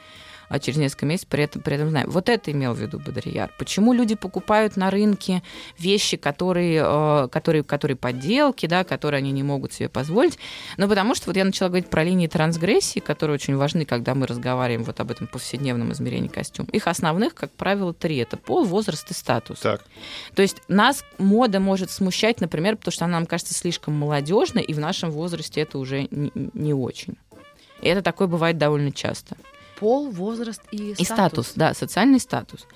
А 0.48 0.58
через 0.58 0.78
несколько 0.78 1.06
месяцев 1.06 1.28
при 1.28 1.44
этом, 1.44 1.62
при 1.62 1.74
этом 1.74 1.90
знаем. 1.90 2.08
Вот 2.08 2.28
это 2.28 2.52
имел 2.52 2.72
в 2.72 2.78
виду 2.78 2.98
Бодрияр. 2.98 3.52
Почему 3.58 3.92
люди 3.92 4.14
покупают 4.14 4.76
на 4.76 4.90
рынке 4.90 5.42
вещи, 5.78 6.16
которые, 6.16 6.82
э, 6.84 7.28
которые, 7.30 7.64
которые 7.64 7.96
подделки, 7.96 8.66
да, 8.66 8.84
которые 8.84 9.18
они 9.18 9.32
не 9.32 9.42
могут 9.42 9.72
себе 9.72 9.88
позволить? 9.88 10.38
Ну, 10.76 10.88
потому 10.88 11.14
что 11.14 11.26
вот 11.26 11.36
я 11.36 11.44
начала 11.44 11.68
говорить 11.68 11.90
про 11.90 12.04
линии 12.04 12.28
трансгрессии, 12.28 13.00
которые 13.00 13.34
очень 13.34 13.56
важны, 13.56 13.84
когда 13.84 14.14
мы 14.14 14.26
разговариваем 14.26 14.84
вот 14.84 15.00
об 15.00 15.10
этом 15.10 15.26
повседневном 15.26 15.92
измерении 15.92 16.28
костюма. 16.28 16.68
Их 16.72 16.86
основных, 16.86 17.34
как 17.34 17.50
правило, 17.52 17.92
три. 17.92 18.16
Это 18.18 18.36
пол, 18.36 18.64
возраст 18.64 19.10
и 19.10 19.14
статус. 19.14 19.60
Так. 19.60 19.84
То 20.34 20.42
есть 20.42 20.62
нас 20.68 21.04
мода 21.18 21.58
может 21.58 21.90
смущать, 21.90 22.40
например, 22.40 22.76
потому 22.76 22.92
что 22.92 23.04
она 23.04 23.16
нам 23.16 23.26
кажется 23.26 23.54
слишком 23.54 23.94
молодежной, 23.94 24.62
и 24.62 24.74
в 24.74 24.78
нашем 24.78 25.10
возрасте 25.10 25.62
это 25.62 25.78
уже 25.78 26.06
не, 26.10 26.30
не 26.34 26.74
очень. 26.74 27.16
И 27.80 27.88
это 27.88 28.02
такое 28.02 28.28
бывает 28.28 28.58
довольно 28.58 28.92
часто. 28.92 29.36
Пол, 29.78 30.10
возраст 30.10 30.62
и, 30.72 30.92
И 30.92 31.04
статус, 31.04 31.52
да, 31.54 31.74
социальный 31.74 32.20
статус. 32.20 32.66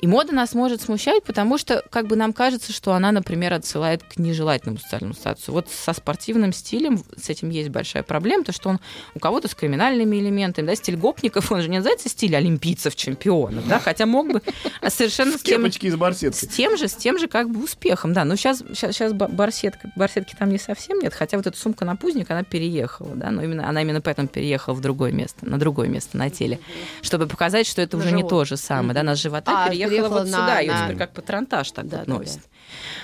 И 0.00 0.06
мода 0.06 0.32
нас 0.32 0.54
может 0.54 0.82
смущать, 0.82 1.24
потому 1.24 1.56
что 1.56 1.82
как 1.90 2.06
бы 2.06 2.16
нам 2.16 2.32
кажется, 2.32 2.72
что 2.72 2.92
она, 2.92 3.12
например, 3.12 3.54
отсылает 3.54 4.02
к 4.02 4.18
нежелательному 4.18 4.78
социальному 4.78 5.14
статусу. 5.14 5.52
Вот 5.52 5.68
со 5.70 5.92
спортивным 5.94 6.52
стилем 6.52 7.02
с 7.16 7.30
этим 7.30 7.48
есть 7.48 7.70
большая 7.70 8.02
проблема, 8.02 8.44
то 8.44 8.52
что 8.52 8.68
он 8.68 8.80
у 9.14 9.18
кого-то 9.18 9.48
с 9.48 9.54
криминальными 9.54 10.16
элементами, 10.16 10.66
да, 10.66 10.74
стиль 10.74 10.96
гопников, 10.96 11.50
он 11.50 11.62
же 11.62 11.68
не 11.68 11.78
называется 11.78 12.08
стиль 12.10 12.36
олимпийцев, 12.36 12.94
чемпионов, 12.94 13.66
да, 13.66 13.78
хотя 13.78 14.04
мог 14.04 14.30
бы 14.30 14.42
а 14.82 14.90
совершенно 14.90 15.38
с 15.38 15.42
тем, 15.42 15.62
Кепочки 15.62 15.86
из 15.86 15.94
с 15.94 15.96
барсетки. 15.96 16.44
тем 16.46 16.76
же, 16.76 16.88
с 16.88 16.94
тем 16.94 17.18
же 17.18 17.26
как 17.26 17.48
бы 17.48 17.64
успехом, 17.64 18.12
да. 18.12 18.24
Но 18.24 18.36
сейчас, 18.36 18.58
сейчас, 18.74 18.94
сейчас 18.94 19.12
барсетка, 19.14 19.90
барсетки 19.96 20.34
там 20.38 20.50
не 20.50 20.58
совсем 20.58 20.98
нет, 20.98 21.14
хотя 21.14 21.38
вот 21.38 21.46
эта 21.46 21.56
сумка 21.56 21.84
на 21.86 21.96
пузник, 21.96 22.30
она 22.30 22.42
переехала, 22.42 23.14
да, 23.14 23.30
но 23.30 23.42
именно, 23.42 23.68
она 23.68 23.80
именно 23.80 24.00
поэтому 24.02 24.28
переехала 24.28 24.74
в 24.74 24.80
другое 24.80 25.12
место, 25.12 25.48
на 25.48 25.58
другое 25.58 25.88
место 25.88 26.18
на 26.18 26.28
теле, 26.28 26.60
чтобы 27.00 27.26
показать, 27.26 27.66
что 27.66 27.80
это 27.80 27.96
На 27.96 28.02
уже 28.02 28.12
не 28.12 28.18
живот. 28.18 28.30
то 28.30 28.44
же 28.44 28.56
самое, 28.58 28.92
да, 28.92 29.02
на 29.02 29.14
с 29.16 29.18
живота 29.18 29.52
А, 29.54 29.68
переехала, 29.68 29.85
переехала 29.88 30.18
вот 30.20 30.28
на- 30.28 30.38
сюда, 30.38 30.58
ее 30.60 30.72
на- 30.72 30.84
теперь 30.84 30.96
как 30.98 31.12
патронтаж 31.12 31.70
так 31.72 31.88
Да, 31.88 31.98
вот 31.98 32.06
да, 32.06 32.14
носит. 32.14 32.40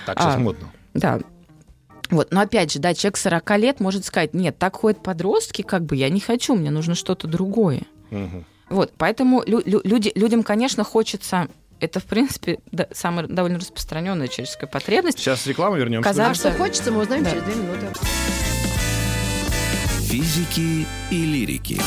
Так 0.05 0.19
сейчас 0.19 0.35
А. 0.35 0.39
модно. 0.39 0.71
Да. 0.93 1.19
Вот, 2.09 2.31
но 2.31 2.41
опять 2.41 2.71
же, 2.71 2.79
да, 2.79 2.93
человек 2.93 3.17
40 3.17 3.57
лет 3.57 3.79
может 3.79 4.05
сказать, 4.05 4.33
нет, 4.33 4.57
так 4.59 4.75
ходят 4.75 5.01
подростки, 5.01 5.61
как 5.63 5.83
бы 5.83 5.95
я 5.95 6.09
не 6.09 6.19
хочу, 6.19 6.53
мне 6.55 6.69
нужно 6.69 6.93
что-то 6.95 7.27
другое. 7.27 7.83
Мгм. 8.11 8.45
Вот, 8.69 8.91
поэтому 8.97 9.41
лю- 9.45 9.63
лю- 9.65 9.81
люди, 9.83 10.11
людям, 10.15 10.43
конечно, 10.43 10.83
хочется, 10.83 11.47
это, 11.79 11.99
в 11.99 12.03
принципе, 12.05 12.59
да, 12.71 12.87
самая 12.93 13.25
довольно 13.27 13.57
распространенная 13.59 14.27
человеческая 14.27 14.67
потребность. 14.67 15.17
Сейчас 15.19 15.41
с 15.41 15.47
рекламы 15.47 15.79
вернемся. 15.79 16.07
Казах- 16.09 16.31
А 16.31 16.33
что 16.35 16.51
хочется, 16.51 16.91
мы 16.91 17.01
узнаем 17.01 17.23
Да. 17.23 17.31
через 17.31 17.43
две 17.43 17.55
минуты. 17.55 17.87
Физики 20.07 20.85
и 21.09 21.25
лирики. 21.25 21.81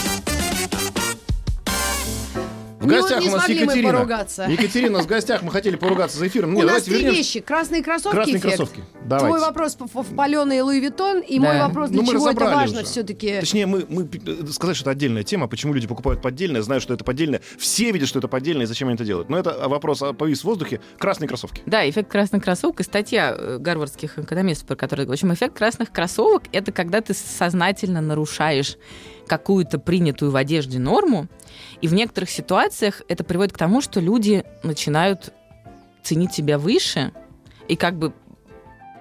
В 2.87 2.89
Не- 2.89 3.01
гостях 3.01 3.21
не 3.21 3.29
у 3.29 3.33
нас 3.33 3.49
Екатерина. 3.49 3.93
поругаться. 3.93 4.47
Екатерина, 4.49 4.91
у 4.91 4.97
нас 4.99 5.05
в 5.07 5.09
гостях. 5.09 5.43
Мы 5.43 5.51
хотели 5.51 5.77
поругаться 5.77 6.19
за 6.19 6.29
эфиром. 6.29 6.51
У 6.51 6.59
Нет, 6.59 6.67
нас 6.67 6.85
давайте 6.85 7.07
три 7.09 7.17
вещи. 7.17 7.41
Красные 7.41 7.83
кроссовки 7.83 8.15
Красные 8.15 8.37
эффект. 8.39 8.57
кроссовки. 8.57 8.75
Твой 8.93 9.09
Давайте. 9.09 9.39
вопрос 9.47 9.77
в, 9.93 10.15
паленый 10.15 10.61
Луи 10.63 10.81
Виттон, 10.81 11.21
и 11.21 11.39
Да. 11.39 11.45
мой 11.47 11.59
вопрос, 11.59 11.91
для 11.91 12.03
Ну, 12.03 12.13
чего 12.13 12.31
это 12.31 12.45
важно 12.45 12.79
уже. 12.81 12.87
все-таки. 12.87 13.41
Точнее, 13.41 13.67
мы, 13.67 13.85
мы 13.89 14.09
э, 14.27 14.47
сказать, 14.53 14.77
что 14.77 14.85
это 14.85 14.91
отдельная 14.93 15.25
тема, 15.25 15.49
почему 15.49 15.75
люди 15.75 15.87
покупают 15.87 16.23
поддельное, 16.23 16.63
знают, 16.63 16.83
что 16.83 16.95
это 16.95 17.05
поддельное. 17.05 17.41
Все 17.59 17.91
видят, 17.91 18.09
что 18.09 18.21
это 18.21 18.29
поддельное, 18.29 18.65
и 18.65 18.67
зачем 18.67 18.89
они 18.89 18.95
это 18.95 19.05
делают. 19.05 19.29
Но 19.29 19.39
это 19.39 19.69
вопрос 19.69 20.03
а, 20.03 20.13
повис 20.13 20.41
в 20.43 20.45
воздухе. 20.45 20.81
Красные 20.99 21.29
кроссовки. 21.29 21.63
Да, 21.67 21.89
эффект 21.89 22.11
красных 22.11 22.43
кроссовок 22.45 22.81
и 22.81 22.83
статья 22.85 23.35
э, 23.37 23.59
гарвардских 23.59 24.19
экономистов, 24.19 24.69
про 24.69 24.77
которую 24.77 25.03
я 25.03 25.07
говорю. 25.07 25.19
В 25.19 25.25
общем, 25.25 25.35
эффект 25.35 25.57
красных 25.57 25.91
кроссовок– 25.91 26.45
это 26.53 26.71
когда 26.73 27.01
ты 27.01 27.15
сознательно 27.15 28.01
нарушаешь 28.01 28.77
какую-то 29.27 29.79
принятую 29.79 30.31
в 30.31 30.37
одежде 30.37 30.79
норму, 30.79 31.27
и 31.81 31.89
в 31.89 31.95
некоторых 31.95 32.31
ситуациях 32.31 33.03
это 33.09 33.25
приводит 33.25 33.53
к 33.53 33.59
тому, 33.59 33.81
что 33.81 34.01
люди 34.01 34.45
начинают 34.63 35.33
ценить 36.03 36.33
тебя 36.33 36.59
выше, 36.59 37.13
и 37.69 37.77
как 37.77 37.97
бы 37.99 38.13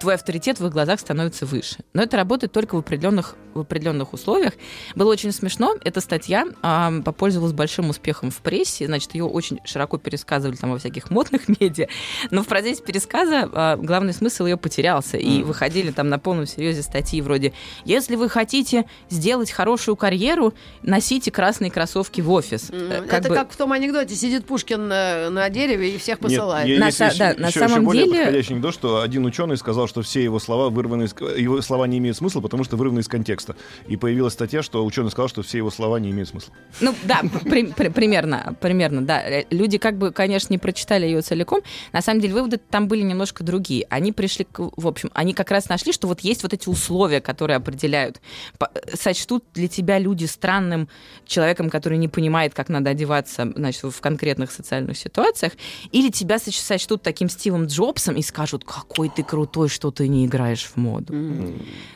твой 0.00 0.14
авторитет 0.14 0.60
в 0.60 0.66
их 0.66 0.72
глазах 0.72 1.00
становится 1.00 1.46
выше. 1.46 1.78
Но 1.94 2.02
это 2.02 2.16
работает 2.16 2.52
только 2.52 2.74
в 2.74 2.78
определенных, 2.78 3.36
в 3.54 3.60
определенных 3.60 4.12
условиях. 4.12 4.52
Было 4.94 5.10
очень 5.12 5.32
смешно. 5.32 5.74
Эта 5.84 6.00
статья 6.00 6.44
а, 6.62 6.92
попользовалась 7.04 7.52
большим 7.52 7.90
успехом 7.90 8.30
в 8.30 8.38
прессе. 8.38 8.86
Значит, 8.86 9.14
ее 9.14 9.24
очень 9.24 9.58
широко 9.64 9.98
пересказывали 9.98 10.56
там 10.56 10.70
во 10.72 10.78
всяких 10.78 11.10
модных 11.10 11.48
медиа. 11.48 11.88
Но 12.30 12.42
в 12.42 12.46
процессе 12.46 12.82
пересказа 12.82 13.48
а, 13.52 13.76
главный 13.76 14.12
смысл 14.12 14.46
ее 14.46 14.56
потерялся. 14.56 15.16
И 15.16 15.42
выходили 15.42 15.90
там 15.90 16.08
на 16.08 16.18
полном 16.18 16.46
серьезе 16.46 16.82
статьи 16.82 17.20
вроде 17.20 17.52
«Если 17.84 18.16
вы 18.16 18.28
хотите 18.28 18.86
сделать 19.08 19.50
хорошую 19.50 19.96
карьеру, 19.96 20.54
носите 20.82 21.30
красные 21.30 21.70
кроссовки 21.70 22.20
в 22.20 22.30
офис». 22.30 22.68
Э, 22.70 23.04
это 23.10 23.28
бы- 23.28 23.34
как 23.34 23.50
в 23.50 23.56
том 23.56 23.72
анекдоте, 23.72 24.14
сидит 24.14 24.46
Пушкин 24.46 24.88
на, 24.88 25.30
на 25.30 25.48
дереве 25.50 25.94
и 25.94 25.98
всех 25.98 26.18
посылает. 26.18 26.66
Нет, 26.68 26.80
На 26.80 26.86
есть 26.86 27.00
са- 27.00 27.08
еще, 27.08 27.18
да, 27.18 27.34
на 27.38 27.50
самом 27.50 27.70
еще 27.70 27.80
более 27.80 28.04
деле- 28.04 28.18
подходящий 28.18 28.52
анекдот, 28.52 28.74
что 28.74 29.00
один 29.00 29.24
ученый 29.24 29.56
сказал, 29.56 29.85
что 29.86 30.02
все 30.02 30.22
его 30.22 30.38
слова 30.38 30.70
вырваны 30.70 31.04
из... 31.04 31.14
Его 31.38 31.60
слова 31.62 31.86
не 31.86 31.98
имеют 31.98 32.16
смысла, 32.16 32.40
потому 32.40 32.64
что 32.64 32.76
вырваны 32.76 33.00
из 33.00 33.08
контекста. 33.08 33.56
И 33.88 33.96
появилась 33.96 34.32
статья, 34.34 34.62
что 34.62 34.84
ученый 34.84 35.10
сказал, 35.10 35.28
что 35.28 35.42
все 35.42 35.58
его 35.58 35.70
слова 35.70 35.98
не 35.98 36.10
имеют 36.10 36.28
смысла. 36.28 36.54
Ну 36.80 36.94
да, 37.04 37.20
при- 37.44 37.66
при- 37.72 37.88
примерно, 37.88 38.56
примерно, 38.60 39.04
да. 39.04 39.22
Э, 39.22 39.44
Люди 39.50 39.78
как 39.78 39.96
бы, 39.98 40.10
конечно, 40.12 40.52
не 40.52 40.58
прочитали 40.58 41.06
ее 41.06 41.22
целиком. 41.22 41.60
На 41.92 42.02
самом 42.02 42.20
деле 42.20 42.34
выводы 42.34 42.58
там 42.58 42.88
были 42.88 43.02
немножко 43.02 43.44
другие. 43.44 43.86
Они 43.90 44.12
пришли, 44.12 44.44
к, 44.44 44.58
в 44.76 44.86
общем, 44.86 45.10
они 45.14 45.32
как 45.34 45.50
раз 45.50 45.68
нашли, 45.68 45.92
что 45.92 46.08
вот 46.08 46.20
есть 46.20 46.42
вот 46.42 46.52
эти 46.52 46.68
условия, 46.68 47.20
которые 47.20 47.56
определяют. 47.56 48.20
По- 48.58 48.70
Сочтут 48.94 49.44
для 49.54 49.68
тебя 49.68 49.98
люди 49.98 50.24
странным 50.24 50.88
человеком, 51.26 51.70
который 51.70 51.98
не 51.98 52.08
понимает, 52.08 52.54
как 52.54 52.68
надо 52.68 52.90
одеваться, 52.90 53.52
значит, 53.56 53.82
в 53.84 54.00
конкретных 54.00 54.50
социальных 54.50 54.96
ситуациях, 54.98 55.52
или 55.92 56.10
тебя 56.10 56.36
соч- 56.36 56.60
сочтут 56.62 57.02
таким 57.02 57.28
Стивом 57.28 57.66
Джобсом 57.66 58.16
и 58.16 58.22
скажут, 58.22 58.64
какой 58.64 59.08
ты 59.08 59.22
крутой, 59.22 59.68
что 59.76 59.90
ты 59.90 60.08
не 60.08 60.26
играешь 60.26 60.64
в 60.64 60.76
моду. 60.76 61.14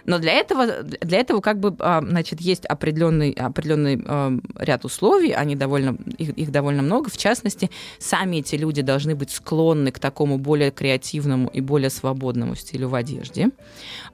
Но 0.05 0.19
для 0.19 0.33
этого, 0.35 0.83
для 0.83 1.19
этого 1.19 1.41
как 1.41 1.59
бы, 1.59 1.75
а, 1.79 2.01
значит, 2.03 2.41
есть 2.41 2.65
определенный, 2.67 3.33
определенный 3.33 4.03
а, 4.07 4.33
ряд 4.59 4.85
условий, 4.85 5.33
они 5.33 5.57
довольно, 5.57 5.97
их, 6.19 6.31
их 6.31 6.51
довольно 6.53 6.83
много. 6.83 7.11
В 7.11 7.17
частности, 7.17 7.71
сами 7.99 8.37
эти 8.37 8.57
люди 8.57 8.83
должны 8.83 9.15
быть 9.15 9.31
склонны 9.31 9.91
к 9.91 9.99
такому 9.99 10.39
более 10.39 10.71
креативному 10.71 11.49
и 11.49 11.61
более 11.61 11.91
свободному 11.91 12.55
стилю 12.55 12.89
в 12.89 12.95
одежде. 12.95 13.49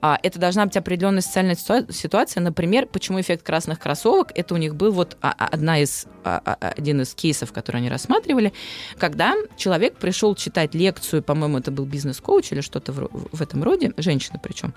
А, 0.01 0.19
Это 0.23 0.39
должна 0.39 0.65
быть 0.67 0.77
определенная 0.77 1.23
социальная 1.23 1.57
ситуа- 1.57 1.93
ситуация. 1.93 2.41
Например, 2.41 2.87
почему 2.87 3.21
эффект 3.21 3.45
красных 3.45 3.81
кроссовок? 3.81 4.33
Это 4.35 4.55
у 4.55 4.57
них 4.59 4.75
был 4.77 4.93
вот 4.93 5.17
одна 5.21 5.81
из, 5.81 6.07
один 6.23 7.01
из 7.01 7.15
кейсов, 7.15 7.53
который 7.53 7.79
они 7.79 7.89
рассматривали, 7.89 8.53
когда 8.99 9.35
человек 9.57 9.97
пришел 9.97 10.35
читать 10.35 10.75
лекцию, 10.75 11.23
по-моему, 11.23 11.59
это 11.59 11.71
был 11.71 11.85
бизнес-коуч 11.85 12.53
или 12.53 12.61
что-то 12.61 12.93
в, 12.93 13.09
в 13.33 13.43
этом 13.43 13.56
роде, 13.63 13.93
женщина 13.97 14.41
причем, 14.43 14.75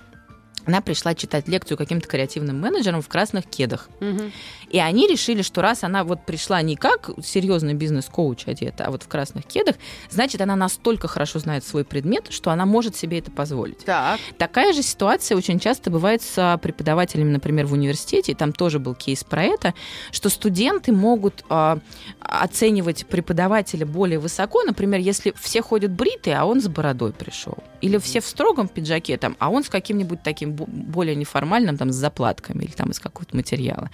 она 0.66 0.80
пришла 0.80 1.14
читать 1.14 1.48
лекцию 1.48 1.78
каким-то 1.78 2.06
креативным 2.06 2.60
менеджерам 2.60 3.02
в 3.02 3.08
красных 3.08 3.46
кедах. 3.46 3.88
Мгм. 4.00 4.32
И 4.68 4.78
они 4.78 5.08
решили, 5.08 5.42
что 5.42 5.62
раз 5.62 5.84
она 5.84 6.04
вот 6.04 6.26
пришла 6.26 6.60
не 6.62 6.76
как 6.76 7.10
серьезный 7.24 7.74
бизнес-коуч 7.74 8.46
одета, 8.46 8.84
а 8.84 8.90
вот 8.90 9.02
в 9.02 9.08
красных 9.08 9.46
кедах, 9.46 9.76
значит, 10.10 10.40
она 10.40 10.56
настолько 10.56 11.08
хорошо 11.08 11.38
знает 11.38 11.64
свой 11.64 11.84
предмет, 11.84 12.28
что 12.30 12.50
она 12.50 12.66
может 12.66 12.94
себе 12.94 13.18
это 13.18 13.30
позволить. 13.30 13.78
Так. 13.84 14.20
Такая 14.38 14.72
же 14.72 14.82
ситуация 14.82 15.36
очень 15.36 15.58
часто 15.58 15.90
бывает 15.90 16.22
с 16.22 16.58
преподавателями, 16.62 17.30
например, 17.30 17.66
в 17.66 17.72
университете, 17.72 18.32
и 18.32 18.34
там 18.34 18.52
тоже 18.52 18.78
был 18.78 18.94
кейс 18.94 19.24
про 19.24 19.42
это, 19.42 19.74
что 20.12 20.28
студенты 20.28 20.92
могут 20.92 21.44
а, 21.48 21.78
оценивать 22.20 23.06
преподавателя 23.06 23.86
более 23.86 24.18
высоко, 24.18 24.62
например, 24.62 25.00
если 25.00 25.32
все 25.40 25.62
ходят 25.62 25.90
бритые, 25.90 26.36
а 26.36 26.44
он 26.44 26.60
с 26.60 26.68
бородой 26.68 27.12
пришел, 27.12 27.58
или 27.80 27.98
все 27.98 28.20
в 28.20 28.26
строгом 28.26 28.68
пиджаке, 28.68 29.16
там, 29.16 29.36
а 29.38 29.50
он 29.50 29.64
с 29.64 29.68
каким-нибудь 29.68 30.22
таким 30.22 30.52
бо- 30.52 30.66
более 30.66 31.14
неформальным, 31.16 31.76
там, 31.76 31.90
с 31.92 31.96
заплатками 31.96 32.64
или 32.64 32.72
там 32.72 32.90
из 32.90 32.98
какого-то 33.00 33.36
материала. 33.36 33.90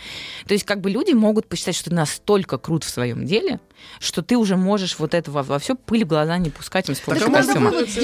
То 0.47 0.55
есть 0.55 0.64
как 0.64 0.80
бы 0.80 0.91
люди 0.91 1.12
могут 1.12 1.47
посчитать, 1.49 1.74
что 1.76 1.91
ты 1.91 1.97
настолько 1.97 2.59
крут 2.59 2.84
в 2.84 2.89
своем 2.89 3.24
деле, 3.26 3.61
что 4.01 4.22
ты 4.22 4.37
уже 4.37 4.57
можешь 4.57 4.99
вот 4.99 5.14
это 5.14 5.30
во, 5.30 5.43
во 5.43 5.59
все 5.59 5.74
пыль 5.74 6.05
в 6.05 6.09
глаза 6.09 6.37
не 6.39 6.51
пускать 6.51 6.89
им 6.89 6.95
с 6.95 7.01
помощью 7.01 7.30
костюма. 7.30 7.70
какой-то? 7.70 8.01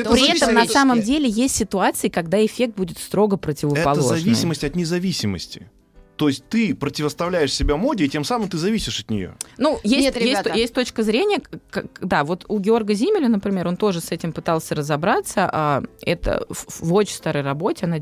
это 0.00 0.10
При 0.10 0.36
этом 0.36 0.54
на 0.54 0.66
самом 0.66 1.02
деле 1.02 1.28
есть 1.28 1.56
ситуации, 1.56 2.08
когда 2.08 2.44
эффект 2.44 2.76
будет 2.76 2.98
строго 2.98 3.36
Это 3.36 3.42
противоположный. 3.42 4.18
зависимость 4.18 4.64
от 4.64 4.74
независимости. 4.76 5.68
То 6.20 6.28
есть 6.28 6.44
ты 6.50 6.74
противоставляешь 6.74 7.50
себя 7.50 7.78
моде, 7.78 8.04
и 8.04 8.08
тем 8.10 8.24
самым 8.24 8.50
ты 8.50 8.58
зависишь 8.58 9.00
от 9.00 9.08
нее. 9.08 9.36
Ну, 9.56 9.80
есть, 9.82 10.02
Нет, 10.04 10.16
есть, 10.16 10.26
ребята. 10.26 10.52
есть 10.52 10.74
точка 10.74 11.02
зрения, 11.02 11.40
как- 11.70 11.86
да, 12.02 12.24
вот 12.24 12.44
у 12.48 12.58
Георга 12.58 12.92
Зимеля, 12.92 13.28
например, 13.28 13.66
он 13.66 13.78
тоже 13.78 14.02
с 14.02 14.12
этим 14.12 14.34
пытался 14.34 14.74
разобраться, 14.74 15.48
а 15.50 15.82
это 16.02 16.44
в, 16.50 16.84
в 16.84 16.92
очень 16.92 17.14
старой 17.14 17.42
работе, 17.42 17.86
она 17.86 17.98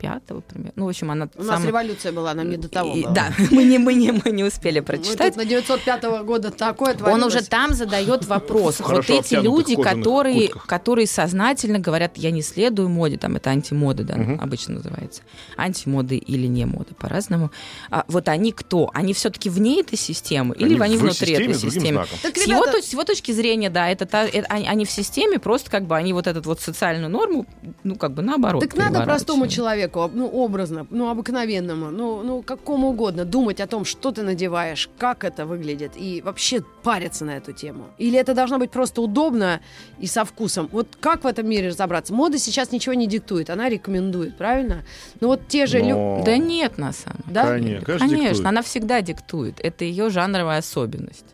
905 0.00 0.44
примерно. 0.46 0.72
Ну, 0.76 0.84
в 0.86 0.88
общем, 0.88 1.10
она 1.10 1.28
У 1.36 1.42
нас 1.42 1.56
сам- 1.58 1.66
революция 1.66 2.12
была, 2.12 2.34
нам 2.34 2.48
не 2.50 2.56
до 2.56 2.68
того 2.68 2.94
И- 2.94 3.02
было. 3.02 3.12
Да, 3.12 3.32
мы 3.50 3.64
не, 3.64 3.78
мы, 3.78 3.94
не, 3.94 4.12
мы 4.12 4.30
не 4.30 4.44
успели 4.44 4.80
Мы 4.80 4.86
прочитать. 4.86 5.34
тут 5.34 5.36
на 5.36 5.44
905 5.44 6.04
года 6.24 6.50
такое 6.50 6.92
Он 6.92 6.98
творилось. 6.98 7.34
уже 7.34 7.44
там 7.44 7.74
задает 7.74 8.24
вопрос. 8.26 8.80
Вот 8.80 9.08
эти 9.10 9.34
люди, 9.34 9.74
которые, 9.76 10.48
которые 10.66 11.06
сознательно 11.06 11.78
говорят, 11.78 12.16
я 12.16 12.30
не 12.30 12.42
следую 12.42 12.88
моде, 12.88 13.16
там 13.18 13.36
это 13.36 13.50
антимода, 13.50 14.04
да, 14.04 14.16
Мгм. 14.16 14.40
обычно 14.40 14.74
называется. 14.74 15.22
Антимоды 15.56 16.16
или 16.16 16.46
не 16.46 16.64
мода, 16.64 16.94
по-разному. 16.94 17.50
А 17.90 18.04
вот 18.08 18.28
они 18.28 18.52
кто? 18.52 18.90
Они 18.94 19.12
все-таки 19.12 19.50
вне 19.50 19.80
этой 19.80 19.96
системы 19.98 20.54
или 20.54 20.74
Они 20.74 20.80
они 20.82 20.96
в 20.96 21.00
внутри 21.00 21.26
системе 21.28 21.44
этой 21.54 21.60
системы? 21.70 22.06
Так, 22.22 22.36
С 22.36 22.46
его, 22.46 22.62
ребята, 22.64 22.82
с 22.82 22.92
его 22.92 23.04
точки 23.04 23.32
зрения, 23.32 23.70
да, 23.70 23.88
это, 23.88 24.06
та- 24.06 24.26
это 24.26 24.46
они, 24.48 24.66
они 24.68 24.84
в 24.84 24.90
системе, 24.90 25.38
просто 25.38 25.70
как 25.70 25.86
бы 25.86 25.96
они 25.96 26.12
вот 26.12 26.26
эту 26.26 26.42
вот 26.42 26.60
социальную 26.60 27.10
норму, 27.10 27.46
ну, 27.84 27.96
как 27.96 28.12
бы 28.14 28.22
наоборот. 28.22 28.62
Так 28.62 28.76
надо 28.76 29.02
простому 29.04 29.44
переворачивают. 29.46 29.58
Человеку, 29.88 30.10
ну, 30.16 30.26
образно, 30.28 30.86
ну, 30.90 31.08
обыкновенному, 31.10 31.90
ну, 31.90 32.22
ну, 32.22 32.42
какому 32.42 32.88
угодно, 32.88 33.24
думать 33.24 33.60
о 33.60 33.66
том, 33.66 33.84
что 33.84 34.10
ты 34.10 34.22
надеваешь, 34.22 34.88
как 34.98 35.24
это 35.24 35.46
выглядит, 35.46 35.92
и 35.96 36.22
вообще 36.24 36.62
париться 36.82 37.24
на 37.24 37.36
эту 37.36 37.52
тему. 37.52 37.84
Или 37.98 38.18
это 38.18 38.34
должно 38.34 38.58
быть 38.58 38.70
просто 38.70 39.00
удобно 39.02 39.60
и 39.98 40.06
со 40.06 40.24
вкусом. 40.24 40.68
Вот 40.72 40.88
как 41.00 41.24
в 41.24 41.26
этом 41.26 41.48
мире 41.48 41.68
разобраться? 41.68 42.12
Мода 42.14 42.38
сейчас 42.38 42.72
ничего 42.72 42.94
не 42.94 43.06
диктует, 43.06 43.50
она 43.50 43.68
рекомендует, 43.68 44.36
правильно? 44.36 44.84
Ну, 45.20 45.28
вот 45.28 45.48
те 45.48 45.66
же... 45.66 45.78
лю- 45.78 45.88
Но- 46.18 46.22
Да 46.24 46.36
нет, 46.38 46.78
на 46.78 46.92
самом 46.92 47.18
деле. 47.26 47.34
Да? 47.34 47.42
Конечно, 47.44 47.98
конечно, 47.98 48.48
она 48.48 48.62
всегда 48.62 49.00
диктует. 49.00 49.60
Это 49.60 49.84
ее 49.84 50.10
жанровая 50.10 50.58
особенность. 50.58 51.24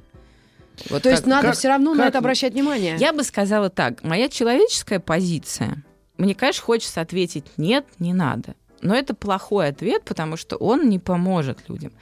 Вот 0.90 1.02
То 1.02 1.11
есть 1.11 1.22
как- 1.22 1.30
надо 1.30 1.48
как- 1.48 1.57
все 1.57 1.68
равно 1.68 1.94
на 1.94 1.98
как- 2.05 2.09
это 2.11 2.18
обращать 2.18 2.52
внимание. 2.52 2.96
Я 2.98 3.12
бы 3.12 3.22
сказала 3.22 3.70
так. 3.70 4.02
Моя 4.02 4.28
человеческая 4.28 4.98
позиция. 4.98 5.82
Мне, 6.16 6.34
конечно, 6.34 6.62
хочется 6.62 7.00
ответить 7.00 7.44
нет, 7.56 7.86
не 7.98 8.12
надо. 8.12 8.54
Но 8.80 8.94
это 8.94 9.14
плохой 9.14 9.68
ответ, 9.68 10.04
потому 10.04 10.36
что 10.36 10.56
он 10.56 10.88
не 10.88 10.98
поможет 10.98 11.68
людям. 11.68 11.92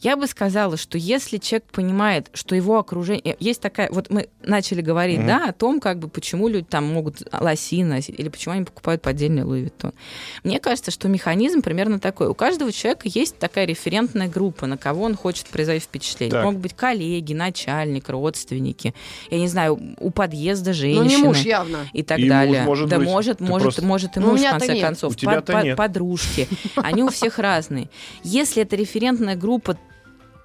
Я 0.00 0.16
бы 0.16 0.26
сказала, 0.26 0.76
что 0.76 0.96
если 0.98 1.36
человек 1.36 1.64
понимает, 1.72 2.30
что 2.32 2.54
его 2.54 2.78
окружение... 2.78 3.36
Есть 3.38 3.60
такая... 3.60 3.90
Вот 3.90 4.08
мы 4.08 4.28
начали 4.42 4.80
говорить, 4.80 5.18
Мгм. 5.18 5.26
да, 5.26 5.44
о 5.48 5.52
том, 5.52 5.78
как 5.80 5.98
бы, 5.98 6.08
почему 6.08 6.48
люди 6.48 6.66
там 6.68 6.84
могут 6.86 7.22
лоси 7.38 7.84
носить, 7.84 8.18
или 8.18 8.28
почему 8.30 8.54
они 8.54 8.64
покупают 8.64 9.02
поддельный 9.02 9.42
Луи 9.42 9.62
Виттон. 9.62 9.92
Мне 10.42 10.58
кажется, 10.58 10.90
что 10.90 11.08
механизм 11.08 11.60
примерно 11.60 12.00
такой. 12.00 12.28
У 12.28 12.34
каждого 12.34 12.72
человека 12.72 13.02
есть 13.08 13.38
такая 13.38 13.66
референтная 13.66 14.28
группа, 14.28 14.66
на 14.66 14.78
кого 14.78 15.04
он 15.04 15.14
хочет 15.16 15.46
производить 15.48 15.82
впечатление. 15.82 16.32
Так. 16.32 16.44
Могут 16.44 16.60
быть 16.60 16.74
коллеги, 16.74 17.34
начальник, 17.34 18.08
родственники, 18.08 18.94
я 19.30 19.38
не 19.38 19.48
знаю, 19.48 19.78
у 19.98 20.10
подъезда 20.10 20.70
Ну, 20.70 20.74
женщины 20.74 21.04
не 21.08 21.16
муж 21.18 21.38
явно. 21.40 21.86
и 21.92 22.02
так 22.02 22.18
И 22.18 22.22
муж 22.22 22.28
далее. 22.30 22.62
может 22.62 22.88
да 22.88 22.98
быть. 22.98 23.06
может, 23.08 23.38
Ты 23.38 23.44
может, 23.44 23.62
просто- 23.64 23.84
может 23.84 24.16
и 24.16 24.20
Ну, 24.20 24.28
у 24.28 24.30
муж, 24.32 24.40
в 24.40 24.48
конце 24.50 24.72
нет. 24.74 24.82
концов. 24.82 25.12
У 25.12 25.16
тебя-то 25.16 25.52
Под- 25.52 25.64
нет. 25.64 25.76
Подружки. 25.76 26.48
Они 26.76 27.02
у 27.02 27.08
всех 27.10 27.38
разные. 27.38 27.90
Если 28.22 28.62
эта 28.62 28.76
референтная 28.76 29.36
группа 29.36 29.76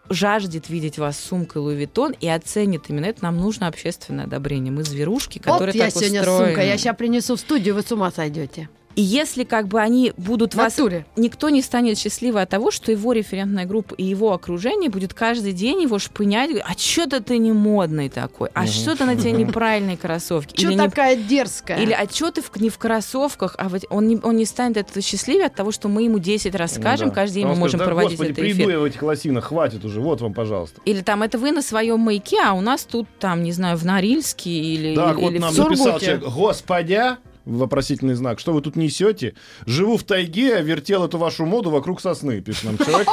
жаждет 0.10 0.70
видеть 0.70 0.98
вас 0.98 1.18
с 1.18 1.24
сумкой 1.24 1.62
Луи 1.62 1.76
Виттон 1.76 2.14
и 2.20 2.28
оценит 2.28 2.90
именно 2.90 3.06
это, 3.06 3.24
нам 3.24 3.38
нужно 3.38 3.68
общественное 3.68 4.26
одобрение. 4.26 4.72
Мы 4.72 4.84
зверушки, 4.84 5.40
Вот 5.40 5.54
которые 5.54 5.78
я 5.78 5.86
так 5.86 5.94
сегодня 5.94 6.22
устроены. 6.22 6.46
сумка, 6.48 6.62
я 6.64 6.78
сейчас 6.78 6.96
принесу 6.96 7.36
в 7.36 7.40
студию, 7.40 7.76
вы 7.76 7.82
с 7.82 7.92
ума 7.92 8.12
сойдете. 8.12 8.70
И 8.96 9.02
если 9.02 9.44
как 9.44 9.68
бы 9.68 9.82
они 9.82 10.14
будут 10.16 10.54
В 10.54 10.58
вас 10.58 10.78
натуре. 10.78 11.06
никто 11.18 11.50
не 11.50 11.62
станет 11.62 11.98
счастливым 11.98 12.42
от 12.42 12.50
того, 12.50 12.72
что 12.72 12.92
его 12.92 13.12
референтная 13.12 13.66
группа 13.66 13.94
и 13.96 14.04
его 14.04 14.32
окружение 14.34 14.90
будет 14.90 15.14
каждый 15.14 15.52
день 15.52 15.82
его 15.82 16.00
шпынять, 16.00 16.50
говорить, 16.50 16.66
а 16.68 16.78
что-то 16.80 17.22
ты 17.22 17.38
не 17.38 17.52
модный 17.52 18.08
такой, 18.10 18.50
а 18.54 18.62
Мгм. 18.62 18.68
что-то 18.70 19.06
на 19.06 19.16
тебе 19.16 19.32
неправильные 19.34 19.98
кроссовки. 19.98 20.56
Че 20.56 20.68
Или 20.68 20.74
не- 20.76 20.78
такая 20.90 21.16
дерзкая? 21.18 21.80
Или 21.82 21.92
а 21.92 22.08
что 22.10 22.32
ты 22.32 22.42
в- 22.42 22.52
не 22.62 22.70
в 22.70 22.78
кроссовках, 22.78 23.56
а 23.58 23.68
вот 23.70 23.84
он 23.90 24.08
не, 24.08 24.16
он 24.24 24.38
не 24.38 24.46
станет 24.46 24.78
этого 24.78 25.02
счастливее 25.02 25.48
от 25.48 25.56
того, 25.56 25.72
что 25.72 25.90
мы 25.90 26.04
ему 26.04 26.20
10 26.20 26.56
раз 26.56 26.76
скажем, 26.76 27.08
Ну 27.10 27.14
да. 27.14 27.22
каждый 27.22 27.36
день 27.36 27.44
Он 27.46 27.50
мы 27.52 27.56
скажет, 27.56 27.62
можем 27.74 27.80
«Да, 27.80 27.86
проводить 27.86 28.12
Господи, 28.18 28.32
это 28.32 28.42
приду 28.42 28.58
эфир. 28.64 28.70
я 28.70 28.80
в 28.80 28.84
этих 28.86 29.02
лосинах, 29.04 29.44
хватит 29.46 29.84
уже, 29.84 30.00
вот 30.00 30.22
вам, 30.22 30.34
пожалуйста. 30.34 30.80
Или 30.86 31.02
там 31.02 31.22
это 31.22 31.38
вы 31.38 31.52
на 31.52 31.62
своем 31.62 32.00
маяке, 32.00 32.38
а 32.42 32.54
у 32.54 32.62
нас 32.62 32.84
тут 32.86 33.08
там, 33.20 33.44
не 33.44 33.52
знаю, 33.52 33.78
в 33.78 33.86
Норильске 33.86 34.50
или, 34.52 34.96
Так, 34.96 35.16
или, 35.18 35.22
вот 35.24 35.32
или 35.34 35.40
нам 35.40 35.52
в 35.52 35.56
Сургуте. 35.56 35.80
написал 35.84 36.00
человек, 36.00 36.24
господя, 36.34 37.18
вопросительный 37.46 38.16
знак, 38.16 38.40
что 38.40 38.54
вы 38.54 38.62
тут 38.62 38.76
несете? 38.76 39.36
Живу 39.66 39.98
в 39.98 40.04
тайге, 40.04 40.56
а 40.58 40.62
вертел 40.62 41.06
эту 41.06 41.18
вашу 41.18 41.46
моду 41.46 41.70
вокруг 41.70 42.02
сосны, 42.02 42.42
пишет 42.42 42.64
нам 42.66 42.78
человек. 42.78 43.08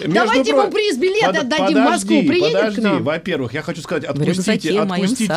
Между 0.00 0.12
Давайте 0.14 0.52
про- 0.52 0.62
ему 0.62 0.70
приз 0.72 0.98
билеты 0.98 1.26
Под- 1.26 1.36
отдадим 1.38 1.78
в 1.78 1.84
Москву. 1.84 2.08
подожди, 2.16 2.28
Приедет 2.28 2.52
подожди. 2.52 2.80
к 2.80 2.84
нам? 2.84 3.02
Во-первых, 3.02 3.54
я 3.54 3.62
хочу 3.62 3.80
сказать, 3.80 4.04
отпустите, 4.04 4.78
отпустите, 4.80 5.34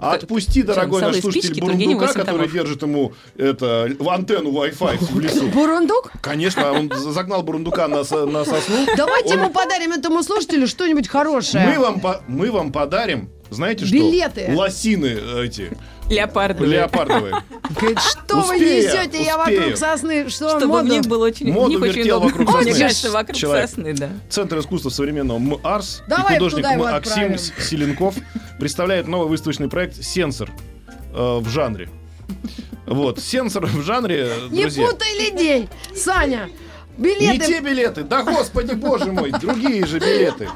отпусти, 0.00 0.62
дорогой 0.62 1.02
наш 1.02 1.20
слушатель 1.20 1.60
Бурундука, 1.60 2.12
который 2.14 2.48
держит 2.48 2.82
ему 2.82 3.12
это, 3.36 3.90
в 3.98 4.08
антенну 4.08 4.50
Wi-Fi 4.50 4.98
в 5.12 5.20
лесу. 5.20 5.48
Бурундук? 5.48 6.12
Конечно, 6.22 6.72
он 6.72 6.90
загнал 6.96 7.42
Бурундука 7.42 7.88
на, 7.88 7.98
на 7.98 8.44
сосну. 8.44 8.86
Давайте 8.96 9.34
Он- 9.34 9.40
ему 9.40 9.50
подарим 9.50 9.92
этому 9.92 10.22
слушателю 10.22 10.66
что-нибудь 10.66 11.08
хорошее. 11.08 11.66
Мы 11.66 11.78
вам, 11.78 12.00
по- 12.00 12.22
мы 12.28 12.50
вам 12.50 12.72
подарим, 12.72 13.28
знаете 13.50 13.84
что? 13.84 13.94
Билеты. 13.94 14.46
Лосины 14.54 15.18
эти, 15.44 15.70
Леопардовые. 16.08 16.72
леопардовые. 16.72 17.42
Говорит, 17.78 17.98
что 18.00 18.36
вы 18.40 18.54
Успею, 18.56 18.82
несете? 18.88 19.22
Я 19.24 19.38
успею. 19.38 19.60
вокруг 19.60 19.76
сосны. 19.78 20.28
Что, 20.30 20.48
Чтобы 20.50 20.66
моду? 20.66 20.86
в 20.86 20.88
них 20.90 21.02
было 21.06 21.26
очень, 21.26 21.52
Моду 21.52 21.70
них 21.70 21.82
очень 21.82 22.02
удобно. 22.02 22.28
вокруг 22.30 22.48
Мне 22.54 22.64
сосны. 22.72 22.82
кажется, 22.84 23.10
вокруг 23.10 23.36
Человек. 23.36 23.68
сосны, 23.68 23.92
да. 23.94 24.08
Центр 24.30 24.58
искусства 24.58 24.88
современного 24.90 25.38
МАРС 25.38 26.02
Давай 26.08 26.36
и 26.36 26.38
художник 26.38 26.64
Максим 26.76 27.36
Селенков 27.38 28.14
представляет 28.58 29.06
новый 29.06 29.28
выставочный 29.28 29.68
проект 29.68 30.02
«Сенсор» 30.02 30.50
э, 31.14 31.38
в 31.38 31.48
жанре. 31.48 31.88
Вот, 32.86 33.20
«Сенсор» 33.20 33.66
в 33.66 33.82
жанре, 33.82 34.32
Не 34.50 34.62
друзья. 34.62 34.86
путай 34.88 35.14
людей. 35.30 35.68
Саня, 35.94 36.48
Не 36.98 37.14
билеты. 37.14 37.46
те 37.46 37.60
билеты, 37.60 38.02
да 38.02 38.22
господи 38.24 38.74
боже 38.74 39.12
мой, 39.12 39.30
другие 39.30 39.86
же 39.86 39.98
билеты. 40.00 40.48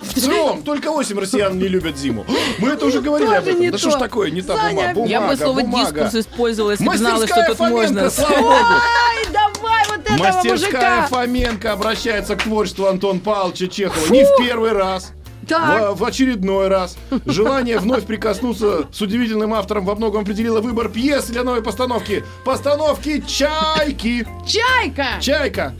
В 0.00 0.20
целом, 0.20 0.62
только 0.64 0.90
8 0.90 1.18
россиян 1.18 1.56
не 1.56 1.68
любят 1.68 1.96
зиму. 1.96 2.26
Мы 2.58 2.70
это 2.70 2.86
уже 2.86 3.00
говорили 3.00 3.32
об 3.32 3.46
этом. 3.46 3.60
не 3.60 3.70
Да 3.70 3.78
что 3.78 3.90
ж 3.92 3.94
такое, 3.94 4.30
не 4.30 4.42
та 4.42 4.56
Саня, 4.56 4.92
бумага, 4.92 5.10
Я 5.10 5.20
бы 5.20 5.26
бумага, 5.26 5.44
слово 5.44 5.60
бумага. 5.60 6.04
дискурс 6.04 6.14
использовала, 6.26 6.70
если 6.72 6.84
бы 6.84 6.96
знала, 6.98 7.26
что 7.26 7.44
тут 7.46 7.58
можно. 7.60 8.02
Ай, 8.02 9.26
давай 9.32 9.84
вот 9.88 10.00
этого 10.04 10.18
Мастерская. 10.18 11.06
Фоменко 11.06 11.72
обращается 11.72 12.36
к 12.36 12.42
творчеству 12.42 12.86
Антона 12.86 13.20
Павловича 13.20 13.68
Чехова. 13.68 14.12
Не 14.12 14.24
в 14.24 14.36
первый 14.38 14.72
раз. 14.72 15.12
Так. 15.48 15.94
В, 15.94 16.00
в 16.00 16.04
очередной 16.04 16.68
раз. 16.68 16.96
Желание 17.26 17.78
вновь 17.78 18.04
прикоснуться 18.04 18.86
с 18.92 19.00
удивительным 19.00 19.54
автором 19.54 19.84
во 19.84 19.94
многом 19.94 20.22
определило 20.22 20.60
выбор 20.60 20.88
пьесы 20.88 21.32
для 21.32 21.44
новой 21.44 21.62
постановки. 21.62 22.24
Постановки 22.44 23.22
«Чайки». 23.26 24.26
Чайка. 24.46 25.20
«Чайка». 25.20 25.74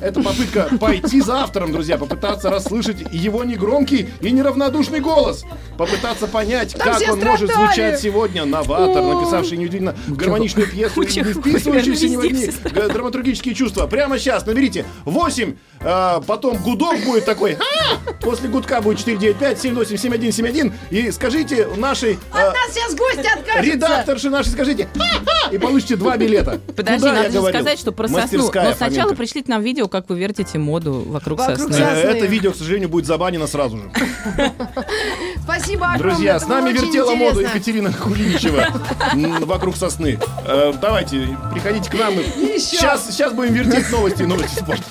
Это 0.00 0.22
попытка 0.22 0.68
пойти 0.80 1.20
за 1.20 1.40
автором, 1.42 1.72
друзья, 1.72 1.98
попытаться 1.98 2.50
расслышать 2.50 2.98
его 3.12 3.44
негромкий 3.44 4.08
и 4.20 4.30
неравнодушный 4.30 5.00
голос. 5.00 5.44
Попытаться 5.76 6.26
понять, 6.26 6.74
Там 6.74 6.94
как 6.94 7.12
он 7.12 7.20
может 7.20 7.50
страдали. 7.50 7.66
звучать 7.68 8.00
сегодня. 8.00 8.44
Новатор, 8.44 9.02
написавший 9.02 9.58
неудивительно 9.58 9.94
гармоничную 10.08 10.68
пьесу, 10.68 11.02
не 11.02 11.22
вписывающийся 11.32 12.08
ни 12.08 12.16
в 12.16 12.20
одни 12.20 12.50
драматургические 12.72 13.54
чувства. 13.54 13.86
Прямо 13.86 14.18
сейчас 14.18 14.46
наберите 14.46 14.84
8, 15.04 15.56
а, 15.80 16.20
потом 16.20 16.56
гудок 16.58 17.00
будет 17.04 17.24
такой, 17.24 17.54
«А!» 17.54 17.98
после 18.20 18.48
гудка 18.48 18.80
будет 18.80 18.98
495 18.98 19.60
78 19.60 19.96
71 19.96 20.32
71 20.32 20.72
и 20.90 21.10
скажите 21.10 21.68
нашей 21.76 22.18
а, 22.32 22.48
От 22.48 22.54
нас 22.54 22.74
сейчас 22.74 22.94
гости 22.94 23.26
откажутся. 23.26 23.60
редакторши 23.62 24.30
нашей, 24.30 24.50
скажите 24.50 24.88
и 25.50 25.58
получите 25.58 25.96
два 25.96 26.16
билета. 26.16 26.60
Подожди, 26.76 27.00
Куда 27.00 27.22
надо 27.22 27.42
сказать, 27.48 27.78
что 27.78 27.92
про 27.92 28.08
сосну. 28.08 28.50
Но 28.54 28.72
сначала 28.74 29.14
пришлите 29.14 29.50
нам 29.50 29.62
видео, 29.62 29.88
как 29.90 30.08
вы 30.08 30.18
вертите 30.18 30.58
моду 30.58 31.04
вокруг, 31.06 31.38
Вокруг 31.38 31.58
сосны. 31.58 31.72
сосны. 31.74 31.84
Э, 31.84 32.12
Это 32.16 32.26
видео, 32.26 32.52
к 32.52 32.56
сожалению, 32.56 32.88
будет 32.88 33.06
забанено 33.06 33.46
сразу 33.46 33.76
же. 33.78 33.90
Спасибо 35.42 35.92
огромное. 35.92 35.98
Друзья, 36.14 36.38
с 36.40 36.46
нами 36.46 36.72
вертела 36.72 37.14
моду. 37.14 37.40
Екатерина 37.40 37.92
Кулиничева 37.92 38.66
вокруг 39.44 39.76
сосны. 39.76 40.18
Э, 40.46 40.72
Давайте, 40.80 41.36
приходите 41.52 41.90
к 41.90 41.94
нам. 41.94 42.14
Сейчас, 42.14 43.08
сейчас 43.10 43.32
будем 43.32 43.54
вертеть 43.54 43.90
новости 43.90 44.22
и 44.22 44.26
новости 44.26 44.60
спорта. 44.60 44.84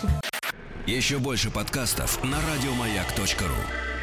Еще 0.85 1.17
больше 1.19 1.49
подкастов 1.51 2.23
на 2.23 2.37
радиомаяк.ру. 2.53 3.98